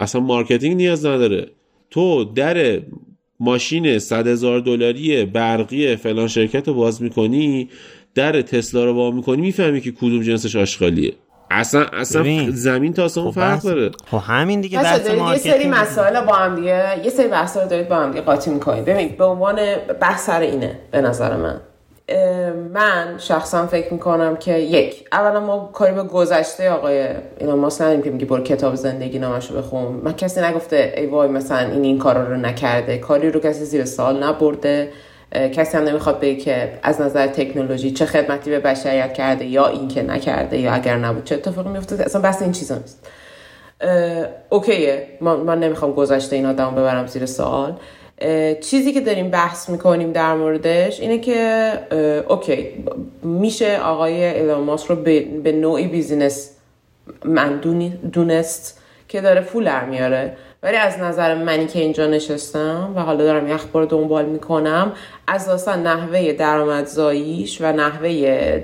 اصلا 0.00 0.20
marketing 0.20 0.76
نیاز 0.76 1.06
نداره. 1.06 1.46
تو 1.90 2.24
در 2.24 2.80
ماشین 3.40 3.98
صد 3.98 4.26
هزار 4.26 4.60
دلاری 4.60 5.24
برقی 5.24 5.96
فلان 5.96 6.28
شرکت 6.28 6.68
رو 6.68 6.74
باز 6.74 7.02
می‌کنی 7.02 7.68
در 8.14 8.42
تسلا 8.42 8.84
رو 8.84 8.92
وا 8.92 9.10
می‌کنی 9.10 9.42
می‌فهمی 9.42 9.80
که 9.80 9.92
کدوم 9.92 10.22
جنسش 10.22 10.56
آشغالیه. 10.56 11.12
اصلا 11.50 11.84
اصلا 11.84 12.22
ببین، 12.22 12.50
زمین 12.50 12.92
تا 12.92 13.04
آسمون 13.04 13.30
خب 13.30 13.34
فرق 13.34 13.62
داره. 13.62 13.90
خب 14.06 14.16
همین 14.16 14.60
دیگه 14.60 14.82
بحث 14.82 15.00
دارید 15.00 15.18
یه 15.18 15.24
marketing. 15.24 15.54
سری 15.54 15.68
مسائل 15.68 16.20
با 16.20 16.32
هم 16.32 16.56
دیگه 16.56 17.04
یه 17.04 17.10
سری 17.10 17.28
بحثا 17.28 17.62
رو 17.62 17.68
دارید 17.68 17.88
با 17.88 17.96
هم 17.96 18.10
دیگه 18.10 18.20
قاطی 18.20 18.50
می‌کنید. 18.50 18.84
ببین 18.84 19.08
به 19.18 19.24
عنوان 19.24 19.56
بحث 20.00 20.26
سر 20.26 20.40
اینه 20.40 20.78
به 20.90 21.00
نظر 21.00 21.36
من. 21.36 21.60
من 22.72 23.14
شخصا 23.18 23.66
فکر 23.66 23.92
می‌کنم 23.92 24.36
که 24.36 24.58
یک 24.58 25.08
اولا 25.12 25.40
ما 25.40 25.70
کاری 25.72 25.92
به 25.92 26.02
گذشته 26.02 26.70
آقای 26.70 27.08
اینا 27.38 27.56
ما 27.56 27.68
نداریم 27.68 28.02
که 28.02 28.10
میگه 28.10 28.26
برو 28.26 28.42
کتاب 28.42 28.74
زندگی 28.74 29.18
نامش 29.18 29.50
رو 29.50 29.56
بخون. 29.56 29.82
من 29.82 30.12
کسی 30.12 30.40
نگفته 30.40 30.94
ای 30.96 31.06
وای 31.06 31.28
مثلا 31.28 31.58
این 31.58 31.84
این 31.84 31.98
کارا 31.98 32.28
رو 32.28 32.36
نکرده. 32.36 32.98
کاری 32.98 33.30
رو 33.30 33.40
کسی 33.40 33.64
زیر 33.64 33.84
سوال 33.84 34.22
نبرده. 34.22 34.92
کسی 35.32 35.76
هم 35.76 35.84
نمی‌خواد 35.84 36.20
بگه 36.20 36.36
که 36.36 36.72
از 36.82 37.00
نظر 37.00 37.26
تکنولوژی 37.26 37.90
چه 37.90 38.06
خدمتی 38.06 38.50
به 38.50 38.60
بشریت 38.60 39.14
کرده 39.14 39.44
یا 39.44 39.66
این 39.66 39.88
که 39.88 40.02
نکرده 40.02 40.58
یا 40.58 40.72
اگر 40.72 40.96
نبود 40.96 41.24
چه 41.24 41.34
اتفاقی 41.34 41.70
میفته 41.70 42.04
اصلا 42.04 42.20
بحث 42.20 42.42
این 42.42 42.52
چیزا 42.52 42.74
نیست. 42.74 43.06
اوکیه. 44.48 45.06
من, 45.20 45.36
من 45.36 45.60
نمی‌خوام 45.60 45.92
گذشته 45.92 46.36
این 46.36 46.46
آدم 46.46 46.74
ببرم 46.74 47.06
زیر 47.06 47.26
سوال. 47.26 47.76
چیزی 48.60 48.92
که 48.92 49.00
داریم 49.00 49.30
بحث 49.30 49.68
می‌کنیم 49.68 50.12
در 50.12 50.34
موردش 50.34 51.00
اینه 51.00 51.18
که 51.18 51.72
okay 52.28 52.68
میشه 53.22 53.80
آقای 53.80 54.24
ایلان 54.24 54.64
ماسک 54.64 54.86
رو 54.86 54.96
به, 54.96 55.20
به 55.20 55.52
نوعی 55.52 55.86
businessman 55.86 57.60
دونست 58.12 58.80
که 59.08 59.20
داره 59.20 59.46
در 59.64 59.84
میاره. 59.84 60.36
ولی 60.62 60.76
از 60.76 60.98
نظر 60.98 61.34
منی 61.34 61.66
که 61.66 61.78
اینجا 61.78 62.06
نشستم 62.06 62.92
و 62.96 63.00
حالا 63.00 63.24
دارم 63.24 63.48
یه 63.48 63.54
اخبار 63.54 63.84
دنبال 63.84 64.24
می‌کنم 64.24 64.92
اساسا 65.28 65.76
نحوه 65.76 66.32
درآمدزاییش 66.32 67.60
و 67.60 67.72
نحوه 67.72 68.62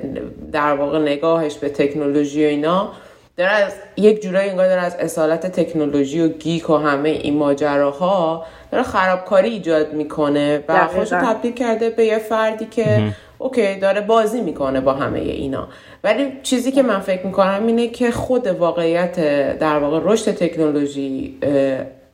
در 0.53 0.75
واقع 0.75 0.99
نگاهش 0.99 1.55
به 1.55 1.69
تکنولوژی 1.69 2.45
و 2.45 2.49
اینا 2.49 2.93
داره 3.37 3.51
از 3.51 3.73
یک 3.97 4.23
جورایی 4.23 4.51
انگار 4.51 4.67
داره 4.67 4.81
از 4.81 4.97
اصالت 4.99 5.47
تکنولوژی 5.47 6.21
و 6.21 6.29
geek 6.29 6.71
و 6.71 6.77
همه 6.77 7.09
این 7.09 7.37
ماجراها 7.37 8.47
داره 8.73 8.85
خرابکاری 8.85 9.49
ایجاد 9.49 9.93
می‌کنه 9.93 10.65
و. 10.69 10.87
خودش 10.87 11.13
رو 11.13 11.21
تبدیل 11.21 11.53
کرده 11.53 11.91
به 11.91 12.05
یه 12.05 12.19
فردی 12.19 12.65
که 12.65 13.13
okay 13.39 13.75
داره 13.75 14.01
بازی 14.01 14.41
می‌کنه 14.41 14.81
با 14.81 14.93
همه 14.93 15.19
اینا 15.19 15.69
ولی 16.05 16.33
چیزی 16.43 16.73
که 16.73 16.83
من 16.83 17.01
فکر 17.01 17.27
می‌کنم 17.27 17.67
اینه 17.67 17.89
که 17.89 18.11
خود 18.11 18.47
واقعیت 18.47 19.19
در 19.59 19.79
واقع 19.79 20.01
رشد 20.03 20.33
تکنولوژی 20.33 21.39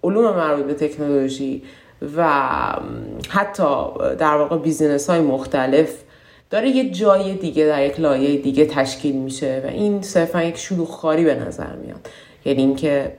علوم 0.05 0.37
مربوط 0.37 0.65
به 0.65 0.75
تکنولوژی 0.75 1.63
و 2.17 2.29
حتی 3.29 3.65
در 4.19 4.37
واقع 4.37 4.59
business 4.59 5.11
های 5.11 5.21
مختلف 5.21 6.03
داره 6.51 6.69
یه 6.69 6.91
جای 6.91 7.35
دیگه 7.35 7.67
در 7.67 7.87
یک 7.87 8.01
لایه 8.01 8.37
دیگه 8.37 8.67
تشکیل 8.67 9.17
میشه 9.17 9.63
و 9.65 9.67
این 9.67 10.03
صرفا 10.03 10.43
یک 10.43 10.57
شلوغکاری 10.57 11.25
به 11.25 11.35
نظر 11.35 11.77
میاد. 11.85 12.09
یعنی 12.45 12.63
اینکه 12.63 13.13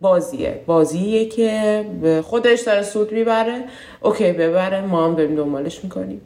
بازیه. 0.00 0.60
بازیه 0.66 1.28
که 1.28 1.84
خودش 2.24 2.60
داره 2.60 2.82
سود 2.82 3.12
می‌بره. 3.12 3.64
اوکی 4.00 4.32
ببره 4.32 4.80
ما 4.80 5.04
هم 5.04 5.14
داریم 5.14 5.36
دنبالش 5.36 5.84
می‌کنیم. 5.84 6.20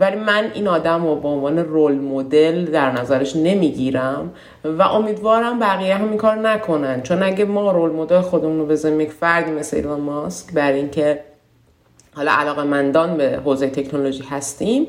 ولی 0.00 0.16
من 0.16 0.50
این 0.54 0.68
آدم 0.68 1.06
رو 1.06 1.16
به 1.16 1.28
عنوان 1.28 1.58
رول 1.58 1.94
مدل 1.94 2.64
در 2.64 2.92
نظرش 2.92 3.36
نمی‌گیرم 3.36 4.32
و 4.64 4.82
امیدوارم 4.82 5.58
بقیه 5.58 5.94
هم 5.94 6.08
این 6.08 6.16
کار 6.16 6.36
نکنن. 6.36 7.02
چون 7.02 7.22
اگه 7.22 7.44
ما 7.44 7.72
رول 7.72 7.90
مدل 7.90 8.20
خودمون 8.20 8.58
رو 8.58 8.66
بذاریم 8.66 9.00
یک 9.00 9.12
فردی 9.12 9.50
مثل 9.50 9.76
ایلان 9.76 10.00
ماسک 10.00 10.52
بر 10.52 10.72
اینکه 10.72 11.20
حالا 12.14 12.32
علاقه 12.32 12.62
مندان 12.62 13.16
به 13.16 13.40
حوزه 13.44 13.70
تکنولوژی 13.70 14.22
هستیم 14.30 14.86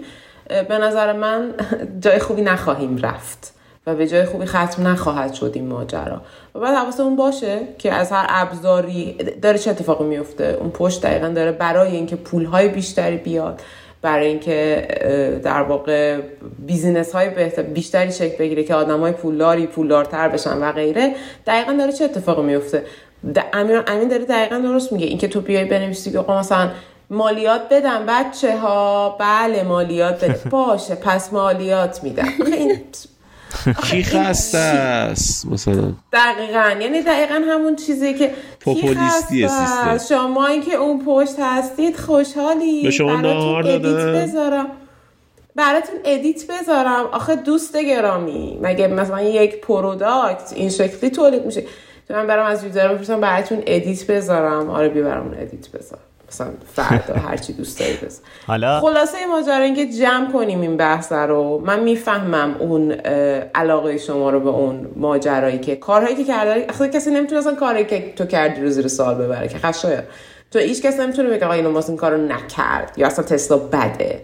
به 0.50 0.78
نظر 0.78 1.14
من 1.14 1.54
جای 2.00 2.20
خوبی 2.20 2.42
نخواهیم 2.42 2.98
رفت 2.98 3.54
و 3.88 3.96
به 3.96 4.08
جای 4.08 4.26
خوبی 4.26 4.46
ختم 4.46 4.88
نخواهد 4.88 5.34
شد 5.34 5.52
این 5.56 5.68
ماجرا. 5.68 6.22
و 6.56 6.60
بعد 6.60 6.76
حواسمون 6.76 7.16
باشه 7.16 7.60
که 7.78 7.94
از 7.94 8.12
هر 8.12 8.26
ابزاری 8.30 9.14
داره 9.42 9.58
چه 9.58 9.72
اتفاقی 9.72 10.04
میفته؟ 10.04 10.58
اون 10.60 10.70
پشت 10.70 11.02
دقیقا 11.02 11.30
داره 11.30 11.52
برای 11.52 11.92
اینکه 11.92 12.16
پولهای 12.16 12.68
بیشتری 12.68 13.18
بیاد 13.18 13.62
برای 14.02 14.28
اینکه 14.28 14.88
در 15.44 15.62
واقع 15.62 16.20
بیزینس 16.60 17.12
های 17.12 17.30
بیشتری 17.74 18.12
شکل 18.12 18.38
بگیره 18.38 18.64
که 18.64 18.76
آدم 18.76 19.00
های 19.00 19.12
پولداری 19.12 19.68
پولدارتر 19.68 20.30
بشن 20.30 20.58
و 20.58 20.72
غیره 20.72 21.16
دقیقا 21.48 21.74
داره 21.74 21.92
چه 21.92 22.06
اتفاقی 22.06 22.42
میفته؟ 22.42 22.84
امیر 23.54 23.84
امین 23.88 24.08
داره 24.08 24.26
دقیقا 24.26 24.58
درست 24.58 24.92
میگه. 24.94 25.06
اینکه 25.06 25.28
تو 25.28 25.42
بیای 25.42 25.66
بنویسی 25.66 26.12
که 26.12 26.20
مثلا 26.20 26.70
مالیات 27.10 27.62
بدم 27.72 28.06
بچه 28.08 28.58
ها. 28.58 29.10
بله 29.20 29.64
مالیات 29.64 30.24
بده 30.24 30.50
باشه 30.50 30.96
پس 30.96 31.34
مالیات 31.34 32.04
میدم. 32.04 32.30
این 32.46 32.82
کی 33.84 34.04
خسته 34.04 34.58
است؟ 34.58 35.46
مثلا 35.46 35.94
دقیقا. 36.14 36.76
یعنی 36.82 37.02
دقیقا 37.02 37.42
همون 37.48 37.76
چیزی 37.76 38.14
که 38.14 38.32
خسته 38.66 39.48
سیستم. 39.48 39.98
شما 40.10 40.48
این 40.48 40.62
که 40.64 40.76
اون 40.76 41.06
پشت 41.06 41.36
هستید 41.40 41.98
خوشحالی. 41.98 42.84
به 42.84 42.92
شما 42.92 43.18
ادیت 43.60 43.82
دادن؟ 43.82 44.22
بذارم. 44.24 44.68
براتون 45.56 45.96
ادیت 46.06 46.44
بذارم. 46.52 47.06
آخه 47.12 47.36
دوست 47.36 47.78
گرامی. 47.78 48.60
مگه 48.62 48.88
مثلا 48.88 49.22
یک 49.22 49.62
پروداکت 49.62 50.54
این 50.56 50.70
شکلی 50.70 51.10
تولید 51.10 51.46
میشه؟ 51.46 51.64
تو 52.08 52.14
من 52.14 52.28
برم 52.28 52.46
از 52.46 52.64
یوزر 52.64 52.94
بپرسم 52.94 53.22
براتون 53.22 53.64
ادیت 53.66 54.08
بذارم. 54.08 54.70
آره 54.70 54.90
بیبرم 54.90 55.24
اون 55.24 55.34
ادیت 55.38 55.70
بذارم 55.72 56.02
مثلا 56.36 56.54
فردا 56.74 57.14
هرچی 57.30 57.54
دوست 57.54 57.80
داری 57.80 57.94
بذار 57.94 58.22
حالا 58.48 58.80
خلاصه 58.80 59.18
ماجرا 59.26 59.64
اینکه 59.64 59.86
جمع 59.86 60.32
کنیم 60.32 60.62
این 60.62 60.78
بحث 60.78 61.12
رو 61.12 61.62
من 61.66 61.80
می‌فهمم 61.80 62.56
اون 62.60 62.92
علاقه 63.56 63.98
شما 63.98 64.30
رو 64.30 64.40
به 64.40 64.50
اون 64.50 64.88
ماجرایی 64.96 65.60
که 65.60 65.76
کارهایی 65.76 66.16
که 66.16 66.24
کرده 66.24 66.66
اصلا 66.70 66.88
کسی 66.88 67.12
نمی‌تونه 67.12 67.40
اصلا 67.40 67.56
کاری 67.56 67.86
که 67.86 68.14
تو 68.16 68.26
کردی 68.26 68.62
رو 68.62 68.70
زیر 68.70 68.88
سوال 68.88 69.16
ببره 69.16 69.48
که 69.48 69.58
خشایا 69.58 70.02
تو 70.52 70.60
هیچ 70.60 70.82
کس 70.82 71.00
نمی‌تونه 71.00 71.30
بگه 71.30 71.46
آقا 71.46 71.54
اینو 71.54 71.74
واسه 71.74 71.90
این 71.90 71.98
کارو 71.98 72.18
نکرد 72.18 72.94
یا 72.98 73.08
اصلا 73.08 73.26
تسلا 73.26 73.58
بده. 73.58 74.22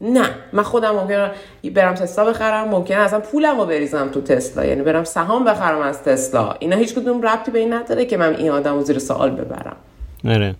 نه 0.00 0.30
من 0.52 0.62
خودم 0.62 0.90
ممکنه 0.90 1.30
برم 1.74 1.94
تسلا 1.94 2.24
بخرم 2.24 2.68
ممکنه 2.68 2.98
اصلا 2.98 3.20
پولم 3.20 3.60
رو 3.60 3.66
بریزم 3.66 4.08
تو 4.08 4.20
تسلا. 4.20 4.64
یعنی 4.64 4.82
برم 4.82 5.04
سهام 5.04 5.44
بخرم 5.44 5.80
از 5.80 6.02
تسلا. 6.02 6.54
اینا 6.58 6.76
هیچ 6.76 6.94
کدوم 6.94 7.22
ربطی 7.22 7.50
به 7.50 7.58
این 7.58 7.72
نداره 7.72 8.04
که 8.04 8.16
من 8.16 8.34
این 8.34 8.50
آدم 8.50 8.74
رو 8.74 8.82
زیر 8.82 8.98
سوال 8.98 9.30
ببرم. 9.30 9.76
آره. 10.24 10.54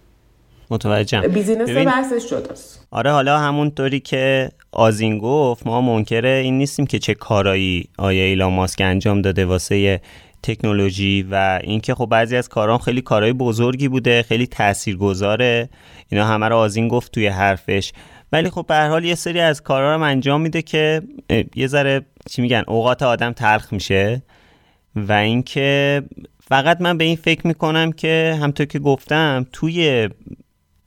متوجهم. 0.73 1.29
بیزینس 1.29 1.69
ببین، 1.69 1.85
بحثش 1.85 2.31
جداست. 2.31 2.87
آره 2.91 3.11
حالا 3.11 3.39
همونطوری 3.39 4.01
که 4.01 4.49
آزین 4.73 5.19
گفت 5.19 5.67
ما 5.67 5.81
منکر 5.81 6.27
این 6.27 6.59
نیستیم 6.59 6.87
که 6.87 6.99
چه 6.99 7.15
کارایی 7.15 7.89
آیا 7.99 8.25
ایلان 8.25 8.53
ماسک 8.53 8.81
انجام 8.81 9.23
داده 9.23 9.47
واسه 9.47 10.01
تکنولوژی 10.43 11.27
و 11.31 11.61
اینکه 11.65 11.95
خب 11.95 12.07
بعضی 12.07 12.37
از 12.37 12.49
کارام 12.49 12.79
خیلی 12.79 13.01
کارهای 13.01 13.33
بزرگی 13.33 13.89
بوده 13.89 14.23
خیلی 14.23 14.47
تاثیرگذاره. 14.47 15.69
اینا 16.09 16.25
همه 16.25 16.49
رو 16.49 16.57
آزین 16.57 16.89
گفت 16.89 17.13
توی 17.13 17.27
حرفش. 17.27 17.93
ولی 18.33 18.51
خب 18.51 18.65
به 18.69 18.87
حال 18.87 19.05
یه 19.05 19.15
سری 19.15 19.41
از 19.41 19.63
کارا 19.63 19.97
رو 19.97 20.03
انجام 20.03 20.41
میده 20.41 20.63
که 20.63 21.03
یه 21.55 21.67
ذره 21.67 22.01
چی 22.31 22.42
میگن 22.42 22.63
اوقات 22.69 23.03
آدم 23.03 23.33
تلخ 23.33 23.73
میشه. 23.73 24.23
و 24.96 25.13
اینکه 25.13 26.03
فقط 26.49 26.81
من 26.81 26.99
به 26.99 27.05
این 27.05 27.17
فکر 27.17 27.46
می‌کنم 27.46 27.92
که 27.92 28.38
همطور 28.42 28.67
که 28.67 28.79
گفتم 28.79 29.46
توی 29.53 30.09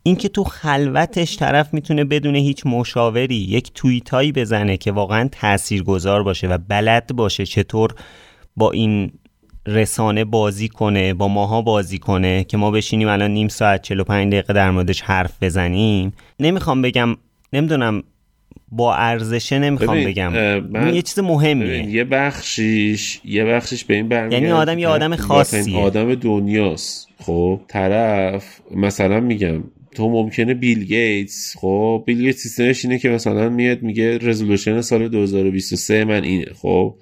اینکه 0.07 0.29
تو 0.29 0.43
خلوتش 0.43 1.37
طرف 1.37 1.73
می‌تونه 1.73 2.03
بدون 2.03 2.35
هیچ 2.35 2.65
مشاوری 2.65 3.35
یک 3.35 3.71
توییت 3.73 4.09
هایی 4.09 4.31
بزنه 4.31 4.77
که 4.77 4.91
واقعا 4.91 5.29
تاثیرگذار 5.31 6.23
باشه 6.23 6.47
و 6.47 6.57
بلد 6.67 7.07
باشه 7.15 7.45
چطور 7.45 7.95
با 8.55 8.71
این 8.71 9.11
رسانه 9.67 10.25
بازی 10.25 10.67
کنه 10.67 11.13
با 11.13 11.27
ماها 11.27 11.61
بازی 11.61 11.97
کنه 11.97 12.43
که 12.43 12.57
ما 12.57 12.71
بشینیم 12.71 13.07
الان 13.07 13.31
نیم 13.31 13.47
ساعت 13.47 13.81
45 13.81 14.33
دقیقه 14.33 14.53
در 14.53 14.71
موردش 14.71 15.01
حرف 15.01 15.43
بزنیم. 15.43 16.13
نمی‌خوام 16.39 16.81
بگم 16.81 17.15
نمی‌دونم 17.53 18.03
با 18.71 18.95
ارزشه 18.95 19.59
نمی‌خوام 19.59 20.03
بگم. 20.03 20.59
من 20.59 20.95
یه 20.95 21.01
چیز 21.01 21.19
مهمیه. 21.19 21.85
یه 21.85 22.03
بخشیش 22.03 23.21
یه 23.25 23.45
بخشیش 23.45 23.85
به 23.85 23.93
این 23.93 24.09
برمیگرده 24.09 24.45
یعنی 24.45 24.59
آدم 24.59 24.79
یه 24.79 24.87
آدم 24.87 25.15
خاصیه. 25.15 25.79
آدم 25.79 26.15
دنیاست. 26.15 27.07
خب 27.19 27.59
طرف 27.67 28.45
مثلا 28.75 29.19
میگم 29.19 29.63
تو 29.95 30.09
ممکنه 30.09 30.53
بیل 30.53 30.83
گیتس. 30.83 31.55
خب 31.57 32.03
بیل 32.05 32.17
گیتس 32.17 32.39
سیستمش 32.39 32.85
اینه 32.85 32.99
که 32.99 33.09
مثلا 33.09 33.49
میاد 33.49 33.81
میگه 33.81 34.17
resolution 34.17 34.81
سال 34.81 35.07
2023 35.07 36.05
من 36.05 36.23
اینه. 36.23 36.45
خب 36.53 36.95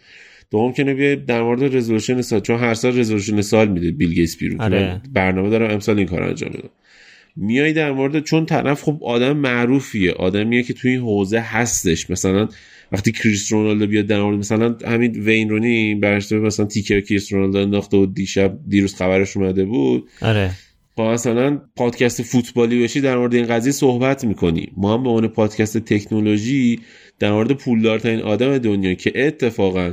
تو 0.52 0.58
ممکنه 0.58 0.94
بیای 0.94 1.16
در 1.16 1.42
مورد 1.42 1.76
resolution 1.76 2.22
سال 2.22 2.40
چون 2.40 2.60
هر 2.60 2.74
سال 2.74 3.00
resolution 3.00 3.42
سال 3.42 3.68
میده 3.68 3.92
بیل 3.92 4.14
گیتس 4.14 4.38
بیرون. 4.38 4.62
آره. 4.62 5.02
برنامه 5.14 5.50
دارم 5.50 5.72
امسال 5.72 5.98
این 5.98 6.08
کار 6.08 6.24
انجام 6.24 6.50
بدم 6.50 6.70
میای 7.36 7.74
در 7.74 7.92
مورد 7.92 8.24
چون 8.24 8.46
طرف 8.46 8.84
خب 8.84 9.00
آدم 9.02 9.38
معروفیه. 9.38 10.12
آدمیه 10.12 10.64
که 10.64 10.74
توی 10.74 10.92
این 10.92 11.00
حوزه 11.00 11.40
هستش. 11.40 12.10
مثلا 12.10 12.48
وقتی 12.92 13.12
کریس 13.12 13.54
رونالدو 13.54 13.88
بیاد 13.88 14.06
در 14.06 14.22
مورد 14.22 14.38
مثلا 14.38 14.76
همین 14.88 15.12
وین 15.12 15.50
رونی 15.50 15.96
برشته 15.96 16.40
مثلا 16.40 16.66
تیکر 16.66 17.02
کریس 17.02 17.34
رونالدو 17.34 17.58
انداخته 17.58 17.98
و 17.98 18.06
دیشب 18.06 18.60
دیروز 18.68 18.96
خبرش 18.96 19.38
اومده 19.38 19.66
بود. 19.66 20.10
آره. 20.22 20.52
با 20.96 21.12
مثلا 21.12 21.62
پادکست 21.76 22.22
فوتبالی 22.22 22.84
بشی 22.84 23.02
در 23.02 23.18
مورد 23.18 23.36
این 23.36 23.46
قضیه 23.46 23.72
صحبت 23.72 24.26
می‌کنی. 24.26 24.72
ما 24.78 24.94
هم 24.94 25.04
به 25.04 25.10
عنوان 25.10 25.28
پادکست 25.28 25.78
تکنولوژی 25.78 26.80
در 27.20 27.32
مورد 27.32 27.52
پولدارترین 27.52 28.22
آدم 28.22 28.58
دنیا 28.58 28.94
که 28.94 29.12
اتفاقا 29.16 29.92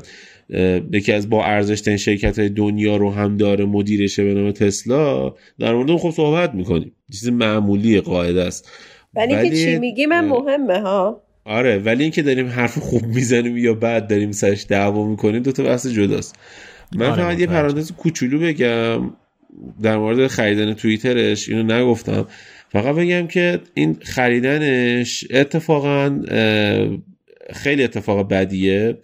یکی 0.93 1.13
از 1.13 1.31
با 1.31 1.45
ارزشترین 1.45 1.97
شرکت 1.97 2.39
های 2.39 2.49
دنیا 2.49 2.97
رو 2.97 3.11
هم 3.11 3.37
داره 3.37 3.65
مدیرشه 3.65 4.25
به 4.25 4.35
نام 4.35 4.51
تسلا 4.51 5.35
در 5.59 5.75
مورد 5.75 5.97
خب 5.97 6.11
صحبت 6.11 6.55
می‌کنیم. 6.55 6.93
چیز 7.13 7.29
معمولی 7.29 8.01
قاعده 8.01 8.43
است. 8.43 8.71
ولی, 9.15 9.51
که 9.51 9.57
چی 9.57 9.79
میگی 9.79 10.07
من 10.07 10.29
مهمه 10.29 10.81
ها. 10.81 11.23
آره 11.45 11.79
ولی 11.79 12.03
اینکه 12.03 12.23
داریم 12.23 12.47
حرف 12.47 12.79
خوب 12.79 13.07
می‌زنیم 13.07 13.57
یا 13.57 13.75
بعد 13.75 14.09
داریم 14.09 14.33
سرش 14.33 14.67
دعوا 14.69 15.07
می‌کنیم 15.07 15.43
دو 15.43 15.53
تا 15.53 15.63
بحث 15.63 15.87
جداست. 15.87 16.37
من 16.97 17.07
آره 17.07 17.23
فقط 17.23 17.41
یه 17.41 17.47
پرانتز 17.47 17.93
کوچولو 17.93 18.39
بگم. 18.39 19.11
در 19.83 19.97
مورد 19.97 20.27
خریدن 20.27 20.75
توییترش 20.75 21.49
اینو 21.49 21.63
نگفتم. 21.63 22.27
فقط 22.69 22.95
بگم 22.95 23.27
که 23.27 23.61
این 23.75 23.97
خریدنش 24.03 25.25
اتفاقا 25.31 26.23
خیلی 27.53 27.85
اتفاق 27.85 28.29
بدیه. 28.29 28.99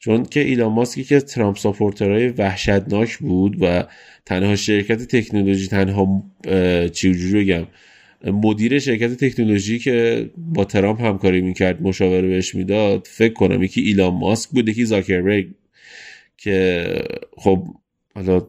چون 0.00 0.24
که 0.24 0.40
ایلان 0.40 0.72
ماسکی 0.72 1.04
که 1.04 1.20
ترامپ 1.20 1.56
ساپورترهای 1.56 2.28
وحشتناک 2.28 3.18
بود 3.18 3.56
و 3.60 3.84
تنها 4.26 4.56
شرکت 4.56 5.02
تکنولوژی 5.02 5.68
تنها 5.68 6.22
چی 6.92 7.32
بگم 7.34 7.66
مدیر 8.24 8.78
شرکت 8.78 9.24
تکنولوژی 9.24 9.78
که 9.78 10.30
با 10.36 10.64
ترامپ 10.64 11.00
همکاری 11.00 11.40
می‌کرد 11.40 11.82
مشاوره 11.82 12.28
بهش 12.28 12.54
می‌داد 12.54 13.08
فکر 13.10 13.32
کنم 13.32 13.62
یکی 13.62 13.80
ایلان 13.80 14.14
ماسک 14.14 14.50
بود 14.50 14.68
یکی 14.68 14.84
زاکربرگ 14.84 15.48
که 16.36 16.84
خب 17.36 17.66
حالا 18.14 18.46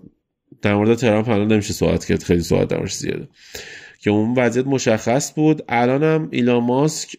در 0.62 0.76
مورد 0.76 0.98
ترامپ 0.98 1.30
الان 1.30 1.52
نمیشه 1.52 1.74
صحبت 1.74 2.06
کرد 2.06 2.24
خیلی 2.24 2.42
صحبت 2.42 2.68
درش 2.68 2.96
زیاده 2.96 3.28
که 4.00 4.12
اون 4.12 4.34
وضعیت 4.38 4.68
مشخص 4.68 5.34
بود. 5.34 5.64
الان 5.70 6.04
هم 6.04 6.28
ایلان 6.32 6.64
ماسک 6.64 7.16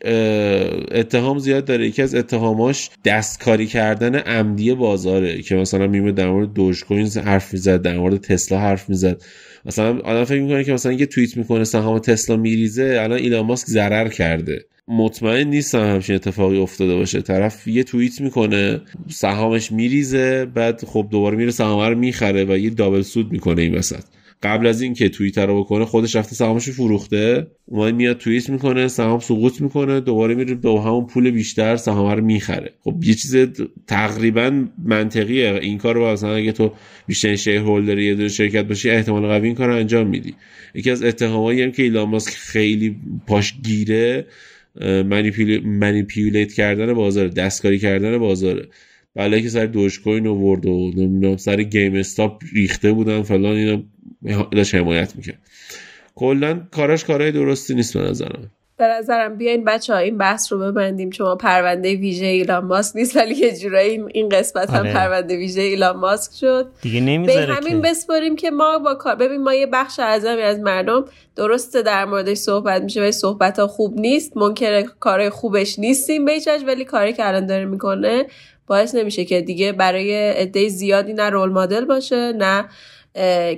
اتهام 0.90 1.38
زیاد 1.38 1.64
داره. 1.64 1.86
یکی 1.86 2.02
از 2.02 2.14
اتهاماش 2.14 2.90
دستکاری 3.04 3.66
کردن 3.66 4.14
عمدی 4.14 4.74
بازاره 4.74 5.42
که 5.42 5.54
مثلا 5.54 5.86
میمه 5.86 6.12
در 6.12 6.28
مورد 6.28 6.52
دوج 6.52 6.84
کوین 6.84 7.06
حرف 7.06 7.52
می‌زد 7.52 7.82
در 7.82 7.98
مورد 7.98 8.16
تسلا 8.16 8.58
حرف 8.58 8.88
می‌زد. 8.88 9.22
مثلا 9.64 9.98
آدم 9.98 10.24
فکر 10.24 10.40
می‌کنه 10.40 10.64
که 10.64 10.72
مثلا 10.72 10.92
یه 10.92 11.06
توییت 11.06 11.36
می‌کنه 11.36 11.64
سهام 11.64 11.98
تسلا 11.98 12.36
میریزه 12.36 12.98
الان 13.00 13.18
ایلان 13.18 13.46
ماسک 13.46 13.66
ضرر 13.66 14.08
کرده. 14.08 14.64
مطمئن 14.88 15.48
نیستم 15.48 15.84
همچین 15.94 16.14
اتفاقی 16.14 16.58
افتاده 16.58 16.94
باشه. 16.94 17.22
طرف 17.22 17.68
یه 17.68 17.84
توییت 17.84 18.20
می‌کنه 18.20 18.80
سهامش 19.08 19.72
میریزه 19.72 20.44
بعد 20.44 20.84
خب 20.84 21.08
دوباره 21.10 21.36
میره 21.36 21.50
سهام 21.50 21.90
رو 21.90 21.98
می‌خره 21.98 22.44
و 22.44 22.58
یه 22.58 22.70
دابل 22.70 23.02
سود 23.02 23.32
می‌کنه 23.32 23.62
این 23.62 23.74
وسط. 23.74 24.04
قبل 24.42 24.66
از 24.66 24.82
اینکه 24.82 25.08
توییتر 25.08 25.46
رو 25.46 25.60
بکنه 25.60 25.84
خودش 25.84 26.16
رفته 26.16 26.34
سهامش 26.34 26.68
فروخته. 26.68 27.46
اومد 27.66 27.94
میاد 27.94 28.18
توییت 28.18 28.50
می‌کنه 28.50 28.88
سهام 28.88 29.18
سقوط 29.18 29.60
می‌کنه 29.60 30.00
دوباره 30.00 30.34
میره 30.34 30.54
به 30.54 30.68
همون 30.68 31.06
پول 31.06 31.30
بیشتر 31.30 31.76
سهام 31.76 32.10
رو 32.16 32.24
می‌خره. 32.24 32.72
خب 32.80 33.04
یه 33.04 33.14
چیز 33.14 33.36
تقریبا 33.86 34.64
منطقیه. 34.84 35.58
این 35.62 35.78
کار 35.78 35.94
رو 35.94 36.12
مثلا 36.12 36.34
اگه 36.34 36.52
تو 36.52 36.72
بیشتر 37.06 37.36
شیر 37.36 37.56
هولدر 37.56 37.98
یه 37.98 38.14
دو 38.14 38.28
شرکت 38.28 38.64
باشی 38.64 38.90
احتمال 38.90 39.26
قوی 39.26 39.46
این 39.46 39.56
کار 39.56 39.70
انجام 39.70 40.06
میدی. 40.06 40.34
یکی 40.74 40.90
از 40.90 41.02
اتهامایی 41.02 41.62
هم 41.62 41.72
که 41.72 41.82
ایلان 41.82 42.08
ماسک 42.08 42.32
خیلی 42.32 42.96
پاش 43.26 43.54
گیره 43.62 44.26
منیپیولیت 45.64 46.52
کردن 46.52 46.92
بازار 46.92 47.28
دستکاری 47.28 47.78
کردن 47.78 48.18
بازاره 48.18 48.68
بله 49.14 49.42
که 49.42 49.48
سر 49.48 49.66
دوش 49.66 50.00
کوین 50.00 50.26
آورد 50.26 50.66
و 50.66 50.92
نمی‌دونم 50.96 51.36
سر 51.36 51.62
گیم 51.62 51.94
استاپ 51.94 52.42
ریخته 52.52 52.92
بودن 52.92 53.22
فلان 53.22 53.56
اینا 53.56 53.82
داشت 54.52 54.74
حمایت 54.74 55.16
می‌کرد. 55.16 55.38
کلا 56.14 56.66
کاراش 56.70 57.04
کارهای 57.04 57.32
درستی 57.32 57.74
نیست 57.74 57.96
به 57.98 58.00
نظرم. 58.00 58.50
به 58.78 58.86
نظرم 58.86 59.36
بیاین 59.36 59.64
بچه 59.64 59.92
ها 59.92 59.98
این 59.98 60.18
بحث 60.18 60.52
رو 60.52 60.58
ببندیم. 60.58 61.10
چون 61.10 61.36
پرونده 61.36 61.94
ویژه 61.94 62.26
ایلان 62.26 62.64
ماسک 62.64 62.96
نیست 62.96 63.16
ولی 63.16 63.34
یه 63.34 63.58
جورایی 63.58 64.02
این 64.12 64.28
قسمت 64.28 64.70
هم 64.70 64.80
آره. 64.80 64.92
پرونده 64.92 65.36
ویژه 65.36 65.60
ایلان 65.60 65.96
ماسک 65.96 66.32
شد. 66.40 66.70
دیگه 66.82 67.00
نمی‌ذاره 67.00 67.46
به 67.46 67.52
همین 67.52 67.80
بسپاریم 67.80 68.36
که 68.36 68.50
ما 68.50 68.78
با 68.78 68.94
کار 68.94 69.14
ببین 69.14 69.42
ما 69.42 69.54
یه 69.54 69.66
بخش 69.66 70.00
اعظمی 70.00 70.42
از 70.42 70.60
مردم 70.60 71.04
درسته 71.36 71.82
در 71.82 72.04
موردش 72.04 72.36
صحبت 72.36 72.82
میشه 72.82 73.00
ولی 73.00 73.12
صحبت 73.12 73.58
ها 73.58 73.66
خوب 73.66 74.00
نیست. 74.00 74.36
ممکنه 74.36 74.82
کارهای 75.00 75.30
خوبش 75.30 75.78
نیستیم 75.78 76.24
به 76.24 76.40
ولی 76.66 76.84
کاری 76.84 77.12
که 77.12 77.28
الان 77.28 77.46
داره 77.46 77.64
می‌کنه 77.64 78.26
باعث 78.66 78.94
نمیشه 78.94 79.24
که 79.24 79.40
دیگه 79.40 79.72
برای 79.72 80.30
عده 80.30 80.68
زیادی 80.68 81.12
نه 81.12 81.30
رول 81.30 81.48
مدل 81.48 81.84
باشه 81.84 82.32
نه 82.32 82.64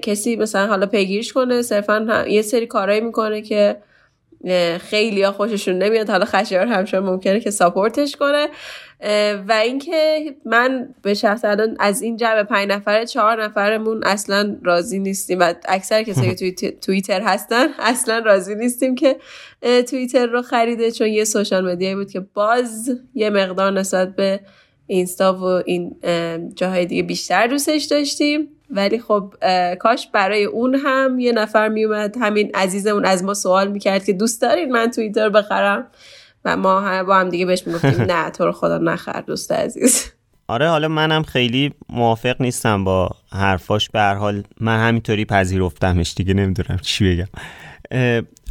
کسی 0.02 0.36
مثلا 0.36 0.66
حالا 0.66 0.86
پیگیرش 0.86 1.32
کنه. 1.32 1.62
صرفا 1.62 2.24
یه 2.28 2.42
سری 2.42 2.66
کارهایی 2.66 3.00
می‌کنه 3.00 3.42
که 3.42 3.76
خیلی 4.80 5.22
ها 5.22 5.32
خوششون 5.32 5.78
نمیاد. 5.78 6.10
حالا 6.10 6.24
خشیار 6.24 6.66
همچنان 6.66 7.04
ممکنه 7.04 7.40
که 7.40 7.50
ساپورتش 7.50 8.16
کنه. 8.16 8.48
و 9.48 9.52
اینکه 9.52 10.34
من 10.44 10.94
به 11.02 11.14
شخص 11.14 11.44
الان 11.44 11.76
از 11.80 12.02
این 12.02 12.16
جمع 12.16 12.42
پنج 12.42 12.68
نفره 12.68 13.06
چهار 13.06 13.44
نفرمون 13.44 14.02
اصلا 14.04 14.56
راضی 14.62 14.98
نیستیم. 14.98 15.40
و 15.40 15.52
اکثر 15.68 16.02
کسایی 16.02 16.34
که 16.34 16.34
توی 16.34 16.72
توییتر 16.72 17.20
هستن 17.20 17.66
اصلا 17.78 18.18
راضی 18.18 18.54
نیستیم 18.54 18.94
که 18.94 19.16
توییتر 19.90 20.26
رو 20.26 20.42
خریده. 20.42 20.90
چون 20.90 21.08
یه 21.08 21.24
سوشال 21.24 21.72
مدیایی 21.72 21.94
بود 21.94 22.10
که 22.10 22.20
باز 22.20 22.90
یه 23.14 23.30
مقدار 23.30 23.72
نسبت 23.72 24.16
به 24.16 24.40
اینستا 24.86 25.34
و 25.34 25.44
این 25.66 25.96
جاهای 26.54 26.86
دیگه 26.86 27.02
بیشتر 27.02 27.46
دوستش 27.46 27.84
داشتیم. 27.84 28.48
ولی 28.70 28.98
خب 28.98 29.34
کاش 29.80 30.08
برای 30.12 30.44
اون 30.44 30.74
هم 30.74 31.18
یه 31.18 31.32
نفر 31.32 31.68
میومد 31.68 32.16
همین 32.20 32.50
عزیزمون 32.54 33.04
از 33.04 33.24
ما 33.24 33.34
سوال 33.34 33.68
می‌کرد 33.70 34.04
که 34.04 34.12
دوست 34.12 34.42
دارین 34.42 34.72
من 34.72 34.90
توییتر 34.90 35.28
بخرم؟ 35.28 35.86
و 36.44 36.56
ما 36.56 36.80
هم 36.80 37.06
با 37.06 37.16
هم 37.16 37.28
دیگه 37.28 37.46
بهش 37.46 37.66
می‌گفتیم 37.66 38.02
نه 38.12 38.30
تو 38.30 38.44
رو 38.44 38.52
خدا 38.52 38.78
نخر 38.78 39.20
دوست 39.20 39.52
عزیز. 39.52 40.12
آره 40.48 40.68
حالا 40.68 40.88
منم 40.88 41.22
خیلی 41.22 41.72
موافق 41.88 42.36
نیستم 42.40 42.84
با 42.84 43.10
حرفاش. 43.32 43.90
به 43.90 43.98
هر 43.98 44.14
حال 44.14 44.42
من 44.60 44.88
همینطوری 44.88 45.24
پذیرفتمش 45.24 46.14
دیگه 46.16 46.34
نمی‌دونم 46.34 46.78
چی 46.82 47.12
بگم. 47.12 47.28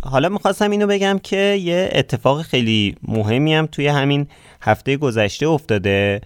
حالا 0.03 0.29
می‌خواستم 0.29 0.71
اینو 0.71 0.87
بگم 0.87 1.19
که 1.23 1.37
یه 1.61 1.89
اتفاق 1.91 2.41
خیلی 2.41 2.95
مهمی 3.07 3.55
هم 3.55 3.65
توی 3.65 3.87
همین 3.87 4.27
هفته 4.61 4.97
گذشته 4.97 5.47
افتاده. 5.47 6.21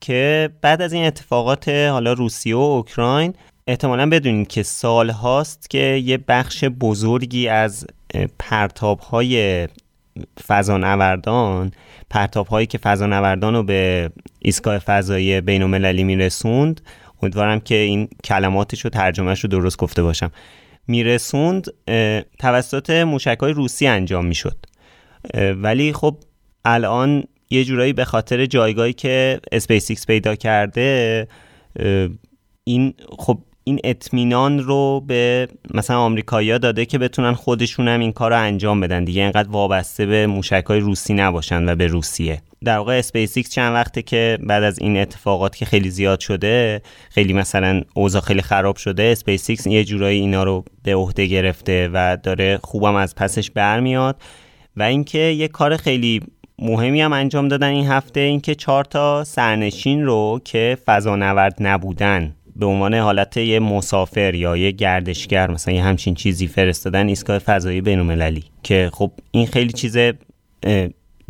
که 0.00 0.50
بعد 0.60 0.82
از 0.82 0.92
این 0.92 1.04
اتفاقات 1.04 1.68
حالا 1.68 2.12
روسیه 2.12 2.56
و 2.56 2.58
اوکراین 2.58 3.34
احتمالا 3.66 4.08
بدونید 4.08 4.48
که 4.48 4.62
سال 4.62 5.10
هاست 5.10 5.70
که 5.70 5.78
یه 5.78 6.18
بخش 6.28 6.64
بزرگی 6.64 7.48
از 7.48 7.86
پرتاب 8.38 8.98
های 8.98 9.68
فضانوردان 10.46 11.72
پرتاب 12.10 12.46
هایی 12.46 12.66
که 12.66 12.78
فضانوردان 12.78 13.54
رو 13.54 13.62
به 13.62 14.10
ایستگاه 14.38 14.78
فضایی 14.78 15.40
بین 15.40 15.62
المللی 15.62 16.04
میرسوند 16.04 16.80
امیدوارم 17.22 17.60
که 17.60 17.74
این 17.74 18.08
کلماتش 18.24 18.86
و 18.86 18.88
ترجمهش 18.88 19.40
رو 19.40 19.48
درست 19.48 19.76
گفته 19.76 20.02
باشم 20.02 20.30
میرسوند 20.86 21.66
توسط 22.38 22.90
موشک 22.90 23.38
های 23.40 23.52
روسی 23.52 23.86
انجام 23.86 24.26
می‌شد. 24.26 24.56
ولی 25.34 25.92
خب 25.92 26.16
الان 26.64 27.24
یه 27.50 27.64
جورایی 27.64 27.92
به 27.92 28.04
خاطر 28.04 28.46
جایگاهی 28.46 28.92
که 28.92 29.40
اسپیس 29.52 29.90
ایکس 29.90 30.06
پیدا 30.06 30.34
کرده 30.34 31.28
این 32.64 32.94
خب 33.18 33.38
این 33.64 33.80
اطمینان 33.84 34.58
رو 34.58 35.00
به 35.06 35.48
مثلا 35.74 35.98
آمریکایی‌ها 35.98 36.58
داده 36.58 36.86
که 36.86 36.98
بتونن 36.98 37.32
خودشون 37.32 37.88
هم 37.88 38.00
این 38.00 38.12
کار 38.12 38.30
رو 38.30 38.38
انجام 38.38 38.80
بدن 38.80 39.04
دیگه. 39.04 39.22
اینقدر 39.22 39.48
وابسته 39.48 40.06
به 40.06 40.26
موشک 40.26 40.64
های 40.68 40.80
روسی 40.80 41.14
نباشن 41.14 41.68
و 41.68 41.74
به 41.74 41.86
روسیه. 41.86 42.42
در 42.64 42.78
واقع 42.78 42.98
اسپیس 42.98 43.36
ایکس 43.36 43.50
چند 43.50 43.74
وقته 43.74 44.02
که 44.02 44.38
بعد 44.42 44.62
از 44.62 44.78
این 44.78 44.96
اتفاقات 44.96 45.56
که 45.56 45.64
خیلی 45.64 45.90
زیاد 45.90 46.20
شده 46.20 46.82
خیلی 47.10 47.32
مثلا 47.32 47.82
اوضاع 47.94 48.22
خیلی 48.22 48.42
خراب 48.42 48.76
شده 48.76 49.02
اسپیس 49.02 49.50
ایکس 49.50 49.66
یه 49.66 49.84
جورایی 49.84 50.20
اینا 50.20 50.44
رو 50.44 50.64
به 50.82 50.94
عهده 50.94 51.26
گرفته 51.26 51.90
و 51.92 52.16
داره 52.22 52.58
خوبم 52.62 52.94
از 52.94 53.14
پسش 53.14 53.50
برمیاد. 53.50 54.22
و 54.76 54.82
اینکه 54.82 55.18
یه 55.18 55.48
کار 55.48 55.76
خیلی 55.76 56.20
مهمی 56.60 57.00
هم 57.00 57.12
انجام 57.12 57.48
دادن 57.48 57.68
این 57.68 57.86
هفته 57.86 58.20
اینکه 58.20 58.54
چهار 58.54 58.84
تا 58.84 59.24
سرنشین 59.24 60.04
رو 60.04 60.40
که 60.44 60.76
فضانورد 60.86 61.56
نبودن 61.60 62.34
به 62.56 62.66
عنوان 62.66 62.94
حالت 62.94 63.36
یه 63.36 63.58
مسافر 63.58 64.34
یا 64.34 64.56
یه 64.56 64.70
گردشگر 64.70 65.50
مثلا 65.50 65.74
یه 65.74 65.82
همچین 65.82 66.14
چیزی 66.14 66.46
فرستادن 66.46 67.08
ایستگاه 67.08 67.38
فضایی 67.38 67.80
بین‌المللی. 67.80 68.44
که 68.62 68.90
خب 68.92 69.10
این 69.30 69.46
خیلی 69.46 69.72
چیز 69.72 69.96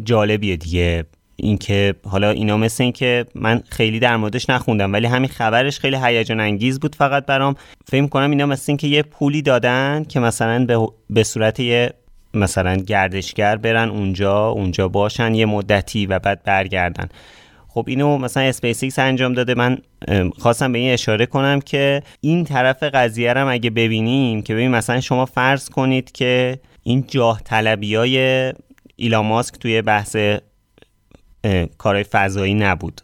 جالبیه 0.05 0.57
دیگه. 0.57 1.05
اینکه 1.37 1.95
حالا 2.05 2.31
اینا 2.31 2.57
مثل 2.57 2.83
این 2.83 2.93
که 2.93 3.27
من 3.35 3.63
خیلی 3.69 3.99
در 3.99 4.17
موردش 4.17 4.51
نخوندم 4.51 4.93
ولی 4.93 5.07
همین 5.07 5.29
خبرش 5.29 5.79
خیلی 5.79 5.97
هیجان 6.03 6.41
انگیز 6.41 6.81
بود 6.81 6.95
فقط 6.95 7.27
برام. 7.27 7.55
فکر 7.87 8.07
کنم 8.07 8.31
اینا 8.31 8.47
مثل 8.47 8.65
این 8.69 8.77
که 8.77 8.87
یه 8.87 9.03
پولی 9.03 9.43
دادن 9.43 10.05
که 10.09 10.21
مثلا 10.21 10.65
به, 10.65 10.89
به 11.11 11.25
صورت 11.25 11.61
یه 11.61 11.93
مثلا 12.35 12.77
گردشگر 12.77 13.57
برن 13.57 13.89
اونجا 13.89 14.49
اونجا 14.49 14.89
باشن 14.89 15.35
یه 15.35 15.47
مدتی 15.47 16.07
و 16.07 16.19
بعد 16.19 16.43
برگردن. 16.43 17.09
خب 17.69 17.85
اینو 17.89 18.19
مثلا 18.19 18.43
اسپیس 18.43 18.99
انجام 18.99 19.33
داده. 19.33 19.55
من 19.55 19.79
خواستم 20.39 20.73
به 20.73 20.79
این 20.79 20.93
اشاره 20.93 21.27
کنم 21.27 21.61
که 21.61 22.03
این 22.21 22.45
طرف 22.45 22.83
قضیه 22.83 23.33
رو 23.33 23.49
اگه 23.49 23.71
ببینیم 23.71 24.43
که 24.43 24.55
ببین 24.55 24.71
مثلا 24.71 25.01
شما 25.01 25.27
فرض 25.27 25.69
کنید 25.69 26.13
که 26.13 26.59
این 26.83 27.05
جاه 27.09 27.41
طلبی 27.45 27.95
های 27.95 28.53
ایلان 28.97 29.27
ماسک 29.27 29.55
توی 29.55 29.83
بحث 29.83 30.17
کارهای 31.79 32.05
فضایی 32.05 32.55
نبود 32.55 33.01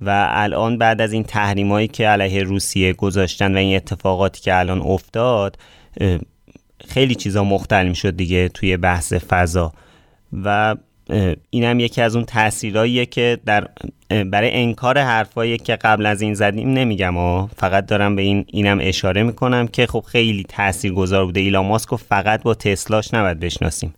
و 0.00 0.28
الان 0.30 0.78
بعد 0.78 1.00
از 1.00 1.12
این 1.12 1.22
تحریمایی 1.22 1.88
که 1.88 2.08
علیه 2.08 2.42
روسیه 2.42 2.92
گذاشتن 2.92 3.54
و 3.54 3.58
این 3.58 3.76
اتفاقاتی 3.76 4.40
که 4.40 4.58
الان 4.58 4.80
افتاد 4.80 5.58
خیلی 6.88 7.14
چیزا 7.14 7.44
مختل 7.44 7.92
شد 7.92 8.16
دیگه 8.16 8.48
توی 8.48 8.76
بحث 8.76 9.12
فضا. 9.12 9.72
و 10.44 10.76
اینم 11.50 11.80
یکی 11.80 12.02
از 12.02 12.16
اون 12.16 12.24
تاثیراییه 12.24 13.06
که 13.06 13.38
در 13.46 13.68
برای 14.08 14.50
انکار 14.52 14.98
حرفایی 14.98 15.58
که 15.58 15.76
قبل 15.76 16.06
از 16.06 16.20
این 16.20 16.34
زدیم 16.34 16.72
نمیگم 16.72 17.16
و 17.16 17.46
فقط 17.56 17.86
دارم 17.86 18.16
به 18.16 18.22
این 18.22 18.44
اینم 18.48 18.78
اشاره 18.80 19.22
می‌کنم 19.22 19.66
که 19.66 19.86
خب 19.86 20.04
خیلی 20.08 20.44
تاثیرگذار 20.48 21.24
بوده. 21.24 21.40
ایلان 21.40 21.66
ماسک 21.66 21.94
فقط 21.96 22.42
با 22.42 22.54
تسلاش 22.54 23.14
نباید 23.14 23.40
بشناسیم. 23.40 23.94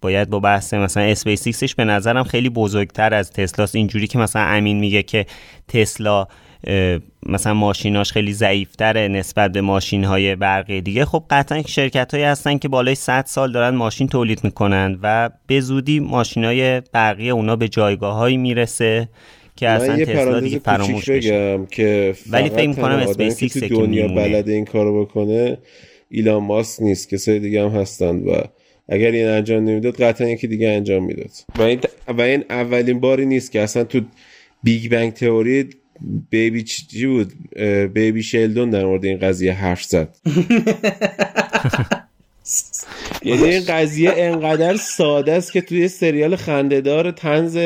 باید 0.00 0.30
با 0.30 0.40
بحث 0.40 0.74
مثلا 0.74 1.02
اسپیس 1.02 1.74
به 1.74 1.84
نظرم 1.84 2.24
خیلی 2.24 2.48
بزرگتر 2.48 3.14
از 3.14 3.30
تسلاست. 3.30 3.74
اینجوری 3.74 4.06
که 4.06 4.18
مثلا 4.18 4.42
امین 4.42 4.78
میگه 4.78 5.02
که 5.02 5.26
تسلا 5.68 6.26
مثلا 7.26 7.54
ماشیناش 7.54 8.12
خیلی 8.12 8.32
ضعیفتره 8.32 9.08
نسبت 9.08 9.52
به 9.52 9.60
ماشین 9.60 10.04
های 10.04 10.36
برقی 10.36 10.80
دیگه. 10.80 11.04
خب 11.04 11.24
قطعا 11.30 11.62
شرکت 11.62 12.14
هایی 12.14 12.26
هستن 12.26 12.58
که 12.58 12.68
بالای 12.68 12.94
100 12.94 13.24
سال 13.26 13.52
دارن 13.52 13.74
ماشین 13.74 14.08
تولید 14.08 14.44
می‌کنن 14.44 14.98
و 15.02 15.30
به 15.46 15.60
زودی 15.60 16.00
ماشین 16.00 16.44
های 16.44 16.82
برقی 16.92 17.30
اونا 17.30 17.56
به 17.56 17.68
جایگاه 17.68 18.14
هایی 18.14 18.36
می‌رسه 18.36 19.08
که 19.56 19.68
اصلا 19.68 20.04
تسلا 20.04 20.40
دیگه 20.40 20.58
فراموش 20.58 21.10
بگم 21.10 21.66
که 21.66 22.14
ولی 22.30 22.50
فکر 22.50 22.68
می‌کنم 22.68 22.98
اسپیس 23.18 23.58
که 23.58 23.68
دنیا 23.68 24.08
بلد 24.08 24.48
این 24.48 24.64
کارو 24.64 25.04
بکنه 25.04 25.58
ایلان 26.10 26.42
ماسک 26.42 26.82
نیست 26.82 27.08
کسای 27.08 27.38
دیگه 27.38 27.62
هم 27.64 27.80
هستند 27.80 28.28
و 28.28 28.32
اگر 28.88 29.10
این 29.10 29.26
انجام 29.26 29.64
نمی‌داد 29.64 30.02
قطعا 30.02 30.28
یکی 30.28 30.46
دیگه 30.46 30.68
انجام 30.68 31.04
می‌داد. 31.04 31.30
و 31.58 31.62
این, 31.62 31.80
و 32.08 32.20
این 32.20 32.44
اولین 32.50 33.00
باری 33.00 33.26
نیست 33.26 33.52
که 33.52 33.60
اصلا 33.60 33.84
تو 33.84 34.00
Big 34.62 34.92
Bang 34.92 35.12
Theory 35.12 35.68
baby 36.30 36.62
چی 36.62 37.06
بود؟ 37.06 37.32
baby 37.92 38.22
Sheldon 38.22 38.70
در 38.70 38.84
مورد 38.84 39.04
این 39.04 39.18
قضیه 39.18 39.52
حرف 39.52 39.82
زد. 39.82 40.16
یعنی 43.22 43.44
این 43.44 43.64
قضیه 43.68 44.12
انقدر 44.16 44.76
ساده 44.76 45.32
است 45.32 45.52
که 45.52 45.60
توی 45.60 45.88
سریال 45.88 46.36
خندهدار 46.36 47.10
طنز 47.10 47.58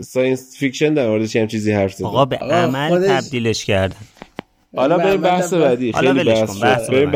science 0.00 0.56
fiction 0.58 0.94
در 0.94 1.08
موردش 1.08 1.36
هم 1.36 1.46
چیزی 1.46 1.72
حرف 1.72 1.94
زد. 1.94 2.04
آقا 2.04 2.24
به 2.24 2.36
عمل 2.36 3.08
تبدیلش 3.08 3.64
کردن. 3.64 3.96
حالا 4.76 4.98
بریم 4.98 5.20
بحث 5.20 5.52
بعدی. 5.52 5.92
خیلی 5.92 6.24
بحث 6.24 6.62
بحث 6.62 6.90
بعدی 6.90 7.06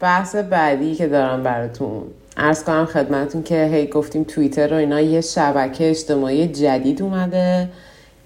بحث 0.00 0.34
بعدی. 0.34 0.94
که 0.94 1.06
دارم 1.06 1.42
براتون 1.42 2.02
ارز 2.36 2.64
کنم 2.64 2.86
خدمتون 2.86 3.42
که 3.42 3.70
هی 3.72 3.86
گفتیم 3.86 4.24
توییتر 4.24 4.68
رو 4.68 4.76
اینا 4.76 5.00
یه 5.00 5.20
شبکه 5.20 5.90
اجتماعی 5.90 6.48
جدید 6.48 7.02
اومده. 7.02 7.68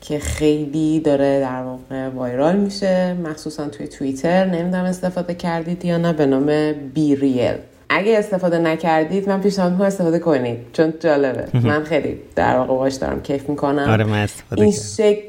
که 0.03 0.19
خیلی 0.19 1.01
داره 1.01 1.41
در 1.41 1.63
واقع 1.63 2.09
وایرال 2.09 2.57
میشه. 2.57 3.15
مخصوصا 3.15 3.69
توی 3.69 3.89
توییتر. 3.89 4.45
نمی‌دونم 4.45 4.85
استفاده 4.85 5.35
کردید 5.35 5.85
یا 5.85 5.99
نه. 5.99 6.13
به 6.13 6.27
نام 6.27 6.73
بی 6.73 7.17
ریل 7.17 7.55
اگه 7.89 8.19
استفاده 8.19 8.59
نکردید 8.59 9.29
من 9.29 9.41
پیشنهاد 9.41 9.73
می‌کنم 9.73 9.87
استفاده 9.87 10.19
کنید. 10.19 10.59
چون 10.73 10.95
جالبه. 11.01 11.47
من 11.69 11.85
خیلی 11.85 12.21
در 12.37 12.57
واقع 12.57 12.75
باش 12.75 12.95
دارم 12.95 13.23
کیف 13.23 13.49
می‌کنم. 13.49 13.91
آره 13.91 14.05
من 14.05 14.19
استفاده 14.19 14.63
این 14.63 14.73
شکل 14.73 15.23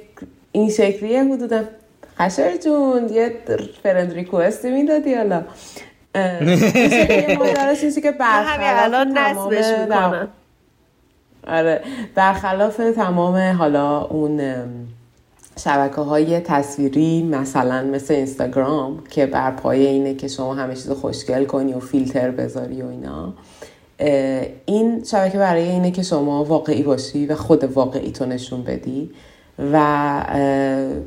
این 0.52 0.70
شکلیه 0.70 1.24
حدودا. 1.24 1.64
خشر 2.20 2.58
جون 2.58 3.10
یه 3.14 3.32
فرند 3.84 4.14
ریکوستی 4.14 4.70
می‌دادی 4.70 5.14
حالا. 5.14 5.44
این 6.16 7.76
چیزی 7.82 8.02
که 8.02 8.12
برخلاف 8.12 8.84
الان 8.84 9.18
نصبش 9.18 9.80
می‌کنم. 9.80 10.28
آره. 11.48 11.82
برخلاف 12.16 12.82
تمام 12.96 13.52
حالا 13.52 14.02
اون 14.02 14.42
شبکه 15.60 16.02
های 16.02 16.40
تصویری 16.40 17.24
مثلا 17.24 17.84
مثل 17.84 18.14
اینستاگرام 18.14 19.04
که 19.10 19.26
بر 19.26 19.52
پایه 19.52 19.90
اینه 19.90 20.16
که 20.16 20.28
شما 20.28 20.54
همه 20.54 20.76
چیز 20.76 20.92
خوشگل 20.92 21.46
کنی 21.46 21.74
و 21.74 21.80
فیلتر 21.80 22.32
بذاری 22.32 22.82
و 22.82 22.88
اینا 22.88 23.34
این 24.66 25.04
شبکه 25.04 25.38
برای 25.38 25.70
اینه 25.70 25.92
که 25.92 26.04
شما 26.04 26.44
واقعی 26.44 26.84
باشی 26.84 27.26
و 27.26 27.36
خود 27.36 27.64
واقعی 27.64 28.12
تو 28.12 28.26
نشون 28.26 28.64
بدی 28.64 29.12
و 29.74 29.78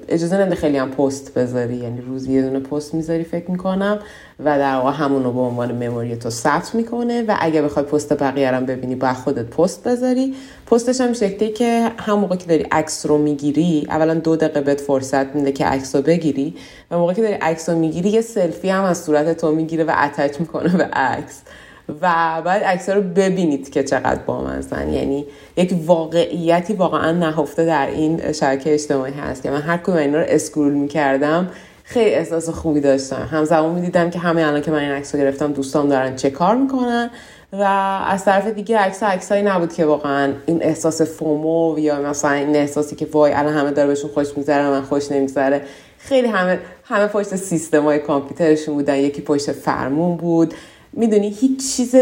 اجازه 0.08 0.36
نده 0.36 0.54
خیلی 0.54 0.76
هم 0.76 0.90
پست 0.90 1.34
بذاری. 1.34 1.76
یعنی 1.76 2.00
روزی 2.00 2.32
یه 2.32 2.42
دونه 2.42 2.60
پست 2.60 2.94
می‌ذاری 2.94 3.24
فکر 3.24 3.50
می‌کنم. 3.50 3.98
و 4.44 4.58
در 4.58 4.76
واقع 4.76 4.90
همون 4.90 5.24
رو 5.24 5.32
به 5.32 5.40
عنوان 5.40 5.72
مموری 5.72 6.16
تو 6.16 6.30
ثبت 6.30 6.74
می‌کنه 6.74 7.22
و 7.22 7.36
اگه 7.40 7.62
بخوای 7.62 7.84
پست 7.84 8.22
بقیه 8.22 8.50
هم 8.50 8.66
ببینی 8.66 8.94
با 8.94 9.12
خودت 9.12 9.44
پست 9.44 9.88
بذاری. 9.88 10.34
پستش 10.66 11.00
هم 11.00 11.12
شکلی 11.12 11.52
که 11.52 11.90
هم 11.96 12.18
موقع 12.18 12.36
که 12.36 12.46
داری 12.46 12.62
عکس 12.62 13.06
رو 13.06 13.18
می‌گیری 13.18 13.86
اولا 13.90 14.14
دو 14.14 14.36
دقیقه 14.36 14.60
بهت 14.60 14.80
فرصت 14.80 15.34
میده 15.34 15.52
که 15.52 15.66
عکس 15.66 15.96
رو 15.96 16.02
بگیری 16.02 16.54
و 16.90 16.98
موقع 16.98 17.12
که 17.12 17.22
داری 17.22 17.34
عکس 17.34 17.68
رو 17.68 17.78
می‌گیری 17.78 18.08
یه 18.08 18.20
سلفی 18.20 18.68
هم 18.68 18.84
از 18.84 19.04
صورت 19.04 19.36
تو 19.40 19.52
می‌گیره 19.52 19.84
و 19.84 19.94
اتچ 20.04 20.40
می‌کنه 20.40 20.76
به 20.76 20.84
عکس. 20.84 21.42
و 21.88 22.42
بعد 22.44 22.62
عکس 22.62 22.88
رو 22.88 23.00
ببینید 23.02 23.70
که 23.70 23.82
چقدر 23.82 24.20
بامزن 24.26 24.92
یعنی 24.92 25.26
یک 25.56 25.74
واقعیتی 25.86 26.72
واقعا 26.72 27.12
نهفته 27.12 27.64
در 27.64 27.86
این 27.86 28.32
شبکه 28.32 28.74
اجتماعی 28.74 29.12
هست 29.12 29.42
که 29.42 29.50
من 29.50 29.60
هر 29.60 29.76
کدوم 29.76 29.96
اینا 29.96 30.18
رو 30.18 30.24
اسکرول 30.28 30.72
می‌کردم. 30.72 31.48
خیلی 31.88 32.10
احساس 32.10 32.48
خوبی 32.48 32.80
داشتم. 32.80 33.28
همزمان 33.30 33.74
می‌دیدم 33.74 34.10
که 34.10 34.18
همه 34.18 34.42
الان 34.42 34.60
که 34.60 34.70
من 34.70 34.78
این 34.78 34.90
عکس 34.90 35.14
رو 35.14 35.20
گرفتم 35.20 35.52
دوستان 35.52 35.88
دارن 35.88 36.16
چه 36.16 36.30
کار 36.30 36.56
می‌کنن. 36.56 37.10
و 37.52 37.62
از 38.08 38.24
طرف 38.24 38.46
دیگه 38.46 38.78
عکس 38.78 39.02
عکسایی 39.02 39.42
نبود 39.42 39.72
که 39.72 39.84
واقعا 39.84 40.32
این 40.46 40.62
احساس 40.62 41.02
فومو 41.02 41.78
یا 41.78 42.00
مثلا 42.00 42.30
این 42.30 42.56
احساسی 42.56 42.96
که 42.96 43.06
وای 43.12 43.32
الان 43.32 43.54
همه 43.54 43.70
داره 43.70 43.88
بهشون 43.88 44.10
خوش 44.10 44.36
میگذره 44.36 44.70
من 44.70 44.82
خوش 44.82 45.12
نمیگذره. 45.12 45.62
خیلی 45.98 46.28
همه 46.28 46.58
همه 46.84 47.06
پشت 47.06 47.36
سیستم 47.36 47.82
های 47.82 47.98
کامپیوترشون 47.98 48.74
بودن. 48.74 48.96
یکی 48.96 49.22
پشت 49.22 49.52
فرمون 49.52 50.16
بود. 50.16 50.54
می‌دونی 50.92 51.28
هیچ 51.30 51.76
چیز 51.76 51.94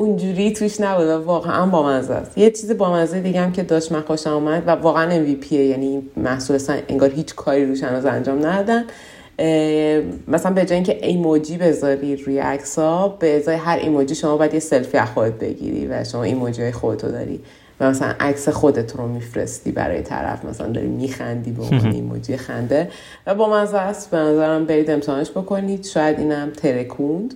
اونجوری 0.00 0.52
توش 0.52 0.80
نبود 0.80 1.06
و 1.06 1.24
واقعا 1.24 1.66
بامزه 1.66 2.14
است. 2.14 2.38
یه 2.38 2.50
چیز 2.50 2.76
بامزه 2.76 3.20
دیگه 3.20 3.40
هم 3.40 3.52
که 3.52 3.62
داشت 3.62 3.92
من 3.92 4.00
خوشم 4.00 4.30
آمد 4.30 4.62
و 4.66 4.70
واقعا 4.70 5.24
MVP 5.24 5.52
یعنی 5.52 6.02
محصول 6.16 6.56
اصلا 6.56 6.78
انگار 6.88 7.10
هیچ 7.10 7.34
کاری 7.34 7.66
روش 7.66 7.82
هنوز 7.82 8.04
انجام 8.04 8.46
ندادن. 8.46 8.84
مثلا 10.28 10.52
به 10.52 10.64
جای 10.64 10.74
اینکه 10.74 11.06
ایموجی 11.06 11.56
بذاری 11.56 12.16
روی 12.16 12.38
عکس 12.38 12.78
ها 12.78 13.08
به 13.08 13.36
ازای 13.36 13.56
هر 13.56 13.78
ایموجی 13.78 14.14
شما 14.14 14.36
باید 14.36 14.54
یه 14.54 14.60
سلفی 14.60 14.98
از 14.98 15.08
خودت 15.08 15.34
بگیری 15.34 15.86
و 15.86 16.04
شما 16.04 16.22
ایموجی 16.22 16.62
های 16.62 16.72
خودتو 16.72 17.08
داری 17.08 17.40
و 17.80 17.90
مثلا 17.90 18.14
عکس 18.20 18.48
خودت 18.48 18.96
رو 18.96 19.06
میفرستی 19.06 19.72
برای 19.72 20.02
طرف. 20.02 20.44
مثلا 20.44 20.66
داری 20.66 20.86
میخندی 20.86 21.52
به 21.52 21.62
عنوان 21.62 21.92
ایموجی 22.00 22.36
خنده. 22.36 22.90
و 23.26 23.34
با 23.34 23.50
مزه 23.50 23.78
است. 23.78 24.10
به 24.10 24.16
نظرم 24.16 24.64
برید 24.64 24.90
امتحانش 24.90 25.30
بکنید. 25.30 25.84
شاید 25.84 26.18
اینم 26.18 26.50
ترکوند. 26.50 27.34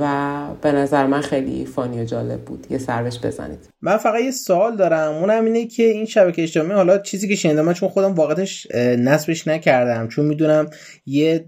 و 0.00 0.46
به 0.62 0.72
نظر 0.72 1.06
من 1.06 1.20
خیلی 1.20 1.64
فانی 1.64 2.00
و 2.00 2.04
جالب 2.04 2.40
بود. 2.40 2.66
یه 2.70 2.78
سرش 2.78 3.20
بزنید. 3.20 3.58
من 3.82 3.96
فقط 3.96 4.20
یه 4.20 4.30
سوال 4.30 4.76
دارم. 4.76 5.14
اونم 5.14 5.44
اینه 5.44 5.66
که 5.66 5.82
این 5.82 6.06
شبکه 6.06 6.42
اجتماعی 6.42 6.72
حالا 6.72 6.98
چیزی 6.98 7.28
که 7.28 7.34
شنیدم 7.34 7.64
من 7.64 7.74
چون 7.74 7.88
خودم 7.88 8.14
واقعتش 8.14 8.66
نصبش 8.74 9.48
نکردم. 9.48 10.08
چون 10.08 10.24
می‌دونم 10.24 10.70
یه 11.06 11.44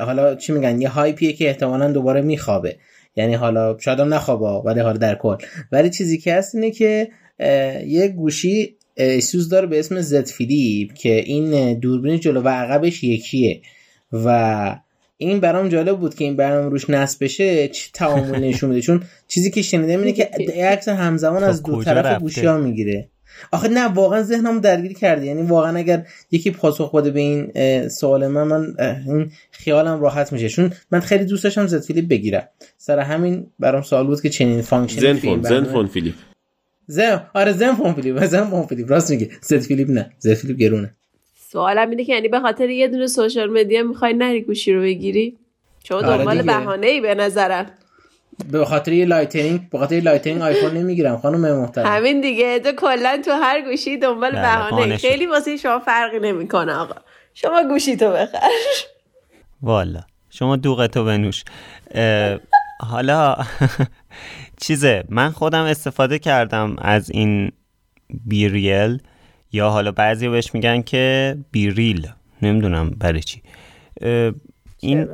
حالا 0.00 0.34
چی 0.34 0.52
میگن 0.52 0.80
یه 0.80 0.88
هایپیه 0.88 1.32
که 1.32 1.48
احتمالا 1.48 1.92
دوباره 1.92 2.20
میخوابه. 2.20 2.76
یعنی 3.16 3.34
حالا 3.34 3.78
شاید 3.78 4.00
هم 4.00 4.14
نخوابه 4.14 4.68
ولی 4.68 4.80
حالا 4.80 4.96
در 4.98 5.14
کل. 5.14 5.36
ولی 5.72 5.90
چیزی 5.90 6.18
که 6.18 6.34
هست 6.34 6.54
اینه 6.54 6.70
که 6.70 7.08
یه 7.86 8.08
گوشی 8.08 8.76
ایسوس 9.22 9.48
داره 9.48 9.66
به 9.66 9.78
اسم 9.78 10.00
Z 10.00 10.26
Flip 10.26 10.94
که 10.94 11.14
این 11.14 11.78
دوربین 11.78 12.20
جلو 12.20 12.42
و 12.42 12.48
عقبش 12.48 13.04
یکیه. 13.04 13.60
و 14.12 14.76
این 15.20 15.40
برام 15.40 15.68
جالب 15.68 15.98
بود 15.98 16.14
که 16.14 16.24
این 16.24 16.36
برنامه 16.36 16.68
روش 16.68 16.90
نصب 16.90 17.24
بشه 17.24 17.68
چه 17.68 17.90
تعامل 17.94 18.38
نشون 18.44 18.70
میده. 18.70 18.82
چون 18.82 19.02
چیزی 19.28 19.50
که 19.50 19.62
شنیدم 19.62 19.98
اینه 19.98 20.12
که 20.12 20.30
عکس 20.72 20.88
همزمان 20.88 21.44
از 21.44 21.62
دو 21.62 21.82
طرف 21.84 22.20
گوشی 22.20 22.46
ها 22.46 22.58
می‌گیره. 22.58 23.08
آخه 23.52 23.68
نه 23.68 23.84
واقعا 23.88 24.22
ذهنم 24.22 24.60
درگیر 24.60 24.92
کرده. 24.92 25.26
یعنی 25.26 25.42
واقعا 25.42 25.76
اگر 25.76 26.06
یکی 26.30 26.50
پاسخ 26.50 26.94
بده 26.94 27.10
به 27.10 27.20
این 27.20 27.88
سوال 27.88 28.26
من 28.26 28.42
من 28.42 28.74
این 29.06 29.30
خیالم 29.50 30.00
راحت 30.00 30.32
میشه. 30.32 30.48
چون 30.48 30.72
من 30.90 31.00
خیلی 31.00 31.24
دوست 31.24 31.44
داشتم 31.44 31.66
Z 31.66 31.80
Flip 31.82 32.08
بگیرم. 32.08 32.48
سر 32.78 32.98
همین 32.98 33.46
برام 33.58 33.82
سوال 33.82 34.06
بود 34.06 34.20
که 34.20 34.28
چنین 34.28 34.62
function 34.62 35.00
Zenfone 35.00 35.42
Zenfone 35.42 35.86
Flip. 35.86 36.14
Zen 36.86 37.20
آره 37.34 37.52
Zenfone 37.52 37.92
Flip. 37.92 38.24
Zenfone 38.34 38.66
Flip. 38.66 38.90
راست 38.90 39.10
میگه. 39.10 39.28
Z 39.42 39.58
Flip 39.58 39.90
نه. 39.90 40.10
Z 40.18 40.34
Flip 40.34 40.56
گرونه. 40.56 40.94
سوالم 41.52 41.90
اینه 41.90 42.04
که 42.04 42.12
یعنی 42.14 42.28
به 42.28 42.40
خاطر 42.40 42.70
یه 42.70 42.88
دونه 42.88 43.06
social 43.06 43.50
media 43.50 43.82
می‌خوای 43.82 44.12
نری 44.12 44.40
گوشی 44.40 44.72
رو 44.72 44.80
بگیری؟ 44.80 45.38
چون 45.82 46.02
دنبال 46.02 46.42
بهانه 46.42 46.86
ای 46.86 47.00
به 47.00 47.14
نظرم. 47.14 47.66
به 48.50 48.64
خاطر 48.64 48.92
یه 48.92 49.04
Lightning 49.04 49.70
به 49.70 49.78
خاطر 49.78 49.96
Lightning 49.96 50.42
آیفون 50.42 50.76
نمی‌گیرم 50.76 51.16
خانم 51.16 51.60
محترم. 51.60 51.86
همین 51.86 52.20
دیگه 52.20 52.58
تو 52.60 52.72
کلا 52.72 53.22
تو 53.24 53.30
هر 53.30 53.60
گوشی 53.60 53.96
دنبال 53.96 54.32
بهانه 54.32 54.96
خیلی 54.96 55.26
واسه 55.26 55.56
شما 55.56 55.78
فرقی 55.78 56.18
نمی‌کنه 56.18 56.74
آقا. 56.74 56.96
شما 57.34 57.62
گوشی 57.68 57.96
تو 57.96 58.10
بخر. 58.10 58.38
والا. 59.62 60.00
شما 60.30 60.56
دوغتو 60.56 61.04
بنوش. 61.04 61.44
حالا 62.80 63.36
چیزه 64.62 65.04
من 65.08 65.30
خودم 65.30 65.62
استفاده 65.62 66.18
کردم 66.18 66.76
از 66.78 67.10
این 67.10 67.52
بیریل. 68.24 69.02
یا 69.52 69.70
حالا 69.70 69.92
بعضی 69.92 70.28
بهش 70.28 70.54
میگن 70.54 70.82
که 70.82 71.36
بیریل 71.50 72.08
نمی‌دونم 72.42 72.90
برای 72.90 73.20
چی. 73.20 73.42
این 74.80 75.08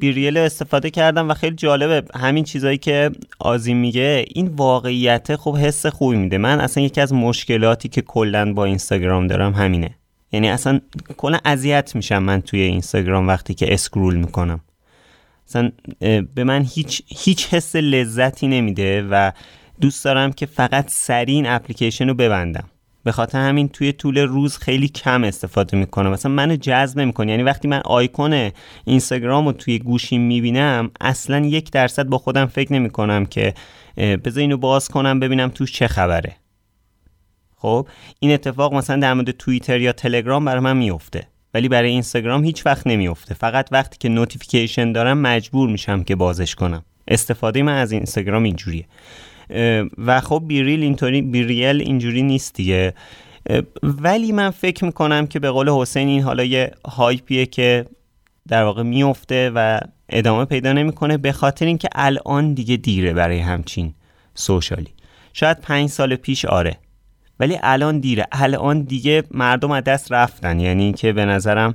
بیریل؟ 0.00 0.36
استفاده 0.36 0.90
کردم 0.90 1.30
و 1.30 1.34
خیلی 1.34 1.56
جالبه. 1.56 2.02
همین 2.14 2.44
چیزایی 2.44 2.78
که 2.78 3.10
آزیم 3.38 3.76
میگه 3.76 4.24
این 4.28 4.46
واقعیت 4.46 5.36
خب 5.36 5.56
حس 5.56 5.86
خوبی 5.86 6.16
میده. 6.16 6.38
من 6.38 6.60
اصلا 6.60 6.82
یکی 6.82 7.00
از 7.00 7.12
مشکلاتی 7.12 7.88
که 7.88 8.02
کلا 8.02 8.52
با 8.52 8.64
اینستاگرام 8.64 9.26
دارم 9.26 9.52
همینه. 9.52 9.94
یعنی 10.32 10.48
اصلا 10.48 10.80
کلا 11.16 11.38
اذیت 11.44 11.94
میشم 11.94 12.18
من 12.18 12.40
توی 12.40 12.60
اینستاگرام 12.60 13.28
وقتی 13.28 13.54
که 13.54 13.74
اسکرول 13.74 14.14
می‌کنم. 14.16 14.60
اصلا 15.48 15.72
به 16.34 16.44
من 16.44 16.66
هیچ 16.74 17.02
هیچ 17.06 17.54
حس 17.54 17.76
لذتی 17.76 18.48
نمیده 18.48 19.02
و 19.02 19.32
دوست 19.80 20.04
دارم 20.04 20.32
که 20.32 20.46
فقط 20.46 20.90
سریع 20.90 21.34
این 21.34 21.46
اپلیکیشن 21.46 22.08
رو 22.08 22.14
ببندم. 22.14 22.64
به 23.04 23.12
خاطر 23.12 23.38
همین 23.38 23.68
توی 23.68 23.92
طول 23.92 24.18
روز 24.18 24.56
خیلی 24.56 24.88
کم 24.88 25.24
استفاده 25.24 25.76
می‌کنم. 25.76 26.10
مثلا 26.10 26.32
منو 26.32 26.56
جذب 26.56 27.00
نمی‌کنه 27.00 27.30
یعنی 27.30 27.42
وقتی 27.42 27.68
من 27.68 27.80
آیکون 27.84 28.50
اینستاگرام 28.84 29.46
رو 29.46 29.52
توی 29.52 29.78
گوشیم 29.78 30.20
می‌بینم 30.20 30.90
اصلا 31.00 31.46
یک 31.46 31.70
درصد 31.70 32.06
با 32.06 32.18
خودم 32.18 32.46
فکر 32.46 32.72
نمی‌کنم 32.72 33.26
که 33.26 33.54
بذار 33.96 34.40
اینو 34.40 34.56
باز 34.56 34.88
کنم 34.88 35.20
ببینم 35.20 35.48
توش 35.48 35.72
چه 35.72 35.86
خبره. 35.86 36.36
خب 37.56 37.88
این 38.20 38.32
اتفاق 38.32 38.74
مثلا 38.74 39.00
در 39.00 39.14
مورد 39.14 39.30
توییتر 39.30 39.80
یا 39.80 39.92
تلگرام 39.92 40.44
برای 40.44 40.60
من 40.60 40.76
میفته 40.76 41.26
ولی 41.54 41.68
برای 41.68 41.90
اینستاگرام 41.90 42.44
هیچ 42.44 42.66
وقت 42.66 42.86
نمیفته 42.86 43.34
فقط 43.34 43.68
وقتی 43.72 43.96
که 44.00 44.08
notification 44.08 44.92
دارم 44.92 45.18
مجبور 45.18 45.68
میشم 45.68 46.02
که 46.02 46.16
بازش 46.16 46.54
کنم. 46.54 46.84
استفاده 47.08 47.62
من 47.62 47.76
از 47.76 47.92
اینستاگرام 47.92 48.42
اینجوریه. 48.42 48.84
و 49.98 50.20
خب 50.20 50.42
BeReal 50.46 50.82
اینطوری 50.82 51.22
BeReal 51.22 51.80
اینجوری 51.80 52.22
نیست 52.22 52.54
دیگه. 52.54 52.94
ولی 53.82 54.32
من 54.32 54.50
فکر 54.50 54.84
می‌کنم 54.84 55.26
که 55.26 55.38
به 55.38 55.50
قول 55.50 55.68
حسین 55.68 56.08
این 56.08 56.22
حالا 56.22 56.44
یه 56.44 56.70
hype 56.88 57.27
یه 57.27 57.46
که 57.46 57.86
در 58.48 58.64
واقع 58.64 58.82
میفته 58.82 59.50
و 59.54 59.80
ادامه 60.08 60.44
پیدا 60.44 60.72
نمی‌کنه 60.72 61.16
به 61.16 61.32
خاطر 61.32 61.66
اینکه 61.66 61.88
الان 61.92 62.54
دیگه 62.54 62.76
دیره 62.76 63.12
برای 63.12 63.38
همچین 63.38 63.94
social 64.34 64.76
ی. 64.76 64.90
شاید 65.32 65.60
پنج 65.60 65.90
سال 65.90 66.16
پیش 66.16 66.44
آره. 66.44 66.76
ولی 67.40 67.58
الان 67.62 67.98
دیره. 67.98 68.26
الان 68.32 68.82
دیگه 68.82 69.22
مردم 69.30 69.70
از 69.70 69.84
دست 69.84 70.12
رفتن. 70.12 70.60
یعنی 70.60 70.92
که 70.92 71.12
به 71.12 71.24
نظرم 71.24 71.74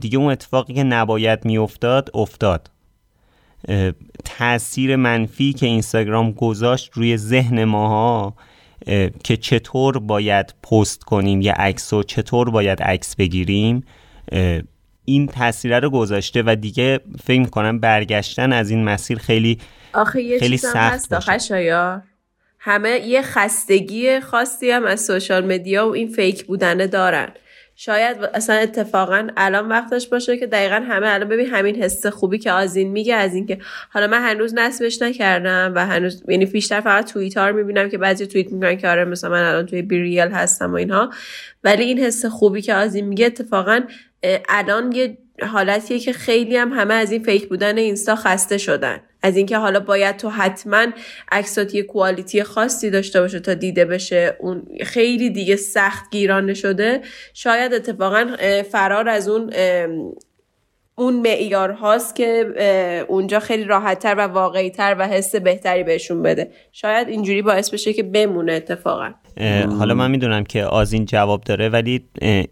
دیگه 0.00 0.18
اون 0.18 0.32
اتفاقی 0.32 0.74
که 0.74 0.82
نباید 0.82 1.44
میافتاد 1.44 2.10
افتاد. 2.14 2.70
تاثیر 4.24 4.96
منفی 4.96 5.52
که 5.52 5.66
اینستاگرام 5.66 6.32
گذاشت 6.32 6.90
روی 6.94 7.16
ذهن 7.16 7.64
ماها 7.64 8.34
که 9.24 9.36
چطور 9.40 9.98
باید 9.98 10.54
پست 10.70 11.04
کنیم 11.04 11.40
یه 11.40 11.52
عکس 11.52 11.92
و 11.92 12.02
چطور 12.02 12.50
باید 12.50 12.82
عکس 12.82 13.16
بگیریم 13.16 13.84
این 15.04 15.26
تاثیر 15.26 15.80
رو 15.80 15.90
گذاشته 15.90 16.42
و 16.46 16.56
دیگه 16.60 17.00
فکر 17.24 17.44
کنم 17.44 17.78
برگشتن 17.78 18.52
از 18.52 18.70
این 18.70 18.84
مسیر 18.84 19.18
خیلی 19.18 19.58
آخه 19.92 20.22
یه 20.22 20.38
خیلی 20.38 20.56
سخت 20.56 21.12
هست 21.12 21.12
همه 22.62 22.90
یه 22.90 23.22
خستگی 23.22 24.20
خاصی 24.20 24.70
هم 24.70 24.84
از 24.84 25.04
سوشال 25.04 25.52
مدیا 25.54 25.88
و 25.88 25.94
این 25.94 26.08
فیک 26.08 26.44
بودنه 26.44 26.86
دارن. 26.86 27.28
شاید 27.82 28.16
اصلا 28.34 28.56
اتفاقا 28.56 29.28
الان 29.36 29.68
وقتش 29.68 30.08
باشه 30.08 30.36
که 30.36 30.46
دقیقا 30.46 30.74
همه 30.74 31.06
الان 31.06 31.28
ببین 31.28 31.46
همین 31.46 31.82
حس 31.82 32.06
خوبی 32.06 32.38
که 32.38 32.52
آزین 32.52 32.88
میگه 32.88 33.14
از 33.14 33.34
اینکه 33.34 33.58
حالا 33.90 34.06
من 34.06 34.22
هنوز 34.22 34.54
نصبش 34.54 35.02
نکردم 35.02 35.72
و 35.76 35.86
هنوز 35.86 36.22
یعنی 36.28 36.46
بیشتر 36.46 36.80
فقط 36.80 37.12
توییتار 37.12 37.52
می‌بینم 37.52 37.88
که 37.88 37.98
بعضی 37.98 38.26
توییت 38.26 38.52
می‌کنن 38.52 38.76
که 38.76 38.88
آره 38.88 39.04
مثلا 39.04 39.30
من 39.30 39.42
الان 39.42 39.66
توی 39.66 39.82
بیریل 39.82 40.28
هستم 40.28 40.72
و 40.72 40.74
اینها. 40.74 41.10
ولی 41.64 41.84
این 41.84 41.98
حس 41.98 42.24
خوبی 42.24 42.62
که 42.62 42.74
آزین 42.74 43.04
میگه 43.04 43.26
اتفاقا 43.26 43.80
الان 44.48 44.92
یه 44.92 45.18
حالتیه 45.42 45.98
که 45.98 46.12
خیلی 46.12 46.56
هم 46.56 46.72
همه 46.72 46.94
از 46.94 47.12
این 47.12 47.22
فیک 47.22 47.48
بودن 47.48 47.78
اینستا 47.78 48.16
خسته 48.16 48.58
شدن. 48.58 49.00
از 49.22 49.36
اینکه 49.36 49.58
حالا 49.58 49.80
باید 49.80 50.16
تو 50.16 50.28
حتما 50.28 50.86
عکسات 51.32 51.74
یه 51.74 51.82
کوالیتی 51.82 52.42
خاصی 52.42 52.90
داشته 52.90 53.20
باشه 53.20 53.40
تا 53.40 53.54
دیده 53.54 53.84
بشه 53.84 54.36
اون 54.40 54.62
خیلی 54.82 55.30
دیگه 55.30 55.56
سخت 55.56 56.10
گیرانه 56.10 56.54
شده. 56.54 57.00
شاید 57.34 57.74
اتفاقا 57.74 58.26
فرار 58.72 59.08
از 59.08 59.28
اون 59.28 59.52
اون 60.94 61.20
معیار 61.20 61.70
هاست 61.70 62.16
که 62.16 62.44
اونجا 63.08 63.40
خیلی 63.40 63.64
راحتتر 63.64 64.14
و 64.18 64.20
واقعیتر 64.20 64.96
و 64.98 65.08
حس 65.08 65.36
بهتری 65.36 65.84
بهشون 65.84 66.22
بده. 66.22 66.50
شاید 66.72 67.08
اینجوری 67.08 67.42
باعث 67.42 67.70
بشه 67.70 67.92
که 67.92 68.02
بمونه 68.02 68.52
اتفاقا. 68.52 69.10
حالا 69.78 69.94
من 69.94 70.10
می‌دونم 70.10 70.44
که 70.44 70.64
آزین 70.64 71.04
جواب 71.04 71.40
داره 71.40 71.68
ولی 71.68 72.04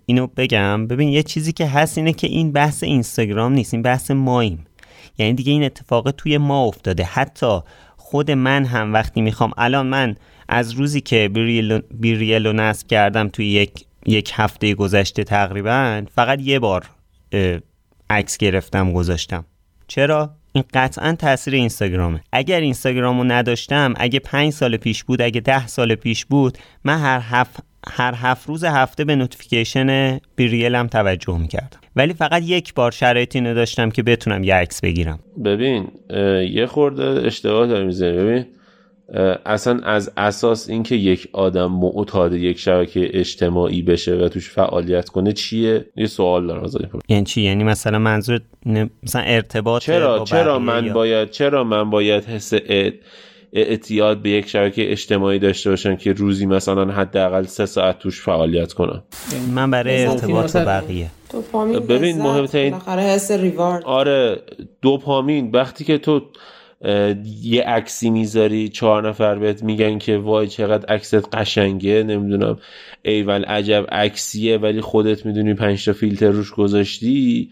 اینو 0.06 0.26
بگم. 0.26 0.86
ببین 0.86 1.08
یه 1.08 1.22
چیزی 1.22 1.52
که 1.52 1.66
هست 1.66 1.98
اینه 1.98 2.12
که 2.12 2.26
این 2.26 2.52
بحث 2.52 2.82
اینستاگرام 2.82 3.52
نیست 3.52 3.74
این 3.74 3.82
بحث 3.82 4.10
ماییم. 4.10 4.64
یعنی 5.18 5.34
دیگه 5.34 5.52
این 5.52 5.64
اتفاق 5.64 6.10
توی 6.10 6.38
ما 6.38 6.64
افتاده. 6.64 7.04
حتی 7.04 7.60
خود 7.96 8.30
من 8.30 8.64
هم 8.64 8.94
وقتی 8.94 9.20
می‌خوام 9.20 9.52
الان 9.56 9.86
من 9.86 10.16
از 10.48 10.72
روزی 10.72 11.00
که 11.00 11.28
BeReal 11.90 12.46
رو 12.46 12.52
نصب 12.52 12.86
کردم 12.86 13.28
توی 13.28 13.46
یک 13.46 13.84
یک 14.06 14.32
هفته 14.34 14.74
گذشته 14.74 15.24
تقریبا 15.24 16.02
فقط 16.14 16.40
یه 16.40 16.58
بار 16.58 16.90
عکس 18.10 18.36
گرفتم 18.36 18.92
گذاشتم. 18.92 19.44
چرا؟ 19.88 20.30
این 20.52 20.64
قطعا 20.74 21.12
تاثیر 21.12 21.54
اینستاگرامه. 21.54 22.20
اگر 22.32 22.60
اینستاگرامو 22.60 23.24
نداشتم 23.24 23.94
اگه 23.96 24.18
پنج 24.18 24.52
سال 24.52 24.76
پیش 24.76 25.04
بود 25.04 25.22
اگه 25.22 25.40
ده 25.40 25.66
سال 25.66 25.94
پیش 25.94 26.24
بود 26.24 26.58
من 26.84 26.98
هر 26.98 27.20
هفت 27.22 27.56
هر 27.90 28.14
هفت 28.16 28.48
روز 28.48 28.64
هفته 28.64 29.04
به 29.04 29.16
notification 29.16 30.18
BeReal 30.36 30.79
م 30.79 30.86
توجه 30.86 31.38
می‌کردم. 31.38 31.78
ولی 31.96 32.12
فقط 32.12 32.42
یک 32.42 32.74
بار 32.74 32.90
شرایطی 32.90 33.40
نداشتم 33.40 33.90
که 33.90 34.02
بتونم 34.02 34.44
یه 34.44 34.54
عکس 34.54 34.80
بگیرم. 34.80 35.18
ببین 35.44 35.88
یه 36.50 36.66
خورده 36.66 37.26
اشتباه 37.26 37.66
داری 37.66 37.86
می‌زنی 37.86 38.12
ببین 38.12 38.44
اصلا 39.46 39.80
از 39.84 40.12
اساس 40.16 40.68
اینکه 40.68 40.94
یک 40.94 41.28
آدم 41.32 41.72
معتاد 41.72 42.32
یک 42.32 42.58
شبکه 42.58 43.10
اجتماعی 43.12 43.82
بشه 43.82 44.14
و 44.14 44.28
توش 44.28 44.50
فعالیت 44.50 45.08
کنه 45.08 45.32
چیه؟ 45.32 45.84
یه 45.96 46.06
سوال 46.06 46.46
دارم 46.46 46.64
ازش 46.64 46.80
یعنی 47.08 47.24
چی؟ 47.24 47.42
یعنی 47.42 47.64
مثلا 47.64 47.98
منظور 47.98 48.40
مثلا 49.02 49.22
ارتباط 49.22 49.82
چرا؟ 49.82 50.24
چرا 50.24 50.58
من 50.58 50.92
باید 50.92 51.30
چرا 51.30 51.64
من 51.64 51.90
باید 51.90 52.24
حس 52.24 52.54
اعتیاد 53.52 54.22
به 54.22 54.30
یک 54.30 54.48
شبکه 54.48 54.92
اجتماعی 54.92 55.38
داشته 55.38 55.70
باشن 55.70 55.96
که 55.96 56.12
روزی 56.12 56.46
مثلا 56.46 56.92
حداقل 56.92 57.42
سه 57.42 57.66
ساعت 57.66 57.98
توش 57.98 58.20
فعالیت 58.20 58.72
کنم 58.72 59.02
من 59.54 59.70
برای 59.70 60.06
ارتباط 60.06 60.56
با 60.56 60.64
بقیه. 60.64 61.10
ببین 61.88 62.22
مهمترین 62.22 62.74
حس 62.74 63.30
ریوارد. 63.30 63.84
آره 63.84 64.42
دوپامین. 64.82 65.50
وقتی 65.50 65.84
که 65.84 65.98
تو 65.98 66.20
یه 67.42 67.62
عکسی 67.62 68.10
می‌ذاری 68.10 68.68
چهار 68.68 69.08
نفر 69.08 69.34
بهت 69.34 69.62
میگن 69.62 69.98
که 69.98 70.18
وای 70.18 70.48
چقدر 70.48 70.94
عکست 70.94 71.34
قشنگه 71.34 72.02
نمی‌دونم 72.02 72.58
ایول 73.02 73.44
عجب 73.44 73.86
عکسیه 73.92 74.58
ولی 74.58 74.80
خودت 74.80 75.26
می‌دونی 75.26 75.54
پنج 75.54 75.84
تا 75.84 75.92
فیلتر 75.92 76.30
روش 76.30 76.50
گذاشتی 76.50 77.50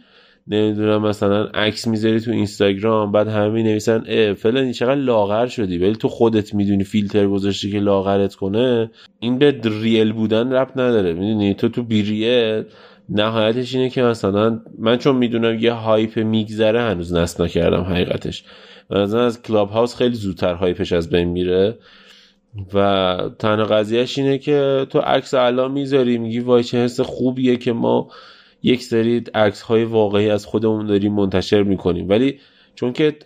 نمی‌دونم 0.49 1.03
مثلا 1.03 1.44
عکس 1.44 1.86
می‌ذاری 1.86 2.20
تو 2.20 2.30
اینستاگرام 2.30 3.12
بعد 3.12 3.28
همه 3.28 3.62
نویسن 3.62 4.05
اه 4.09 4.32
فلانی 4.32 4.72
چقدر 4.72 4.94
لاغر 4.94 5.47
شدی. 5.47 5.78
ولی 5.78 5.97
تو 5.97 6.09
خودت 6.09 6.55
می‌دونی 6.55 6.84
فیلتر 6.84 7.26
گذاشتی 7.26 7.70
که 7.70 7.80
لاغرت 7.80 8.34
کنه. 8.34 8.90
این 9.20 9.38
به 9.38 9.61
ریل 9.64 10.12
بودن 10.12 10.53
رب 10.53 10.70
نداره 10.76 11.12
می‌دونی؟ 11.12 11.55
تو 11.55 11.68
تو 11.68 11.82
بیریل 11.82 12.64
نهایتش 13.09 13.74
اینه 13.74 13.90
که 13.90 14.03
مثلا 14.03 14.61
من 14.78 14.97
چون 14.97 15.16
می‌دونم 15.16 15.59
یه 15.59 15.72
hype 15.72 16.18
میگذره 16.18 16.80
هنوز 16.82 17.14
نصب 17.14 17.42
نکردم 17.42 17.80
حقیقتش. 17.80 18.44
مثلا 18.90 19.26
از 19.26 19.42
کلاب 19.42 19.70
هاوس 19.70 19.94
خیلی 19.94 20.14
زودتر 20.14 20.55
hype 20.55 20.80
ش 20.80 20.92
از 20.92 21.11
بین 21.11 21.28
میره. 21.28 21.78
و 22.74 23.18
تنها 23.38 23.64
قضیهش 23.64 24.18
اینه 24.18 24.38
که 24.38 24.86
تو 24.90 24.99
عکس 24.99 25.34
الان 25.34 25.72
می‌ذاری 25.72 26.18
میگی 26.18 26.40
وای 26.40 26.64
چه 26.64 26.78
حس 26.78 27.01
خوبیه 27.01 27.57
که 27.57 27.72
ما 27.72 28.09
یک 28.66 28.82
سری 28.82 29.24
عکس 29.34 29.62
های 29.62 29.84
واقعی 29.84 30.30
از 30.30 30.46
خودمون 30.46 30.86
داریم 30.86 31.12
منتشر 31.12 31.62
می‌کنیم. 31.62 32.08
ولی 32.08 32.38
چون 32.74 32.92
که 32.92 33.16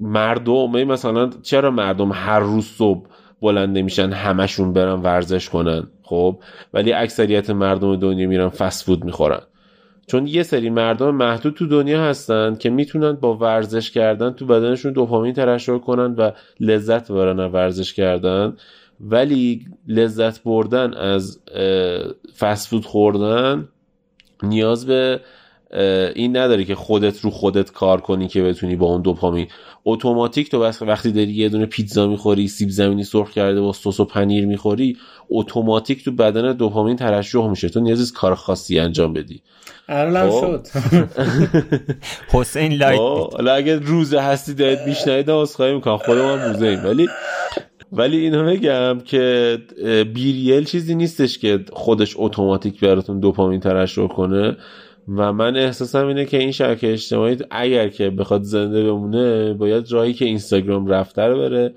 مردم 0.00 0.84
مثلا 0.84 1.30
چرا 1.42 1.70
مردم 1.70 2.10
هر 2.12 2.40
روز 2.40 2.64
صبح 2.66 3.06
بلند 3.42 3.78
نمیشن 3.78 4.12
همشون 4.12 4.72
برن 4.72 5.00
ورزش 5.00 5.48
کنن؟ 5.48 5.86
خب 6.02 6.38
ولی 6.74 6.92
اکثریت 6.92 7.50
مردم 7.50 7.96
دنیا 7.96 8.28
میرن 8.28 8.48
فست 8.48 8.84
فود 8.84 9.04
می‌خورن. 9.04 9.40
چون 10.06 10.26
یه 10.26 10.42
سری 10.42 10.70
مردم 10.70 11.14
محدود 11.14 11.54
تو 11.54 11.66
دنیا 11.66 12.02
هستن 12.02 12.54
که 12.54 12.70
می‌تونن 12.70 13.12
با 13.12 13.36
ورزش 13.36 13.90
کردن 13.90 14.30
تو 14.30 14.46
بدنشون 14.46 14.92
دوپامین 14.92 15.32
ترشح 15.32 15.78
کنن 15.78 16.14
و 16.14 16.30
لذت 16.60 17.12
ببرن 17.12 17.38
ورزش 17.38 17.94
کردن. 17.94 18.56
ولی 19.00 19.66
لذت 19.88 20.42
بردن 20.42 20.94
از 20.94 21.40
فست 22.38 22.68
فود 22.68 22.84
خوردن 22.84 23.68
نیاز 24.42 24.86
به 24.86 25.20
این 26.14 26.36
نداره 26.36 26.64
که 26.64 26.74
خودت 26.74 27.20
رو 27.20 27.30
خودت 27.30 27.72
کار 27.72 28.00
کنی 28.00 28.28
که 28.28 28.42
بتونی 28.42 28.76
با 28.76 28.86
اون 28.86 29.02
دوپامین. 29.02 29.46
اتوماتیک 29.84 30.50
تو 30.50 30.60
بس 30.60 30.82
وقتی 30.82 31.12
داری 31.12 31.32
یه 31.32 31.48
دونه 31.48 31.66
پیتزا 31.66 32.06
می‌خوری 32.06 32.48
سیب 32.48 32.68
زمینی 32.68 33.04
سرخ 33.04 33.30
کرده 33.30 33.60
با 33.60 33.72
سس 33.72 34.00
و 34.00 34.04
پنیر 34.04 34.46
می‌خوری 34.46 34.96
اتوماتیک 35.30 36.04
تو 36.04 36.12
بدن 36.12 36.52
دوپامین 36.52 36.96
ترشح 36.96 37.48
میشه. 37.48 37.68
تو 37.68 37.80
نیازی 37.80 38.12
کار 38.14 38.34
خاصی 38.34 38.78
انجام 38.78 39.12
بدی. 39.12 39.42
الان 39.88 40.30
شد. 40.30 40.66
حسین 42.32 42.72
لایت 42.72 42.98
حالا 43.32 43.54
اگه 43.54 43.78
روزه 43.78 44.20
هستی 44.20 44.54
دارید 44.54 44.78
میشنوید 44.86 45.30
عذرخواهی 45.30 45.74
می‌کنم. 45.74 45.96
خودم 45.96 46.52
روزه 46.52 46.66
ایم 46.66 46.84
ولی 46.84 47.08
ولی 47.92 48.16
اینو 48.16 48.44
بگم 48.44 48.98
که 49.04 49.58
بیریل 50.14 50.64
چیزی 50.64 50.94
نیستش 50.94 51.38
که 51.38 51.64
خودش 51.72 52.14
اتوماتیک 52.16 52.80
براتون 52.80 53.20
دوپامین 53.20 53.60
ترشح 53.60 54.06
کنه. 54.06 54.56
و 55.08 55.32
من 55.32 55.56
احساسم 55.56 56.06
اینه 56.06 56.24
که 56.24 56.38
این 56.38 56.52
شبکه 56.52 56.92
اجتماعی 56.92 57.36
اگر 57.50 57.88
که 57.88 58.10
بخواد 58.10 58.42
زنده 58.42 58.84
بمونه 58.84 59.52
باید 59.52 59.92
راهی 59.92 60.12
که 60.12 60.24
اینستاگرام 60.24 60.86
رفته 60.86 61.22
رو 61.22 61.38
بره 61.38 61.74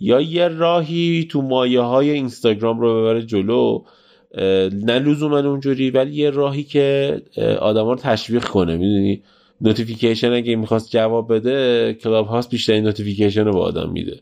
یا 0.00 0.20
یه 0.20 0.48
راهی 0.48 1.28
تو 1.30 1.42
مایه 1.42 1.80
های 1.80 2.10
اینستاگرام 2.10 2.80
رو 2.80 3.00
ببره 3.00 3.22
جلو. 3.22 3.82
نه 4.72 4.98
لزوما 4.98 5.38
اونجوری 5.38 5.90
ولی 5.90 6.14
یه 6.14 6.30
راهی 6.30 6.62
که 6.62 7.16
آدما 7.60 7.92
رو 7.92 7.98
تشویق 7.98 8.44
کنه. 8.44 8.76
می‌دونی؟ 8.76 9.22
notification 9.60 10.32
اگه 10.32 10.56
می‌خواست 10.56 10.90
جواب 10.90 11.34
بده 11.34 11.94
کلاب 11.94 12.26
هاوس 12.26 12.50
بیشترین 12.50 12.84
notification 12.84 13.44
رو 13.44 13.52
به 13.52 13.60
آدم 13.60 13.90
میده. 13.92 14.20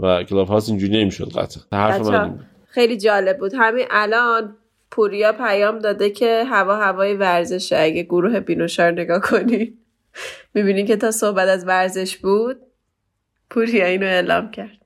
و 0.00 0.22
کلاب 0.22 0.48
هاوس 0.48 0.68
اینجوری 0.68 1.02
نمی‌شد 1.02 1.28
قطعا. 1.28 1.62
حرف 1.72 2.00
من 2.00 2.38
خیلی 2.68 2.96
جالب 2.96 3.38
بود. 3.38 3.52
همین 3.54 3.86
الان 3.90 4.56
پوریا 4.90 5.32
پیام 5.32 5.78
داده 5.78 6.10
که 6.10 6.44
هوا 6.44 6.76
هوای 6.76 7.14
ورزشه. 7.14 7.76
اگه 7.78 8.02
گروه 8.02 8.40
بینوشار 8.40 8.90
نگاه 8.90 9.20
کنی 9.20 9.74
می‌بینی 10.54 10.84
که 10.84 10.96
تا 10.96 11.10
صحبت 11.10 11.48
از 11.48 11.66
ورزش 11.66 12.16
بود 12.16 12.56
پوریا 13.50 13.86
اینو 13.86 14.06
اعلام 14.06 14.50
کرد. 14.50 14.78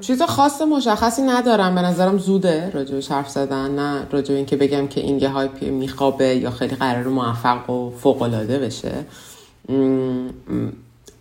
چیز 0.00 0.22
خاص 0.22 0.62
مشخصی 0.62 1.22
ندارم. 1.22 1.74
به 1.74 1.80
نظرم 1.80 2.18
زوده 2.18 2.70
راجبش 2.70 3.10
حرف 3.10 3.28
زدن. 3.28 3.70
نه 3.70 4.06
راجب 4.10 4.34
اینکه 4.34 4.56
بگم 4.56 4.88
که 4.88 5.00
این 5.00 5.18
یه 5.18 5.28
هایپ 5.28 5.62
میخوابه 5.62 6.24
یا 6.24 6.50
خیلی 6.50 6.76
قرار 6.76 7.04
موفق 7.04 7.70
و 7.70 7.90
فوقالعاده 7.90 8.58
بشه. 8.58 8.92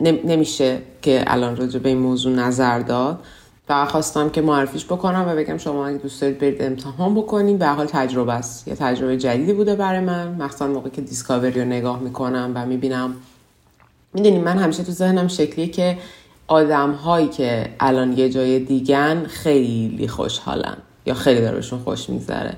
نمیشه 0.01 0.77
که 1.01 1.23
الان 1.27 1.55
راجع 1.55 1.79
به 1.79 1.89
این 1.89 1.97
موضوع 1.97 2.33
نظر 2.33 2.79
داد. 2.79 3.19
فقط 3.67 3.87
خواستم 3.87 4.29
که 4.29 4.41
معرفیش 4.41 4.85
بکنم 4.85 5.25
و 5.27 5.35
بگم 5.35 5.57
شما 5.57 5.87
اگه 5.87 5.97
دوست 5.97 6.21
دارید 6.21 6.39
برید 6.39 6.61
امتحان 6.61 7.15
بکنین 7.15 7.57
به 7.57 7.67
حال 7.67 7.85
تجربه 7.85 8.33
است. 8.33 8.67
یه 8.67 8.75
تجربه 8.75 9.17
جدیدی 9.17 9.53
بوده 9.53 9.75
برای 9.75 9.99
من. 9.99 10.27
مخصوصا 10.27 10.67
موقعی 10.67 10.91
که 10.91 11.01
دیسکاوری 11.01 11.59
رو 11.59 11.65
نگاه 11.65 11.99
می‌کنم 11.99 12.51
و 12.55 12.65
می‌بینم. 12.65 13.15
می‌دونیم 14.13 14.41
من 14.41 14.57
همیشه 14.57 14.83
تو 14.83 14.91
ذهنم 14.91 15.27
شکلیه 15.27 15.67
که 15.67 15.97
آدم 16.47 16.91
هایی 16.91 17.27
که 17.27 17.69
الان 17.79 18.17
یه 18.17 18.29
جای 18.29 18.59
دیگن 18.59 19.23
خیلی 19.27 20.07
خوشحالن 20.07 20.77
یا 21.05 21.13
خیلی 21.13 21.41
دارشون 21.41 21.79
خوش 21.79 22.09
میگذره. 22.09 22.53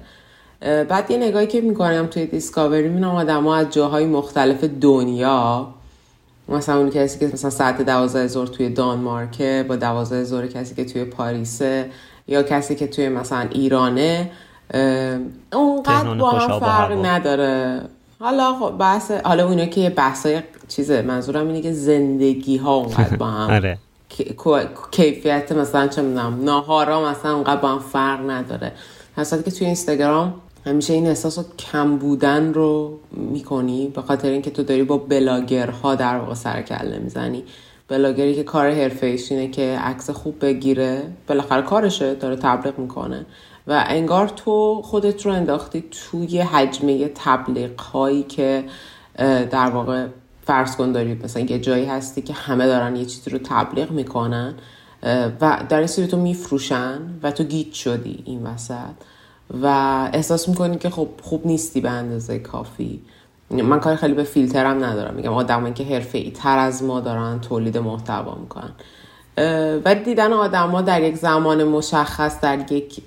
بعد 0.61 1.11
یه 1.11 1.17
نگاهی 1.17 1.47
که 1.47 1.61
می‌کنم 1.61 2.07
توی 2.07 2.25
دیسکاوری 2.25 2.87
می‌بینم 2.87 3.15
آدم 3.15 3.43
ها 3.43 3.55
از 3.55 3.69
جاهای 3.69 4.05
مختلف 4.05 4.63
دنیا 4.63 5.67
مثلا 6.49 6.77
اون 6.77 6.89
کسی 6.89 7.19
که 7.19 7.33
مثلا 7.33 7.49
ساعت 7.49 7.81
دوازده 7.81 8.27
زور 8.27 8.47
توی 8.47 8.69
دانمارکه 8.69 9.65
با 9.67 9.75
دوازده 9.75 10.23
زور 10.23 10.47
کسی 10.47 10.75
که 10.75 10.85
توی 10.85 11.05
پاریسه 11.05 11.89
یا 12.27 12.43
کسی 12.43 12.75
که 12.75 12.87
توی 12.87 13.09
مثلا 13.09 13.47
ایرانه 13.51 14.31
اونقدر 15.53 16.13
با 16.13 16.31
هم 16.31 16.59
فرق 16.59 17.05
نداره. 17.05 17.81
حالا 18.19 18.53
خب 18.53 18.77
بحث 18.77 19.11
حالا 19.11 19.47
اونو 19.47 19.65
که 19.65 19.89
بحثای 19.89 20.41
چیزه 20.67 21.01
منظورم 21.01 21.47
اینه 21.47 21.61
که 21.61 21.71
زندگی 21.71 22.57
ها 22.57 22.75
اونقدر 22.75 23.17
با 23.17 23.25
هم 23.25 23.49
آره. 23.55 23.77
کیفیت 24.91 25.51
مثلا 25.51 25.87
چه 25.87 26.01
می‌دونم 26.01 26.43
ناهارا 26.43 27.09
مثلا 27.09 27.33
اونقدر 27.33 27.61
با 27.61 27.67
هم 27.67 27.79
فرق 27.79 28.29
نداره. 28.29 28.71
حسابی 29.17 29.43
که 29.43 29.51
توی 29.51 29.65
اینستاگرام 29.65 30.33
همیشه 30.65 30.93
این 30.93 31.07
احساس 31.07 31.39
کم 31.59 31.97
بودن 31.97 32.53
رو 32.53 32.99
می‌کنی 33.11 33.87
به 33.87 34.01
خاطر 34.01 34.29
اینکه 34.29 34.51
تو 34.51 34.63
داری 34.63 34.83
با 34.83 34.97
بلاگرها 34.97 35.95
در 35.95 36.17
واقع 36.17 36.33
سر 36.33 36.61
کله 36.61 36.99
می‌زنی. 36.99 37.43
بلاگری 37.87 38.35
که 38.35 38.43
کار 38.43 38.71
حرفه 38.71 39.17
اینه 39.29 39.47
که 39.47 39.79
عکس 39.81 40.09
خوب 40.09 40.45
بگیره 40.45 41.01
بالاخره 41.27 41.61
کارشه 41.61 42.15
داره 42.15 42.35
تبلیغ 42.35 42.79
می‌کنه. 42.79 43.25
و 43.67 43.83
انگار 43.87 44.27
تو 44.27 44.81
خودت 44.81 45.25
رو 45.25 45.31
انداختی 45.31 45.83
توی 45.91 46.39
حجمه 46.39 47.11
تبلیغ 47.15 47.81
هایی 47.81 48.23
که 48.23 48.63
در 49.51 49.69
واقع 49.69 50.07
فرض 50.45 50.75
کن 50.75 50.91
داری 50.91 51.13
مثلا 51.13 51.43
یه 51.43 51.59
جایی 51.59 51.85
هستی 51.85 52.21
که 52.21 52.33
همه 52.33 52.65
دارن 52.65 52.95
یه 52.95 53.05
چیزی 53.05 53.29
رو 53.29 53.37
تبلیغ 53.43 53.91
می‌کنن 53.91 54.53
و 55.41 55.63
در 55.69 55.79
این 55.79 56.07
تو 56.07 56.17
میفروشن 56.17 56.99
و 57.23 57.31
تو 57.31 57.43
گیت 57.43 57.73
شدی 57.73 58.23
این 58.25 58.43
وسط. 58.43 58.93
و 59.61 59.67
احساس 60.13 60.49
می‌کنی 60.49 60.77
که 60.77 60.89
خب 60.89 61.07
خوب 61.21 61.47
نیستی 61.47 61.81
به 61.81 61.89
اندازه 61.89 62.39
کافی. 62.39 63.01
من 63.51 63.79
کار 63.79 63.95
خیلی 63.95 64.13
به 64.13 64.23
فیلترم 64.23 64.83
ندارم. 64.83 65.13
میگم 65.13 65.33
آدمایی 65.33 65.73
که 65.73 65.83
حرفه 65.83 66.17
ای 66.17 66.31
تر 66.31 66.57
از 66.57 66.83
ما 66.83 66.99
دارن 66.99 67.39
تولید 67.39 67.77
محتوا 67.77 68.35
می‌کنن. 68.35 68.71
و 69.85 69.95
دیدن 69.95 70.33
آدما 70.33 70.81
در 70.81 71.03
یک 71.03 71.15
زمان 71.15 71.63
مشخص 71.63 72.41
در 72.41 72.71
یک 72.71 73.01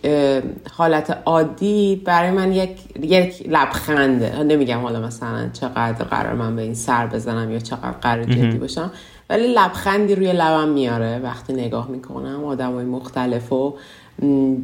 حالت 0.73 1.19
عادی 1.25 2.03
برای 2.05 2.31
من 2.31 2.53
یک 2.53 2.79
یک 3.01 3.49
لبخنده 3.49 4.43
نمیگم 4.43 4.81
حالا 4.81 5.01
مثلا 5.01 5.49
چقدر 5.53 6.05
قرار 6.05 6.35
من 6.35 6.57
به 6.57 6.63
این 6.63 6.75
سر 6.75 7.07
بزنم 7.07 7.53
یا 7.53 7.59
چقدر 7.59 7.91
قرار 7.91 8.25
جدی 8.25 8.59
باشم. 8.59 8.91
ولی 9.31 9.55
لبخندی 9.55 10.15
روی 10.15 10.33
لبم 10.33 10.69
میاره. 10.69 11.19
وقتی 11.19 11.53
نگاه 11.53 11.89
می‌کنم 11.89 12.45
آدمای 12.45 12.85
مختلف 12.85 13.53
و 13.53 13.75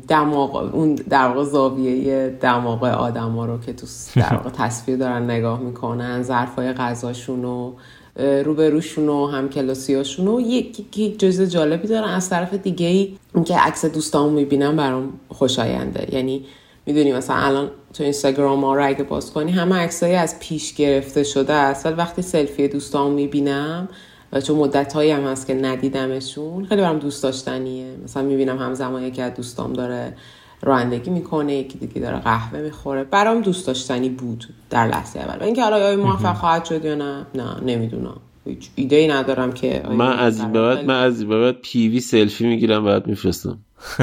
دماغ 0.08 0.74
اون 0.74 0.94
در 0.94 1.28
واقع 1.28 1.44
زاویه 1.44 2.38
دماغ 2.40 2.84
آدما 2.84 3.46
رو 3.46 3.58
که 3.60 3.72
تو 3.72 3.86
در 4.16 4.34
واقع 4.36 4.50
تصویر 4.50 4.96
دارن 4.96 5.30
نگاه 5.30 5.60
می‌کنن 5.60 6.22
ظرفای 6.22 6.72
غذاشون 6.72 7.44
و 7.44 7.72
روبروشون 8.16 9.08
و 9.08 9.26
هم 9.26 9.48
کلاسیاشون 9.48 10.28
و 10.28 10.40
یک 10.40 11.18
جزء 11.18 11.46
جالبی 11.46 11.88
دارن. 11.88 12.08
از 12.08 12.30
طرف 12.30 12.54
دیگه 12.54 12.86
ای 12.86 13.14
که 13.44 13.58
عکس 13.58 13.84
دوستامو 13.84 14.30
می‌بینم 14.30 14.76
برام 14.76 15.12
خوشاینده. 15.28 16.14
یعنی 16.14 16.44
می‌دونی 16.86 17.12
مثلا 17.12 17.36
الان 17.36 17.70
تو 17.94 18.02
اینستاگرام 18.02 18.58
ما 18.58 18.74
رو 18.74 18.86
اگه 18.86 19.02
باز 19.02 19.32
کنی 19.32 19.52
همه 19.52 19.76
عکسایی 19.76 20.14
از 20.14 20.38
پیش 20.38 20.74
گرفته 20.74 21.22
شده 21.22 21.52
است. 21.52 21.86
ولی 21.86 21.94
وقتی 21.94 22.22
سلفی 22.22 22.68
دوستامو 22.68 23.14
می‌بینم 23.14 23.88
و 24.32 24.40
چون 24.40 24.56
مدت 24.56 24.92
هایی 24.92 25.10
هم 25.10 25.24
هست 25.24 25.46
که 25.46 25.54
ندیدمشون 25.54 26.64
خیلی 26.64 26.80
برام 26.80 26.98
دوست 26.98 27.22
داشتنیه. 27.22 27.96
مثلا 28.04 28.22
می‌بینم 28.22 28.58
همزمان 28.58 29.02
یکی 29.02 29.22
از 29.22 29.34
دوستام 29.34 29.72
داره 29.72 30.14
رانندگی 30.62 31.10
می‌کنه 31.10 31.54
یکی 31.54 31.78
دیگه 31.78 32.00
داره 32.00 32.18
قهوه 32.18 32.60
می‌خوره. 32.60 33.04
برام 33.04 33.40
دوست 33.40 33.66
داشتنی 33.66 34.08
بود 34.08 34.44
در 34.70 34.86
لحظه 34.86 35.20
اول. 35.20 35.38
و 35.40 35.42
اینکه 35.42 35.62
حالا 35.62 35.76
آیا 35.76 35.96
موفق 35.96 36.36
خواهد 36.36 36.64
شد 36.64 36.84
یا 36.84 36.94
نه 36.94 37.26
نه 37.34 37.60
نمی‌دونم. 37.66 38.16
هیچ 38.44 38.68
ایده 38.74 38.96
ای 38.96 39.08
ندارم 39.08 39.52
که 39.52 39.82
من 39.88 40.18
از 40.18 40.40
این 40.40 40.52
بعد 40.52 40.84
من 40.84 41.02
از 41.02 41.20
این 41.20 41.30
بعد 41.30 41.60
پیوی 41.62 42.00
سلفی 42.00 42.46
می‌گیرم 42.46 42.84
بعد 42.84 43.06
میفرستم. 43.06 43.58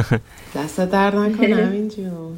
دست 0.55 0.79
در 0.79 1.15
نکنم 1.15 1.71
اینجور 1.71 2.31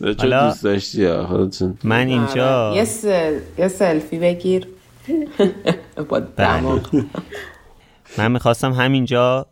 چون 0.00 0.46
دوست 0.48 0.64
داشتی؟ 0.64 1.06
من 1.06 2.00
آره. 2.00 2.10
اینجا 2.10 2.72
یه, 2.76 2.84
سل... 2.84 3.38
یه 3.58 3.68
سلفی 3.68 4.18
بگیر. 4.18 4.66
با 6.08 6.20
دماغ 6.20 7.04
من 8.18 8.32
می‌خواستم 8.32 8.72
همینجا 8.72 9.46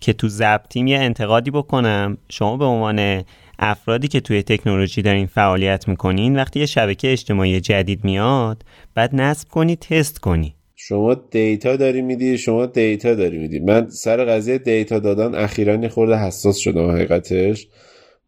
که 0.00 0.12
تو 0.12 0.28
ضبطیم 0.28 0.86
یه 0.86 0.98
انتقادی 0.98 1.50
بکنم. 1.50 2.18
شما 2.28 2.56
به 2.56 2.64
عنوان 2.64 3.24
افرادی 3.58 4.08
که 4.08 4.20
توی 4.20 4.42
تکنولوژی 4.42 5.02
دارین 5.02 5.26
فعالیت 5.26 5.88
می‌کنین 5.88 6.36
وقتی 6.36 6.60
یه 6.60 6.66
شبکه 6.66 7.12
اجتماعی 7.12 7.60
جدید 7.60 8.04
میاد 8.04 8.64
بعد 8.94 9.14
نصب 9.14 9.48
کنی 9.48 9.76
تست 9.76 10.18
کنی. 10.18 10.54
شما 10.76 11.14
data 11.14 11.76
داری 11.76 12.02
میدی 12.02 12.38
شما 12.38 12.66
data 12.66 13.14
داری 13.14 13.38
میدی. 13.38 13.58
من 13.58 13.88
سر 13.88 14.24
قضیه 14.24 14.58
data 14.58 14.98
دادن 14.98 15.34
اخیرا 15.34 15.88
خورده 15.88 16.16
حساس 16.16 16.56
شدم 16.56 16.90
حقیقتش. 16.90 17.66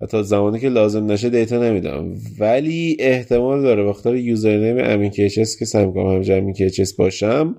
و 0.00 0.06
تا 0.06 0.22
زمانی 0.22 0.60
که 0.60 0.68
لازم 0.68 1.12
نشه 1.12 1.30
data 1.30 1.58
نمیدم. 1.58 2.14
ولی 2.38 2.96
احتمال 3.00 3.62
داره 3.62 3.84
بخاطر 3.84 4.16
username 4.16 4.76
امین 4.78 5.10
KHS 5.10 5.58
که 5.58 5.64
سعی 5.64 5.86
می‌کنم 5.86 6.06
همجا 6.06 6.36
امین 6.36 6.54
KHS 6.54 6.94
باشم 6.96 7.56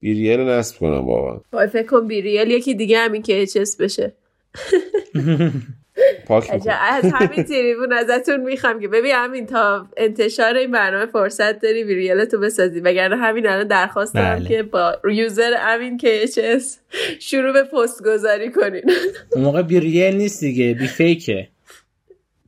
BeReal 0.00 0.40
نصب 0.40 0.78
کنم 0.78 1.06
واقعا. 1.06 1.40
وای 1.52 1.66
فکر 1.66 1.86
کن 1.86 2.06
BeReal 2.06 2.50
یکی 2.50 2.74
دیگه 2.74 2.98
امین 2.98 3.22
KHS 3.22 3.76
بشه. 3.80 4.12
پاک 6.30 6.50
از 6.52 7.06
همین 7.14 7.44
تریبون 7.44 7.92
ازتون 7.92 8.40
می‌خوام 8.40 8.80
که 8.80 8.88
ببین 8.88 9.12
همین 9.14 9.46
تا 9.46 9.86
انتشار 9.96 10.56
این 10.56 10.70
برنامه 10.70 11.06
فرصت 11.06 11.60
داری 11.60 11.82
BeReal 11.82 12.24
تو 12.24 12.38
بسازی. 12.38 12.80
وگرنه 12.80 13.16
همین 13.16 13.46
الان 13.46 13.66
درخواست 13.66 14.14
دارم 14.14 14.38
بله. 14.38 14.48
که 14.48 14.62
با 14.62 14.96
user 15.12 15.54
امین 15.58 15.98
KHS 15.98 16.64
شروع 17.18 17.52
به 17.52 17.62
پست 17.62 18.04
گذاری 18.04 18.52
کنین. 18.52 18.82
اون 19.32 19.44
موقع 19.44 19.62
BeReal 19.62 20.16
نیست 20.16 20.40
دیگه 20.40 20.74
BeFake 20.74 20.86
ه. 20.86 21.48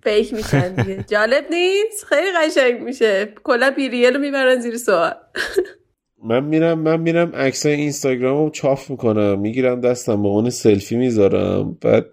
fake 0.03 0.35
میشن 0.35 0.75
دیگه. 0.75 1.05
جالب 1.09 1.45
نیست؟ 1.51 2.05
خیلی 2.05 2.29
قشنگ 2.39 2.81
میشه. 2.81 3.29
کلا 3.45 3.71
BeReal 3.71 4.15
رو 4.15 4.21
می‌برن 4.21 4.61
زیر 4.61 4.77
سوال. 4.77 5.15
من 6.29 6.45
میرم 6.45 6.79
من 6.79 7.01
میرم 7.01 7.33
عکس 7.35 7.67
اینستاگرام 7.67 8.45
رو 8.45 8.51
چاپ 8.51 8.79
می‌کنم. 8.89 9.39
می‌گیرم 9.39 9.81
دستم 9.81 10.23
به 10.23 10.29
عنوان 10.29 10.51
سلفی 10.51 10.97
می‌ذارم. 10.97 11.79
بعد 11.81 12.07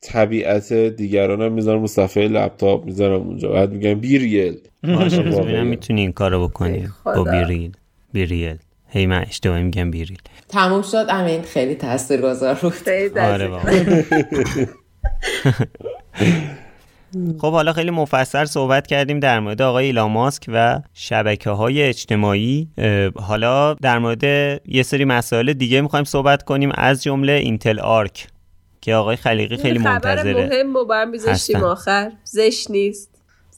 طبیعت 0.00 0.72
دیگرانم 0.72 1.52
می‌ذارم 1.52 1.80
رو 1.80 1.86
صفحه 1.86 2.28
لپتاپ 2.28 2.84
می‌ذارم 2.84 3.20
اونجا. 3.20 3.48
بعد 3.48 3.72
میگم 3.72 3.94
BeReal. 3.94 4.58
ببینم 4.82 5.66
می‌تونی 5.66 6.00
این 6.00 6.12
کارو 6.12 6.48
بکنی. 6.48 6.88
با 7.04 7.24
BeReal 7.24 7.72
BeReal 8.12 8.56
هی 8.88 9.06
من 9.06 9.22
اشتباهی 9.22 9.62
میگم 9.62 9.90
BeReal 9.90 10.18
تموم 10.48 10.82
شد. 10.82 11.06
امین 11.08 11.42
خیلی 11.42 11.74
تاثیرگذار 11.74 12.54
بود. 12.54 13.18
آره 13.18 13.48
واقعا 13.48 14.02
خب 17.40 17.52
حالا 17.52 17.72
خیلی 17.72 17.90
مفصل 17.90 18.44
صحبت 18.44 18.86
کردیم 18.86 19.20
در 19.20 19.40
مورد 19.40 19.62
آقای 19.62 19.86
ایلان 19.86 20.10
ماسک 20.10 20.44
و 20.48 20.80
شبکه 20.94 21.50
های 21.50 21.82
اجتماعی 21.82 22.68
حالا 23.14 23.74
در 23.74 23.98
مورد 23.98 24.24
یه 24.68 24.82
سری 24.82 25.04
مسائل 25.04 25.52
دیگه 25.52 25.80
می‌خوایم 25.80 26.04
صحبت 26.04 26.42
کنیم. 26.42 26.70
از 26.74 27.02
جمله 27.02 27.32
Intel 27.32 27.80
Arc. 27.80 28.26
که 28.86 28.94
آقای 28.94 29.16
خلیقی 29.16 29.56
خیلی 29.56 29.78
خبر 29.78 29.92
منتظره 29.92 30.46
مهم 30.46 30.74
رو. 31.60 31.66
آخر 31.66 32.12
زشت 32.24 32.70
نیست 32.70 33.10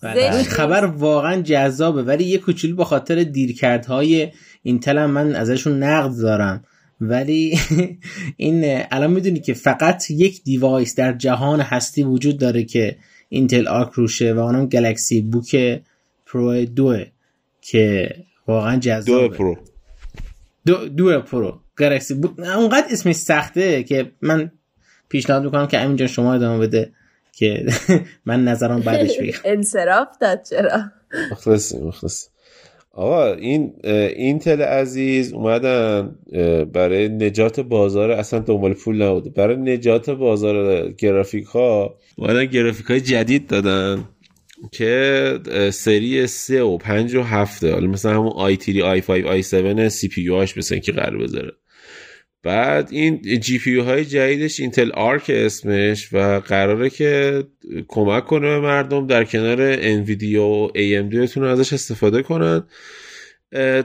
بله. 0.03 0.23
این 0.23 0.33
نیست. 0.33 0.51
خبر 0.51 0.85
واقعا 0.85 1.43
جذابه 1.43 2.03
ولی 2.03 2.25
یه 2.25 2.39
کوچولو 2.39 2.77
به 2.77 2.85
خاطر 2.85 3.23
دیرکردهای 3.23 4.29
اینتل 4.63 4.99
هم 4.99 5.11
من 5.11 5.35
ازشون 5.35 5.83
نقد 5.83 6.21
دارم 6.23 6.65
ولی 7.01 7.59
این 8.37 8.83
الان 8.91 9.11
می‌دونی 9.11 9.41
که 9.41 9.55
فقط 9.55 10.11
یک 10.11 10.43
device 10.45 10.95
در 10.95 11.13
جهان 11.13 11.61
هستی 11.61 12.03
وجود 12.03 12.39
داره 12.39 12.65
که 12.65 12.97
Intel 13.29 13.69
Arc 13.69 13.93
روشه 13.93 14.33
و 14.33 14.39
اونم 14.39 14.67
Galaxy 14.67 15.21
Book 15.21 15.81
Pro 16.27 16.65
دوه 16.65 17.05
که 17.61 18.15
واقعا 18.47 18.77
جذابه 18.77 19.29
دو 19.29 19.35
Pro 19.35 19.57
دو, 20.67 20.89
دو 20.89 21.21
Pro 21.21 21.61
Galaxy 21.79 22.15
Book 22.15 22.39
اونقدر 22.39 22.87
اسمش 22.91 23.15
سخته 23.15 23.83
که 23.83 24.13
من 24.23 24.51
پیشنهاد 25.09 25.45
می‌کنم 25.45 25.67
که 25.67 25.79
همینجا 25.79 26.07
شما 26.07 26.35
ادامه 26.35 26.67
بده 26.67 26.93
که 27.33 27.67
من 28.27 28.45
نظرم 28.45 28.81
بعدش 28.81 29.19
بگم. 29.21 29.33
انصراف 29.45 30.09
داد 30.21 30.43
چرا؟ 30.43 30.81
مخلصی 31.33 31.79
مخلص 31.79 32.29
آقا 32.93 33.33
این 33.33 33.73
اینتل 33.85 34.63
عزیز 34.63 35.33
اومدن 35.33 36.15
برای 36.73 37.09
نجات 37.09 37.61
بازار 37.61 38.11
اصلا 38.11 38.39
دنبال 38.39 38.75
پول 38.75 39.03
نبوده. 39.03 39.31
برای 39.31 39.57
نجات 39.57 40.11
بازار 40.11 40.89
گرافیک 40.93 41.45
ها 41.45 41.99
اومدن 42.17 42.45
گرافیک 42.45 42.87
های 42.87 43.01
جدید 43.01 43.47
دادن 43.47 44.05
که 44.73 45.39
سری 45.73 46.27
3 46.27 46.63
و 46.63 46.77
5 46.79 47.15
و 47.15 47.23
7 47.23 47.65
حالا 47.65 47.87
مثلا 47.87 48.13
همون 48.15 48.57
i3 48.57 48.61
i5 49.03 49.43
i7 49.43 49.89
CPU 49.89 50.29
هاش 50.29 50.57
مثلا 50.57 50.79
که 50.79 50.93
قرار 50.93 51.19
بذاره. 51.19 51.53
بعد 52.43 52.89
این 52.91 53.41
GPU 53.41 53.79
های 53.79 54.05
جدیدش 54.05 54.61
Intel 54.61 54.93
Arc 54.93 55.31
اسمش 55.35 56.09
و 56.13 56.41
قراره 56.41 56.91
که 56.91 57.45
کمک 57.89 58.25
کنه 58.25 58.41
به 58.41 58.61
مردم 58.61 59.07
در 59.07 59.25
کنار 59.25 59.59
انویدیا 59.61 60.45
و 60.45 60.69
AMD 60.69 61.15
بتونن 61.15 61.47
ازش 61.49 61.73
استفاده 61.73 62.23
کنن. 62.23 62.67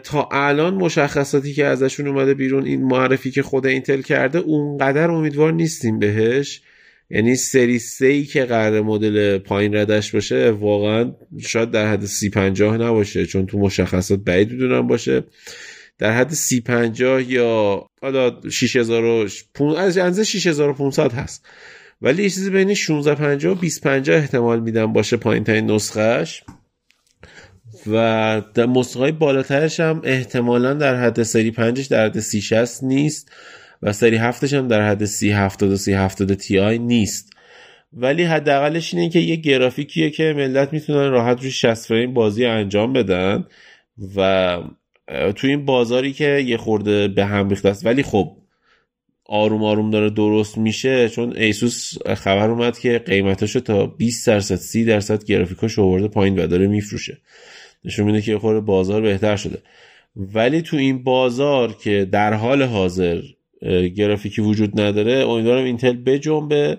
تا 0.03 0.29
الان 0.31 0.73
مشخصاتی 0.73 1.53
که 1.53 1.65
ازشون 1.65 2.07
اومده 2.07 2.33
بیرون 2.33 2.65
این 2.65 2.83
معرفی 2.83 3.31
که 3.31 3.41
خود 3.41 3.65
اینتل 3.65 4.01
کرده 4.01 4.39
اونقدر 4.39 5.11
امیدوار 5.11 5.53
نیستیم 5.53 5.99
بهش. 5.99 6.61
یعنی 7.09 7.35
سری 7.35 7.79
سی 7.79 8.25
که 8.25 8.45
قرار 8.45 8.81
مدل 8.81 9.37
پایین 9.37 9.75
ردش 9.75 10.11
باشه 10.11 10.51
واقعا 10.51 11.11
شاید 11.41 11.71
در 11.71 11.91
حد 11.91 12.05
سی 12.05 12.29
پنجاه 12.29 12.77
نباشه 12.77 13.25
چون 13.25 13.45
تو 13.45 13.59
مشخصات 13.59 14.19
بعید 14.19 14.51
می‌دونم 14.51 14.87
باشه. 14.87 15.23
در 15.97 16.11
حد 16.11 16.33
سی 16.33 16.61
پنجاه 16.61 17.31
یا 17.31 17.85
حالا 18.01 18.49
6000 18.49 19.03
و 19.03 19.27
پون- 19.53 19.75
از 19.75 19.97
اندازه 19.97 20.23
6500 20.23 21.13
هست. 21.13 21.45
ولی 22.01 22.23
یه 22.23 22.29
چیزی 22.29 22.49
بین 22.49 22.69
1650 22.69 23.51
و 23.51 23.55
2050 23.55 24.17
احتمال 24.17 24.59
میدم 24.59 24.93
باشه 24.93 25.17
پایین 25.17 25.43
ترین 25.43 25.71
نسخهش 25.71 26.43
و 27.87 28.41
در 28.53 28.65
نسخه 28.65 29.11
بالاترش 29.11 29.79
هم 29.79 30.01
احتمالا 30.03 30.73
در 30.73 30.95
حد 30.95 31.23
سری 31.23 31.51
پنجش 31.51 31.85
در 31.85 32.05
حد 32.05 32.19
سی 32.19 32.41
شست 32.41 32.83
نیست 32.83 33.31
و 33.81 33.93
سری 33.93 34.17
هفتش 34.17 34.53
هم 34.53 34.67
در 34.67 34.89
حد 34.89 35.05
سی 35.05 35.31
هفتاد 35.31 35.71
و 35.71 35.77
سی 35.77 35.93
هفتاد 35.93 36.33
تی 36.33 36.59
آی 36.59 36.79
نیست. 36.79 37.29
ولی 37.93 38.23
حداقلش 38.23 38.93
اینه 38.93 39.09
که 39.09 39.19
یه 39.19 39.35
گرافیکیه 39.35 40.09
که 40.09 40.33
ملت 40.37 40.73
می‌تونن 40.73 41.09
راحت 41.09 41.39
روی 41.41 41.51
60 41.51 41.87
فریم 41.87 42.13
بازی 42.13 42.45
انجام 42.45 42.93
بدن 42.93 43.45
و 44.15 44.57
توی 45.35 45.49
این 45.49 45.65
بازاری 45.65 46.13
که 46.13 46.43
یه 46.45 46.57
خورده 46.57 47.07
به 47.07 47.25
هم 47.25 47.49
ریخته 47.49 47.69
است. 47.69 47.85
ولی 47.85 48.03
خب 48.03 48.37
آروم 49.25 49.63
آروم 49.63 49.91
داره 49.91 50.09
درست 50.09 50.57
میشه 50.57 51.09
چون 51.09 51.37
ایسوس 51.37 51.93
خبر 52.07 52.49
اومد 52.49 52.79
که 52.79 52.99
قیمتاشو 52.99 53.59
تا 53.59 53.85
20 53.85 54.27
درصد 54.27 54.55
30 54.55 54.85
درصد 54.85 55.23
گرافیکاش 55.23 55.79
آورده 55.79 56.07
پایین 56.07 56.39
و 56.39 56.47
داره 56.47 56.67
میفروشه. 56.67 57.17
نشون 57.85 58.05
میده 58.05 58.21
که 58.21 58.37
خورده 58.37 58.59
بازار 58.59 59.01
بهتر 59.01 59.35
شده. 59.35 59.57
ولی 60.15 60.61
تو 60.61 60.77
این 60.77 61.03
بازار 61.03 61.73
که 61.73 62.07
در 62.11 62.33
حال 62.33 62.63
حاضر 62.63 63.21
گرافیکی 63.95 64.41
وجود 64.41 64.81
نداره 64.81 65.13
امیدوارم 65.13 65.65
اینتل 65.65 65.93
بجنبه 65.93 66.77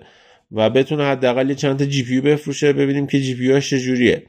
و 0.51 0.69
بتونه 0.69 1.03
حداقل 1.03 1.53
چند 1.53 1.79
تا 1.79 1.85
GPU 1.85 2.21
بفروشه. 2.21 2.73
ببینیم 2.73 3.07
که 3.07 3.21
GPU 3.21 3.61
چجوریه. 3.61 4.23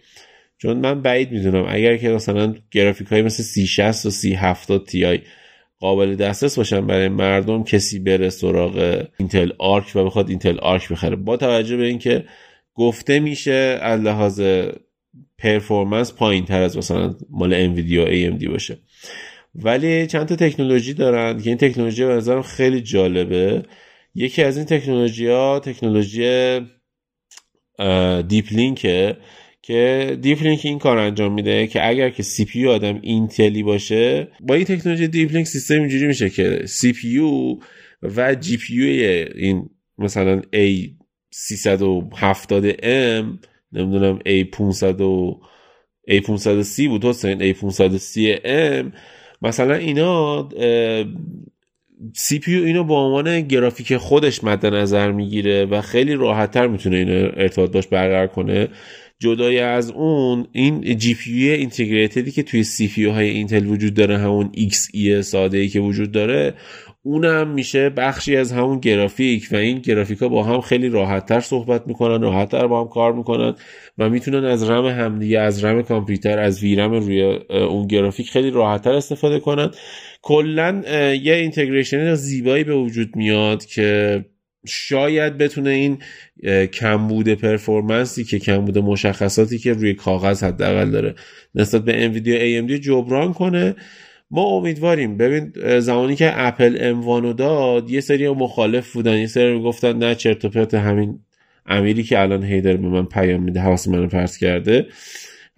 چون 0.59 0.76
من 0.76 1.02
بعید 1.02 1.32
می‌دونم 1.32 1.64
اگر 1.68 1.96
که 1.96 2.09
مثلا 2.09 2.54
گرافیک 2.70 3.09
های 3.09 3.22
مثل 3.22 3.42
3060 3.42 4.07
و 4.07 4.11
3070 4.11 4.86
Ti 4.86 5.20
قابل 5.78 6.14
دسترس 6.14 6.57
باشن 6.57 6.86
برای 6.86 7.09
مردم 7.09 7.64
کسی 7.64 7.98
بره 7.98 8.30
سراغ 8.30 9.07
اینتل 9.18 9.50
آرک 9.59 9.92
و 9.94 10.04
بخواد 10.04 10.28
اینتل 10.28 10.59
آرک 10.59 10.88
بخره. 10.88 11.16
با 11.16 11.36
توجه 11.36 11.76
به 11.76 11.86
اینکه 11.86 12.24
گفته 12.74 13.20
میشه 13.20 13.78
از 13.82 14.00
لحاظ 14.00 14.40
performance 15.38 16.12
پایین 16.12 16.44
تر 16.44 16.62
از 16.62 16.76
مثلا 16.76 17.14
مال 17.30 17.54
انویدیا 17.54 18.04
و 18.04 18.09
AMD 18.09 18.48
باشه. 18.48 18.78
ولی 19.54 20.07
چند 20.07 20.26
تا 20.26 20.36
تکنولوژی 20.36 20.94
دارن. 20.94 21.40
که 21.42 21.50
این 21.50 21.59
تکنولوژی 21.59 22.04
به 22.04 22.12
نظرم 22.14 22.42
خیلی 22.42 22.80
جالبه. 22.80 23.62
یکی 24.14 24.42
از 24.42 24.57
این 24.57 24.66
تکنولوژی 24.66 25.26
ها 25.26 25.61
تکنولوژی 25.61 26.61
Deep 28.28 28.52
Link 28.52 29.04
ه 29.04 29.16
که 29.66 30.18
Deep 30.20 30.42
Link 30.42 30.61
این 30.64 30.78
کار 30.78 30.98
انجام 30.98 31.32
میده 31.32 31.66
که 31.66 31.88
اگر 31.88 32.10
که 32.10 32.22
CPU 32.22 32.66
آدم 32.66 32.98
اینتلی 33.02 33.62
باشه 33.62 34.28
با 34.40 34.54
این 34.54 34.64
تکنولوژی 34.64 35.08
Deep 35.09 35.32
Link 35.32 35.46
سیستم 35.46 35.80
اینجوری 35.80 36.06
میشه 36.06 36.30
که 36.30 36.62
CPU 36.66 37.18
و 38.02 38.34
GPU 38.34 38.82
این 39.34 39.70
مثلا 39.98 40.40
A 40.40 40.90
370M 41.34 43.24
نمی‌دونم 43.72 44.18
A 44.26 44.44
500 44.52 45.00
و 45.00 45.40
A 46.10 46.20
530 46.20 46.88
بود 46.88 47.04
حسین 47.04 47.52
A 47.52 47.56
530M 47.56 48.84
مثلا 49.42 49.74
اینا 49.74 50.48
CPU 52.14 52.54
اینو 52.54 52.84
به 52.84 52.94
عنوان 52.94 53.40
گرافیک 53.40 53.96
خودش 53.96 54.44
مد 54.44 54.66
نظر 54.66 55.12
می‌گیره 55.12 55.64
و 55.64 55.80
خیلی 55.80 56.14
راحت 56.14 56.50
تر 56.50 56.66
می‌تونه 56.66 56.96
اینو 56.96 57.30
ارتباط 57.36 57.70
داشت 57.70 57.90
برقرار 57.90 58.26
کنه. 58.26 58.68
جدای 59.18 59.58
از 59.58 59.90
اون 59.90 60.46
این 60.52 60.98
GPU 60.98 61.14
integrated 61.14 61.50
ی 61.50 62.30
که 62.30 62.42
توی 62.42 62.64
CPU 62.64 63.04
های 63.04 63.28
اینتل 63.28 63.66
وجود 63.66 63.94
داره 63.94 64.18
همون 64.18 64.50
Xe 64.52 65.22
ساده 65.22 65.58
ای 65.58 65.68
که 65.68 65.80
وجود 65.80 66.12
داره 66.12 66.54
اونم 67.02 67.48
میشه 67.48 67.90
بخشی 67.90 68.36
از 68.36 68.52
همون 68.52 68.80
گرافیک 68.80 69.48
و 69.52 69.56
این 69.56 69.78
گرافیک 69.78 70.18
با 70.18 70.44
هم 70.44 70.60
خیلی 70.60 70.88
راحتتر 70.88 71.40
صحبت 71.40 71.86
می‌کنن 71.86 72.22
راحتتر 72.22 72.66
با 72.66 72.80
هم 72.80 72.88
کار 72.88 73.12
می‌کنن 73.12 73.54
و 73.98 74.10
می‌تونن 74.10 74.44
از 74.44 74.70
رم 74.70 74.86
همدیگه 74.86 75.40
از 75.40 75.64
رم 75.64 75.82
کامپیوتر 75.82 76.38
از 76.38 76.62
ویرم 76.62 76.92
روی 76.92 77.22
اون 77.50 77.86
گرافیک 77.86 78.30
خیلی 78.30 78.50
راحتتر 78.50 78.92
استفاده 78.92 79.40
کنن. 79.40 79.70
کلا 80.22 80.82
یه 81.22 81.34
اینتگریشن 81.34 82.14
زیبایی 82.14 82.64
به 82.64 82.74
وجود 82.74 83.16
میاد 83.16 83.64
که 83.64 84.24
شاید 84.66 85.38
بتونه 85.38 85.70
این 85.70 85.98
کمبود 86.66 87.28
پرفورمنسی 87.28 88.24
که 88.24 88.38
کمبود 88.38 88.78
مشخصاتی 88.78 89.58
که 89.58 89.72
روی 89.72 89.94
کاغذ 89.94 90.44
حداقل 90.44 90.90
داره 90.90 91.14
نسبت 91.54 91.84
به 91.84 92.04
انویدیا 92.04 92.62
AMD 92.62 92.72
جبران 92.72 93.32
کنه. 93.32 93.74
ما 94.30 94.42
امیدواریم. 94.42 95.16
ببین 95.16 95.52
زمانی 95.80 96.16
که 96.16 96.32
اپل 96.34 96.78
اموانو 96.80 97.32
داد 97.32 97.90
یه 97.90 98.00
سری 98.00 98.28
مخالف 98.28 98.92
بودن. 98.92 99.18
یه 99.18 99.26
سری 99.26 99.60
گفتن 99.62 99.98
نه 99.98 100.14
چرت 100.14 100.44
و 100.44 100.48
پرت 100.48 100.74
همین 100.74 101.20
امیری 101.66 102.02
که 102.02 102.20
الان 102.20 102.44
هیدر 102.44 102.76
به 102.76 102.88
من 102.88 103.04
پیام 103.04 103.42
میده 103.42 103.60
حواس 103.60 103.88
منو 103.88 104.06
پرس 104.06 104.38
کرده. 104.38 104.86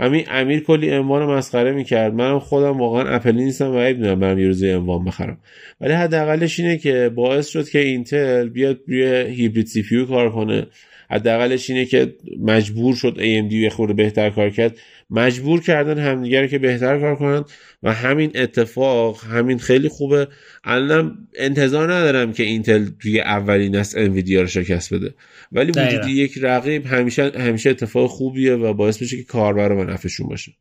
همین 0.00 0.24
امیر 0.30 0.60
کلی 0.60 0.90
عنوان 0.90 1.26
مسخره 1.26 1.72
می‌کرد. 1.72 2.14
منم 2.14 2.38
خودم 2.38 2.78
واقعا 2.78 3.14
اپلی 3.14 3.44
نیستم 3.44 3.70
و 3.70 3.78
می‌دونم 3.78 4.20
برم 4.20 4.38
یه 4.38 4.46
روزی 4.46 4.70
عنوان 4.70 5.04
بخرم. 5.04 5.38
ولی 5.80 5.92
حداقلش 5.92 6.60
اینه 6.60 6.78
که 6.78 7.10
باعث 7.14 7.48
شد 7.48 7.68
که 7.68 7.78
اینتل 7.78 8.48
بیاد 8.48 8.80
روی 8.86 9.04
هیبرید 9.06 9.66
سی 9.66 9.82
پیو 9.82 10.06
کار 10.06 10.32
کنه. 10.32 10.66
حداقلش 11.10 11.70
اینه 11.70 11.84
که 11.84 12.14
مجبور 12.40 12.94
شد 12.94 13.14
AMD 13.16 13.52
یه 13.52 13.70
خورده 13.70 13.94
بهتر 13.94 14.30
کار 14.30 14.50
کرد. 14.50 14.78
مجبور 15.10 15.60
کردن 15.60 15.98
همدیگه 15.98 16.48
که 16.48 16.58
بهتر 16.58 17.00
کار 17.00 17.16
کنن 17.16 17.44
و 17.82 17.92
همین 17.92 18.30
اتفاق 18.34 19.24
همین 19.24 19.58
خیلی 19.58 19.88
خوبه. 19.88 20.28
الانم 20.64 21.28
انتظار 21.34 21.94
ندارم 21.94 22.32
که 22.32 22.42
اینتل 22.42 22.86
توی 23.00 23.20
اولین 23.20 23.76
نسل 23.76 24.00
انویدیا 24.00 24.40
رو 24.40 24.46
شکست 24.46 24.94
بده. 24.94 25.14
ولی 25.52 25.70
وجود 25.70 26.06
یک 26.06 26.38
رقیب 26.42 26.86
همیشه 26.86 27.32
همیشه 27.38 27.70
اتفاق 27.70 28.10
خوبیه 28.10 28.54
و 28.54 28.74
باعث 28.74 29.02
میشه 29.02 29.16
که 29.16 29.24
کاربرا 29.24 29.72
به 29.72 29.84
نفعشون 29.84 30.28
باشه. 30.28 30.52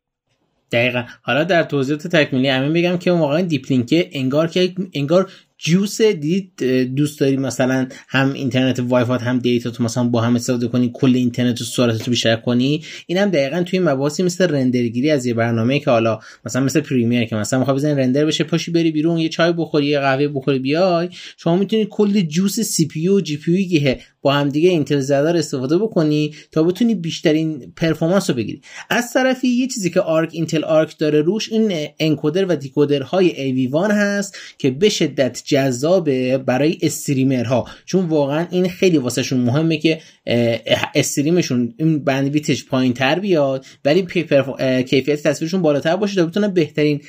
دقیقا. 0.71 1.03
حالا 1.21 1.43
در 1.43 1.63
توضیحات 1.63 2.07
تکمیلی 2.07 2.47
همین 2.47 2.73
بگم 2.73 2.97
که 2.97 3.11
واقعا 3.11 3.41
Deep 3.41 3.75
Link 3.75 4.09
انگار 4.11 4.47
که 4.47 4.73
انگار 4.93 5.31
جوس 5.57 6.01
دید 6.01 6.63
دوست 6.95 7.19
داری 7.19 7.37
مثلا 7.37 7.87
هم 8.07 8.33
اینترنت 8.33 8.79
وای 8.79 9.05
فای 9.05 9.19
هم 9.19 9.39
دیتا 9.39 9.69
تو 9.69 9.83
مثلا 9.83 10.03
با 10.03 10.21
هم 10.21 10.35
استفاده 10.35 10.67
کنی 10.67 10.91
کل 10.93 11.15
اینترنت 11.15 11.61
و 11.61 11.63
سرعت 11.63 12.07
رو 12.07 12.09
بیشتر 12.09 12.35
کنی؟ 12.35 12.83
اینم 13.07 13.29
دقیقا 13.29 13.63
توی 13.63 13.79
مباحثی 13.79 14.23
مثل 14.23 14.47
رندرگیری 14.47 15.11
از 15.11 15.25
یه 15.25 15.33
برنامه 15.33 15.79
که 15.79 15.91
حالا 15.91 16.19
مثلا 16.45 16.61
مثل 16.63 16.79
Premiere 16.79 17.25
که 17.25 17.35
مثلا 17.35 17.59
می‌خوای 17.59 17.77
بزنی 17.77 18.01
رندر 18.01 18.25
بشه 18.25 18.43
پاشی 18.43 18.71
بری 18.71 18.91
بیرون 18.91 19.17
یه 19.17 19.29
چای 19.29 19.53
بخوری 19.53 19.85
یه 19.85 19.99
قهوه 19.99 20.27
بخوری 20.27 20.59
بیای 20.59 21.09
شما 21.37 21.55
می‌تونی 21.55 21.87
کل 21.89 22.21
juice 22.21 22.59
CPU 22.59 23.07
و 23.07 23.21
GPU 23.21 23.67
که 23.67 23.99
با 24.21 24.33
هم 24.33 24.49
دیگه 24.49 24.69
اینتل 24.69 24.99
زدار 24.99 25.37
استفاده 25.37 25.77
بکنی 25.77 26.35
تا 26.51 26.63
بتونی 26.63 26.95
بیشترین 26.95 27.73
performance 27.75 28.29
رو 28.29 28.35
بگیری. 28.35 28.61
از 28.89 29.13
طرفی 29.13 29.47
یه 29.47 29.67
چیزی 29.67 29.89
که 29.89 30.01
آرک 30.01 30.29
اینتل 30.31 30.63
آرک 30.63 30.97
داره 30.97 31.21
روش 31.21 31.51
این 31.51 31.87
encoder 31.99 32.45
و 32.45 32.55
decoder 32.55 33.01
های 33.01 33.29
AV1 33.69 33.91
هست 33.91 34.37
که 34.57 34.71
به 34.71 34.89
شدت 34.89 35.41
جذابه 35.47 36.37
برای 36.37 36.77
استریمرها. 36.81 37.67
چون 37.85 38.05
واقعا 38.05 38.45
این 38.51 38.69
خیلی 38.69 38.97
واسهشون 38.97 39.39
مهمه 39.39 39.77
که 39.77 39.99
استریمشون 40.95 41.73
این 41.77 42.03
bandwidth 42.03 42.54
ش 42.54 42.65
پایین 42.65 42.93
تر 42.93 43.19
بیاد 43.19 43.65
ولی 43.85 44.01
کیفیت 44.83 45.23
تصویرشون 45.23 45.61
بالاتر 45.61 45.95
باشه 45.95 46.15
تا 46.15 46.25
بتونن 46.25 46.47
بهترین 46.47 47.01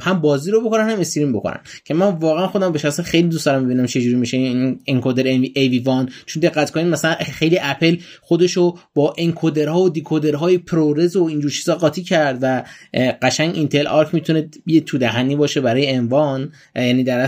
هم 0.00 0.20
بازی 0.20 0.50
رو 0.50 0.68
بکنن 0.68 0.90
هم 0.90 1.00
استریم 1.00 1.32
بکنن. 1.32 1.60
که 1.84 1.94
من 1.94 2.06
واقعا 2.06 2.46
خودم 2.46 2.72
به 2.72 2.78
شخصه 2.78 3.00
خیلی 3.00 3.28
دوست 3.28 3.46
دارم 3.46 3.64
ببینم 3.64 3.86
چه 3.86 4.00
میشه 4.00 4.36
این 4.36 4.80
encoder 4.86 5.38
AV1 5.38 6.10
چون 6.26 6.40
دقت 6.42 6.70
کنید 6.70 6.86
مثلا 6.86 7.14
خیلی 7.14 7.58
اپل 7.62 7.96
خودشو 8.20 8.78
با 8.94 9.14
encoder 9.18 9.72
ها 9.72 9.80
و 9.80 9.88
decoder 9.88 10.58
های 10.58 10.72
ProRes 10.72 11.16
و 11.16 11.24
اینجور 11.24 11.50
چیزا 11.50 11.74
قاطی 11.74 12.02
کرد 12.02 12.38
و 12.42 12.62
قشنگ 13.22 13.56
اینتل 13.56 13.86
آرک 13.86 14.14
می‌تونه 14.14 14.48
یه 14.66 14.80
تو 14.80 14.98
دهنی 14.98 15.36
باشه 15.36 15.60
برای 15.60 15.90
M1 15.90 16.52
یعنی 16.76 17.04
در 17.04 17.20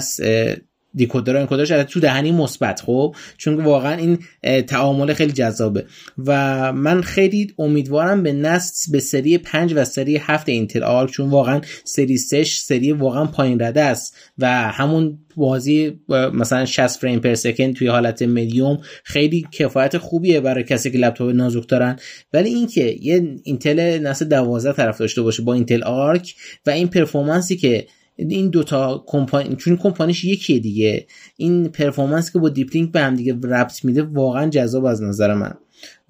decoder 0.96 1.36
و 1.36 1.40
encoder 1.40 1.62
ش 1.62 1.68
تو 1.68 2.00
دهنی 2.00 2.32
مثبت 2.32 2.80
خب؟ 2.80 3.16
چون 3.36 3.64
واقعا 3.64 3.92
این 3.92 4.18
تعامل 4.62 5.12
خیلی 5.12 5.32
جذابه. 5.32 5.84
و 6.26 6.72
من 6.72 7.02
خیلی 7.02 7.54
امیدوارم 7.58 8.22
به 8.22 8.32
نسل 8.32 8.92
به 8.92 9.00
سری 9.00 9.38
5 9.38 9.72
و 9.76 9.84
سری 9.84 10.16
7 10.16 10.48
اینتل 10.48 10.82
آرک 10.82 11.10
چون 11.10 11.30
واقعا 11.30 11.60
سری 11.84 12.18
6 12.18 12.58
سری 12.58 12.92
واقعا 12.92 13.26
پایین 13.26 13.62
رده 13.62 13.82
است 13.82 14.16
و 14.38 14.46
همون 14.72 15.18
بازی 15.36 16.00
مثلا 16.08 16.64
60 16.64 17.00
frame 17.00 17.20
per 17.20 17.34
second 17.34 17.74
توی 17.74 17.88
حالت 17.88 18.22
مدیوم 18.22 18.78
خیلی 19.04 19.46
کفایت 19.52 19.98
خوبیه 19.98 20.40
برای 20.40 20.64
کسی 20.64 20.90
که 20.90 20.98
لپتاپ 20.98 21.30
نازک 21.30 21.68
دارن. 21.68 21.96
ولی 22.32 22.48
اینکه 22.48 22.96
یه 23.00 23.36
اینتل 23.42 23.98
نسل 23.98 24.24
12 24.24 24.72
طرف 24.72 24.98
داشته 24.98 25.22
باشه 25.22 25.42
با 25.42 25.54
اینتل 25.54 25.82
آرک 25.82 26.34
و 26.66 26.70
این 26.70 26.88
performance 26.88 27.51
ی 27.51 27.56
که 27.56 27.86
این 28.16 28.50
دوتا 28.50 29.04
کمپانی 29.06 29.56
چون 29.56 29.76
کمپانیش 29.76 30.24
یکیه 30.24 30.58
دیگه 30.58 31.06
این 31.36 31.68
performance 31.68 32.32
که 32.32 32.38
با 32.38 32.48
Deep 32.48 32.70
Link 32.70 32.92
به 32.92 33.00
هم 33.00 33.14
دیگه 33.14 33.32
ربط 33.42 33.84
میده 33.84 34.02
واقعا 34.02 34.48
جذاب 34.48 34.84
از 34.84 35.02
نظر 35.02 35.34
من. 35.34 35.54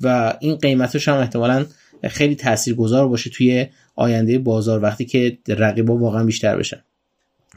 و 0.01 0.35
این 0.41 0.57
قیمتش 0.57 1.09
هم 1.09 1.17
احتمالا 1.17 1.67
خیلی 2.05 2.35
تاثیرگذار 2.35 3.09
باشه 3.09 3.31
توی 3.31 3.67
آینده 3.97 4.39
بازار 4.39 4.83
وقتی 4.83 5.05
که 5.05 5.39
رقیبا 5.49 5.97
واقعا 5.97 6.25
بیشتر 6.25 6.57
بشن. 6.57 6.83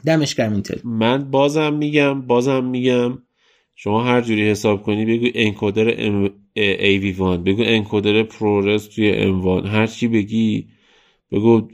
دمش 0.06 0.34
گرم 0.34 0.52
اینتل. 0.52 0.78
من 0.84 1.30
بازم 1.30 1.74
میگم 1.74 2.20
بازم 2.20 2.64
میگم 2.64 3.18
شما 3.74 4.04
هر 4.04 4.20
جوری 4.20 4.50
حساب 4.50 4.82
کنی 4.82 5.04
بگو 5.04 5.26
encoder 5.34 5.90
AV1 6.56 7.20
بگو 7.20 7.62
encoder 7.66 8.22
ProRes 8.22 8.86
توی 8.86 9.12
M1 9.12 9.66
هر 9.66 9.86
چی 9.86 10.08
بگی 10.08 10.66
بگو 11.32 11.68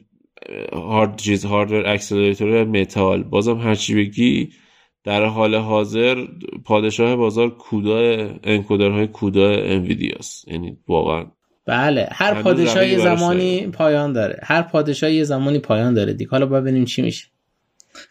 هارد 0.73 1.17
چیز 1.17 1.45
hardware 1.45 1.87
accelerator 1.87 2.65
Metal 2.65 3.23
بازم 3.23 3.59
هرچی 3.59 3.95
بگی 3.95 4.51
در 5.05 5.25
حال 5.25 5.55
حاضر 5.55 6.27
پادشاه 6.65 7.17
بازار 7.17 7.51
کودا 7.51 8.31
انکودرهای 8.45 9.07
کودا 9.07 9.51
انویدیاست 9.51 10.49
یعنی 10.49 10.77
واقعا. 10.89 11.27
بله 11.67 12.09
هر 12.13 12.43
پادشاه 12.43 12.87
یه 12.89 12.99
زمانی 12.99 13.67
پایان 13.67 14.13
داره. 14.13 14.41
هر 14.43 14.63
پادشاه 14.63 15.11
یه 15.11 15.25
زمانی 15.25 15.59
پایان 15.59 15.95
داره 15.95 16.13
دیگه. 16.13 16.31
حالا 16.31 16.47
ببینیم 16.47 16.85
چی 16.85 17.03
میشه. 17.03 17.27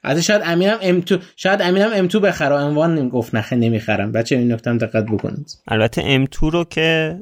از 0.04 0.20
شاید 0.20 0.42
امینم 0.46 0.78
ام 0.82 1.02
تو 1.02 1.18
شاید 1.36 1.62
امینم 1.62 1.90
ام 1.94 2.08
تو 2.08 2.20
بخره. 2.20 2.56
عنوان 2.56 3.10
گفت 3.10 3.36
نخه 3.36 3.56
نمی‌خرم. 3.56 4.12
بچه 4.12 4.36
این 4.36 4.52
نکته 4.52 4.74
دقت 4.74 5.06
بکنید. 5.06 5.58
البته 5.68 6.02
ام 6.06 6.26
تو 6.26 6.50
رو 6.50 6.64
که 6.64 7.20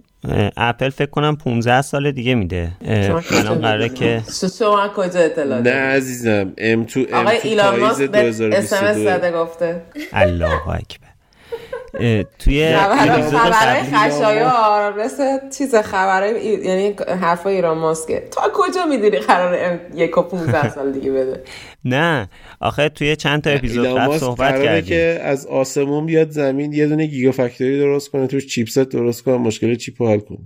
اپل 0.57 0.89
فکر 0.89 1.09
کنم 1.09 1.35
15 1.35 1.81
سال 1.81 2.11
دیگه 2.11 2.35
میده. 2.35 2.71
الان 3.31 3.61
قراره 3.61 3.89
که 3.89 4.21
شما 4.59 4.87
کجا 4.87 5.19
اطلاع 5.19 5.61
نه 5.61 5.71
عزیزم 5.71 6.53
ام 6.57 6.83
تو 6.83 6.99
ام 6.99 7.19
آقای 7.19 7.37
ایلان 7.43 7.79
ماسک 7.79 8.09
اسمس 8.13 8.95
زده 8.95 9.31
گفته. 9.31 9.81
الله 10.13 10.67
اکبر. 10.67 11.02
توی 12.39 12.75
خبرهای 12.75 13.83
خشایار 13.83 15.03
مثل 15.03 15.49
چیز 15.57 15.75
خبرهای 15.75 16.43
یعنی 16.65 16.95
حرفای 17.21 17.55
ایران 17.55 17.77
ماسکه 17.77 18.27
تو 18.31 18.41
قرار 18.41 18.85
می‌دونی 18.85 19.17
قرار 19.17 19.79
یک 19.95 20.17
و 20.17 20.21
15 20.21 20.69
سال 20.75 20.91
دیگه 20.91 21.11
بده؟ 21.11 21.43
نه. 21.85 22.29
آخه 22.59 22.89
توی 22.89 23.15
چند 23.15 23.41
تا 23.41 23.49
اپیزود 23.49 23.85
قبل 23.85 24.17
صحبت 24.17 24.63
کردیم. 24.63 24.85
که 24.85 25.19
از 25.23 25.45
آسمون 25.45 26.05
بیاد 26.05 26.29
زمین 26.29 26.73
یه 26.73 26.87
دونه 26.87 27.05
گیگا 27.05 27.31
فکتوری 27.31 27.79
درست 27.79 28.11
کنه 28.11 28.27
توش 28.27 28.47
چیپست 28.47 28.79
درست 28.79 29.23
کنه 29.23 29.37
مشکل 29.37 29.75
چیپ 29.75 30.01
حل 30.01 30.19
کنه. 30.19 30.39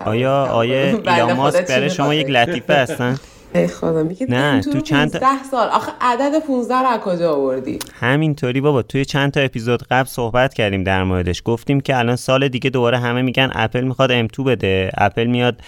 آیا 0.00 0.44
آیا 0.44 0.86
ایلان 0.86 1.32
ماسک 1.32 1.66
برای 1.66 1.90
شما 1.90 2.14
یک 2.14 2.30
لطیفه 2.30 2.74
هستن؟ 2.74 3.18
ای 3.54 3.66
خدا 3.66 4.02
میگه 4.02 4.26
نه، 4.28 4.60
تو 4.62 4.80
چند 4.80 5.10
تا- 5.10 5.18
15 5.18 5.44
سال. 5.44 5.68
آخه 5.68 5.92
عدد 6.00 6.38
15 6.46 6.74
رو 6.74 6.86
از 6.86 7.00
کجا 7.00 7.32
آوردی؟ 7.34 7.78
همینطوری 8.00 8.60
بابا 8.60 8.82
توی 8.82 9.04
چند 9.04 9.32
تا 9.32 9.40
اپیزود 9.40 9.82
قبل 9.90 10.08
صحبت 10.08 10.54
کردیم 10.54 10.84
در 10.84 11.04
موردش. 11.04 11.42
گفتیم 11.44 11.80
که 11.80 11.98
الان 11.98 12.16
سال 12.16 12.48
دیگه 12.48 12.70
دوباره 12.70 12.98
همه 12.98 13.22
میگن 13.22 13.50
اپل 13.54 13.80
می‌خواد 13.84 14.28
M2 14.28 14.40
بده. 14.40 14.90
اپل 14.98 15.26
میاد 15.26 15.60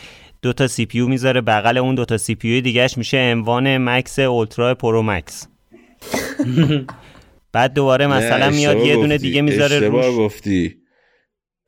دو 0.43 0.53
تا 0.53 0.67
CPU 0.67 1.09
می‌ذاره 1.09 1.41
بغل 1.41 1.79
اون 1.79 1.95
دو 1.95 2.05
تا 2.05 2.19
CPU 2.19 2.61
دیگه‌ش 2.61 2.99
میشه 2.99 3.19
M1 3.19 3.79
Max 3.79 4.19
Ultra 4.19 4.75
Pro 4.75 5.03
Max 5.03 5.47
بعد 7.53 7.73
دوباره 7.75 8.07
مثلا 8.07 8.51
میاد 8.51 8.77
یه 8.77 8.95
دونه. 8.95 9.19
دیگه 9.19 9.43
می‌ذاره 9.43 9.77
اشتباه 9.77 10.07
روش. 10.07 10.19
گفتی. 10.19 10.77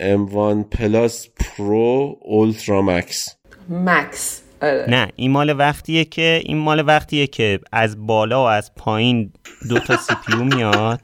M1 0.02 0.64
Plus 0.70 1.28
Pro 1.28 2.16
Ultra 2.22 2.82
Max 2.82 3.36
Max 3.68 4.40
آره. 4.64 4.86
نه 4.88 5.08
این 5.16 5.30
مال 5.30 5.58
وقتیه 5.58 6.04
که 6.04 6.40
این 6.44 6.58
مال 6.58 6.84
وقتیه 6.86 7.26
که 7.26 7.60
از 7.72 8.06
بالا 8.06 8.44
و 8.44 8.46
از 8.46 8.74
پایین 8.74 9.32
دو 9.68 9.78
تا 9.78 9.96
CPU 9.96 10.44
میاد. 10.44 11.00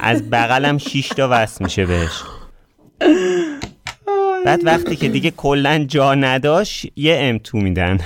از 0.00 0.30
بغلم 0.30 0.78
6 0.78 1.08
تا 1.08 1.28
وصل 1.30 1.64
میشه 1.64 1.86
بهش. 1.86 2.22
بعد 4.44 4.66
وقتی 4.66 4.96
که 4.96 5.08
دیگه 5.08 5.30
کلا 5.30 5.84
جا 5.88 6.14
نداشت 6.14 6.86
یه 6.96 7.38
M2 7.38 7.54
میدن. 7.54 7.98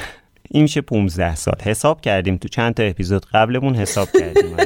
این 0.50 0.62
میشه 0.62 0.80
15 0.80 1.34
سال. 1.34 1.54
حساب 1.62 2.00
کردیم 2.00 2.36
تو 2.36 2.48
چند 2.48 2.74
تا 2.74 2.82
اپیزود 2.82 3.26
قبلمون 3.26 3.74
حساب 3.74 4.08
کردیم. 4.20 4.56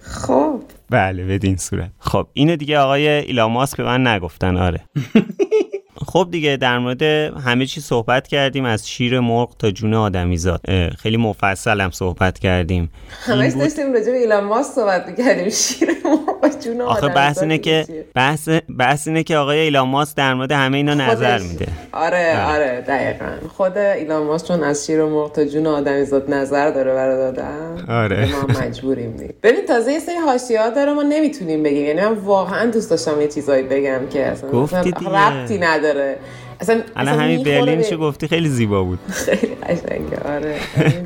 خب. 0.00 0.62
بله 0.90 1.24
بدین 1.24 1.56
صورت. 1.56 1.90
خب 1.98 2.26
اینو 2.32 2.56
دیگه 2.56 2.78
آقای 2.78 3.08
ایلان 3.08 3.50
ماسک 3.50 3.76
به 3.76 3.84
من 3.84 4.06
نگفتن. 4.06 4.56
آره. 4.56 4.80
خب 6.06 6.28
دیگه 6.30 6.56
در 6.56 6.78
مورد 6.78 7.02
همه 7.02 7.66
چی 7.66 7.80
صحبت 7.80 8.28
کردیم 8.28 8.64
از 8.64 8.88
شیر 8.88 9.20
مرغ 9.20 9.56
تا 9.58 9.70
جون 9.70 9.94
آدمیزاد. 9.94 10.60
خیلی 10.98 11.16
مفصل 11.16 11.80
هم 11.80 11.90
صحبت 11.90 12.38
کردیم. 12.38 12.90
همش 13.10 13.52
داشتیم 13.52 13.92
راجع 13.92 14.12
به 14.12 14.18
ایلان 14.18 14.44
ماسک 14.44 14.72
صحبت 14.72 15.08
می‌کردیم 15.08 15.48
شیر 15.48 15.88
آخه 16.86 17.08
بحث 17.08 17.42
اینه 17.42 17.58
که؟ 17.58 18.04
بحث 18.14 18.48
بحث 18.78 19.08
اینه 19.08 19.22
که 19.22 19.36
آقای 19.36 19.58
ایلان 19.58 19.88
ماسک 19.88 20.16
در 20.16 20.34
مورد 20.34 20.52
همه 20.52 20.76
اینا 20.76 20.94
نظر 20.94 21.38
خودش- 21.38 21.50
میده 21.50 21.66
آره 21.92 22.44
آره 22.46 22.80
دقیقا 22.80 23.26
خود 23.56 23.78
ایلان 23.78 24.22
ماسک 24.22 24.48
چون 24.48 24.62
از 24.64 24.86
شیر 24.86 25.00
و 25.00 25.08
مرغ 25.10 25.32
تا 25.32 25.44
جون 25.44 25.66
آدمی 25.66 26.04
زاد 26.04 26.34
نظر 26.34 26.70
داره 26.70 26.94
برای 26.94 27.16
دادن 27.16 27.84
آره. 27.88 28.28
ما 28.32 28.60
مجبوریم 28.60 29.16
دیگه 29.16 29.34
ببین 29.42 29.66
تازه 29.66 29.92
یه 29.92 29.98
سری 29.98 30.16
حاشیه‌ها 30.16 30.70
داره 30.70 30.92
ما 30.92 31.02
نمی‌تونیم 31.02 31.62
بگیم 31.62 31.84
یعنی 31.86 32.00
من 32.00 32.12
واقعا 32.12 32.70
دوست 32.70 32.90
داشتم 32.90 33.20
یه 33.20 33.28
چیزایی 33.28 33.62
بگم 33.62 34.00
که 34.10 34.26
اصلا 34.26 34.50
گفتی 34.50 34.92
اصلا. 34.96 35.28
ربطی 35.28 35.58
نداره 35.58 36.16
اصلا 36.60 36.80
الان 36.96 37.18
همین 37.20 37.42
برلینشو 37.42 37.90
به- 37.90 37.96
گفتی 38.06 38.28
خیلی 38.28 38.48
زیبا 38.48 38.84
بود. 38.84 38.98
خیلی 39.08 39.54
قشنگه 39.54 40.34
آره. 40.34 40.54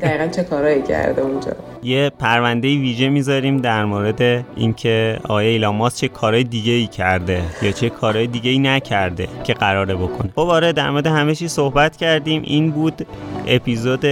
دقیقا 0.01 0.27
چه 0.27 0.43
کارایی 0.43 0.81
کرده 0.81 1.21
اونجا. 1.21 1.51
یه 1.83 2.11
پرونده 2.19 2.67
ویژه 2.67 3.09
می‌ذاریم 3.09 3.57
در 3.57 3.85
مورد 3.85 4.45
اینکه 4.55 5.19
آقای 5.23 5.47
ایلان 5.47 5.75
ماسک 5.75 5.97
چه 6.01 6.07
کارهای 6.07 6.43
دیگه 6.43 6.71
ای 6.73 6.87
کرده 6.87 7.41
یا 7.61 7.71
چه 7.71 7.89
کارهای 7.89 8.27
دیگه 8.27 8.49
ای 8.51 8.59
نکرده 8.59 9.27
که 9.43 9.53
قراره 9.53 9.95
بکنه. 9.95 10.29
خب 10.35 10.39
آره 10.39 10.71
در 10.73 10.89
مورد 10.89 11.07
همه 11.07 11.35
چی 11.35 11.47
صحبت 11.47 11.97
کردیم. 11.97 12.41
این 12.45 12.71
بود 12.71 13.07
اپیزود 13.47 14.05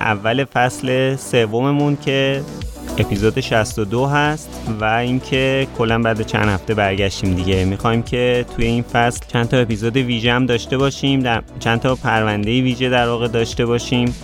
اول 0.00 0.44
فصل 0.44 1.16
سوممون 1.16 1.96
که 2.04 2.40
اپیزود 2.98 3.40
62 3.40 4.06
هست 4.06 4.70
و 4.80 4.84
اینکه 4.84 5.66
کلا 5.78 5.98
بعد 5.98 6.22
چند 6.22 6.48
هفته 6.48 6.74
برگشتیم 6.74 7.34
دیگه. 7.34 7.64
می‌خوایم 7.64 8.02
که 8.02 8.44
توی 8.56 8.64
این 8.64 8.82
فصل 8.82 9.20
چند 9.28 9.48
تا 9.48 9.56
اپیزود 9.56 9.96
ویژه 9.96 10.32
هم 10.32 10.46
داشته 10.46 10.78
باشیم 10.78 11.20
در 11.20 11.42
چند 11.58 11.80
تا 11.80 11.94
پرونده 11.94 12.50
ویژه 12.50 12.90
در 12.90 13.08
واقع 13.08 13.28
داشته 13.28 13.66
باشیم. 13.66 14.14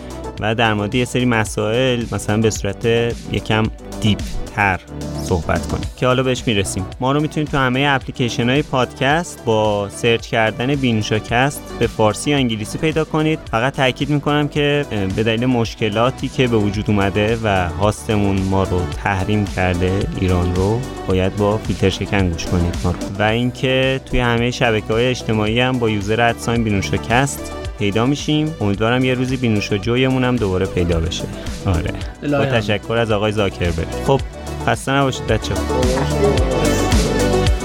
و 0.41 0.55
در 0.55 0.75
مورد 0.75 0.95
یه 0.95 1.05
سری 1.05 1.25
مسائل 1.25 2.05
مثلا 2.13 2.37
به 2.37 2.51
صورت 2.51 2.87
یکم 3.33 3.63
deep 4.01 4.19
تر 4.57 4.81
صحبت 5.23 5.67
کنیم. 5.67 5.85
که 5.97 6.07
حالا 6.07 6.23
بهش 6.23 6.43
می‌رسیم. 6.47 6.87
ما 7.01 7.13
رو 7.13 7.21
می‌تونید 7.21 7.49
تو 7.49 7.57
همه 7.59 7.85
اپلیکیشن 7.89 8.51
های 8.51 8.63
پادکست 8.63 9.45
با 9.45 9.89
سرچ 9.89 10.27
کردن 10.27 10.75
بینوشاکست 10.75 11.63
به 11.79 11.87
فارسی 11.87 12.31
یا 12.31 12.37
انگلیسی 12.37 12.79
پیدا 12.79 13.05
کنید. 13.05 13.39
فقط 13.51 13.77
تاکید 13.77 14.11
می‌کنم 14.11 14.49
که 14.49 14.87
به 15.17 15.23
دلیل 15.23 15.47
مشکلاتی 15.47 16.29
که 16.29 16.49
به 16.49 16.57
وجود 16.57 16.85
اومده 16.91 17.39
و 17.43 17.69
هاستمون 17.69 18.41
ما 18.41 18.63
رو 18.63 18.81
تحریم 19.05 19.45
کرده 19.47 20.07
ایران 20.21 20.55
رو 20.55 20.81
باید 21.09 21.37
با 21.37 21.59
فیلتر 21.59 21.91
شکن 21.91 22.29
گوش 22.29 22.47
کنید 22.47 22.77
ما 22.85 22.91
رو. 22.91 22.99
و 23.19 23.23
اینکه 23.23 24.01
توی 24.07 24.21
همه 24.21 24.51
شبکه 24.51 24.93
های 24.93 25.07
اجتماعی 25.07 25.61
هم 25.61 25.79
با 25.79 25.91
یوزر 25.91 26.21
ادساین 26.21 26.65
بینوشاکست 26.65 27.53
پیدا 27.83 28.07
میشیم. 28.07 28.55
امیدوارم 28.61 29.05
یه 29.05 29.15
روزی 29.15 29.37
بینوش 29.37 29.73
و 29.73 29.77
جویمون 29.77 30.25
هم 30.25 30.37
دوباره 30.37 30.67
پیدا 30.67 31.01
بشه. 31.01 31.25
آره. 31.67 31.93
با. 32.23 32.47
تشکر 32.47 32.97
از 32.97 33.11
آقای 33.11 33.33
زاکربرگ 33.33 33.87
خب 34.07 34.21
خسته 34.67 34.93
نباشید 34.93 35.27
بچه 35.27 35.55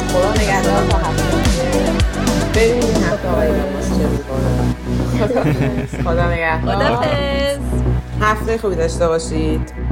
خدا 0.09 0.32
نگهدار. 0.34 0.88
تا 0.88 0.97
هفته. 0.97 1.28
خدا 6.03 6.32
نگهدار 6.32 7.03
هفته 8.22 8.57
خوبی 8.57 8.76
داشته 8.76 9.07
باشید. 9.07 9.87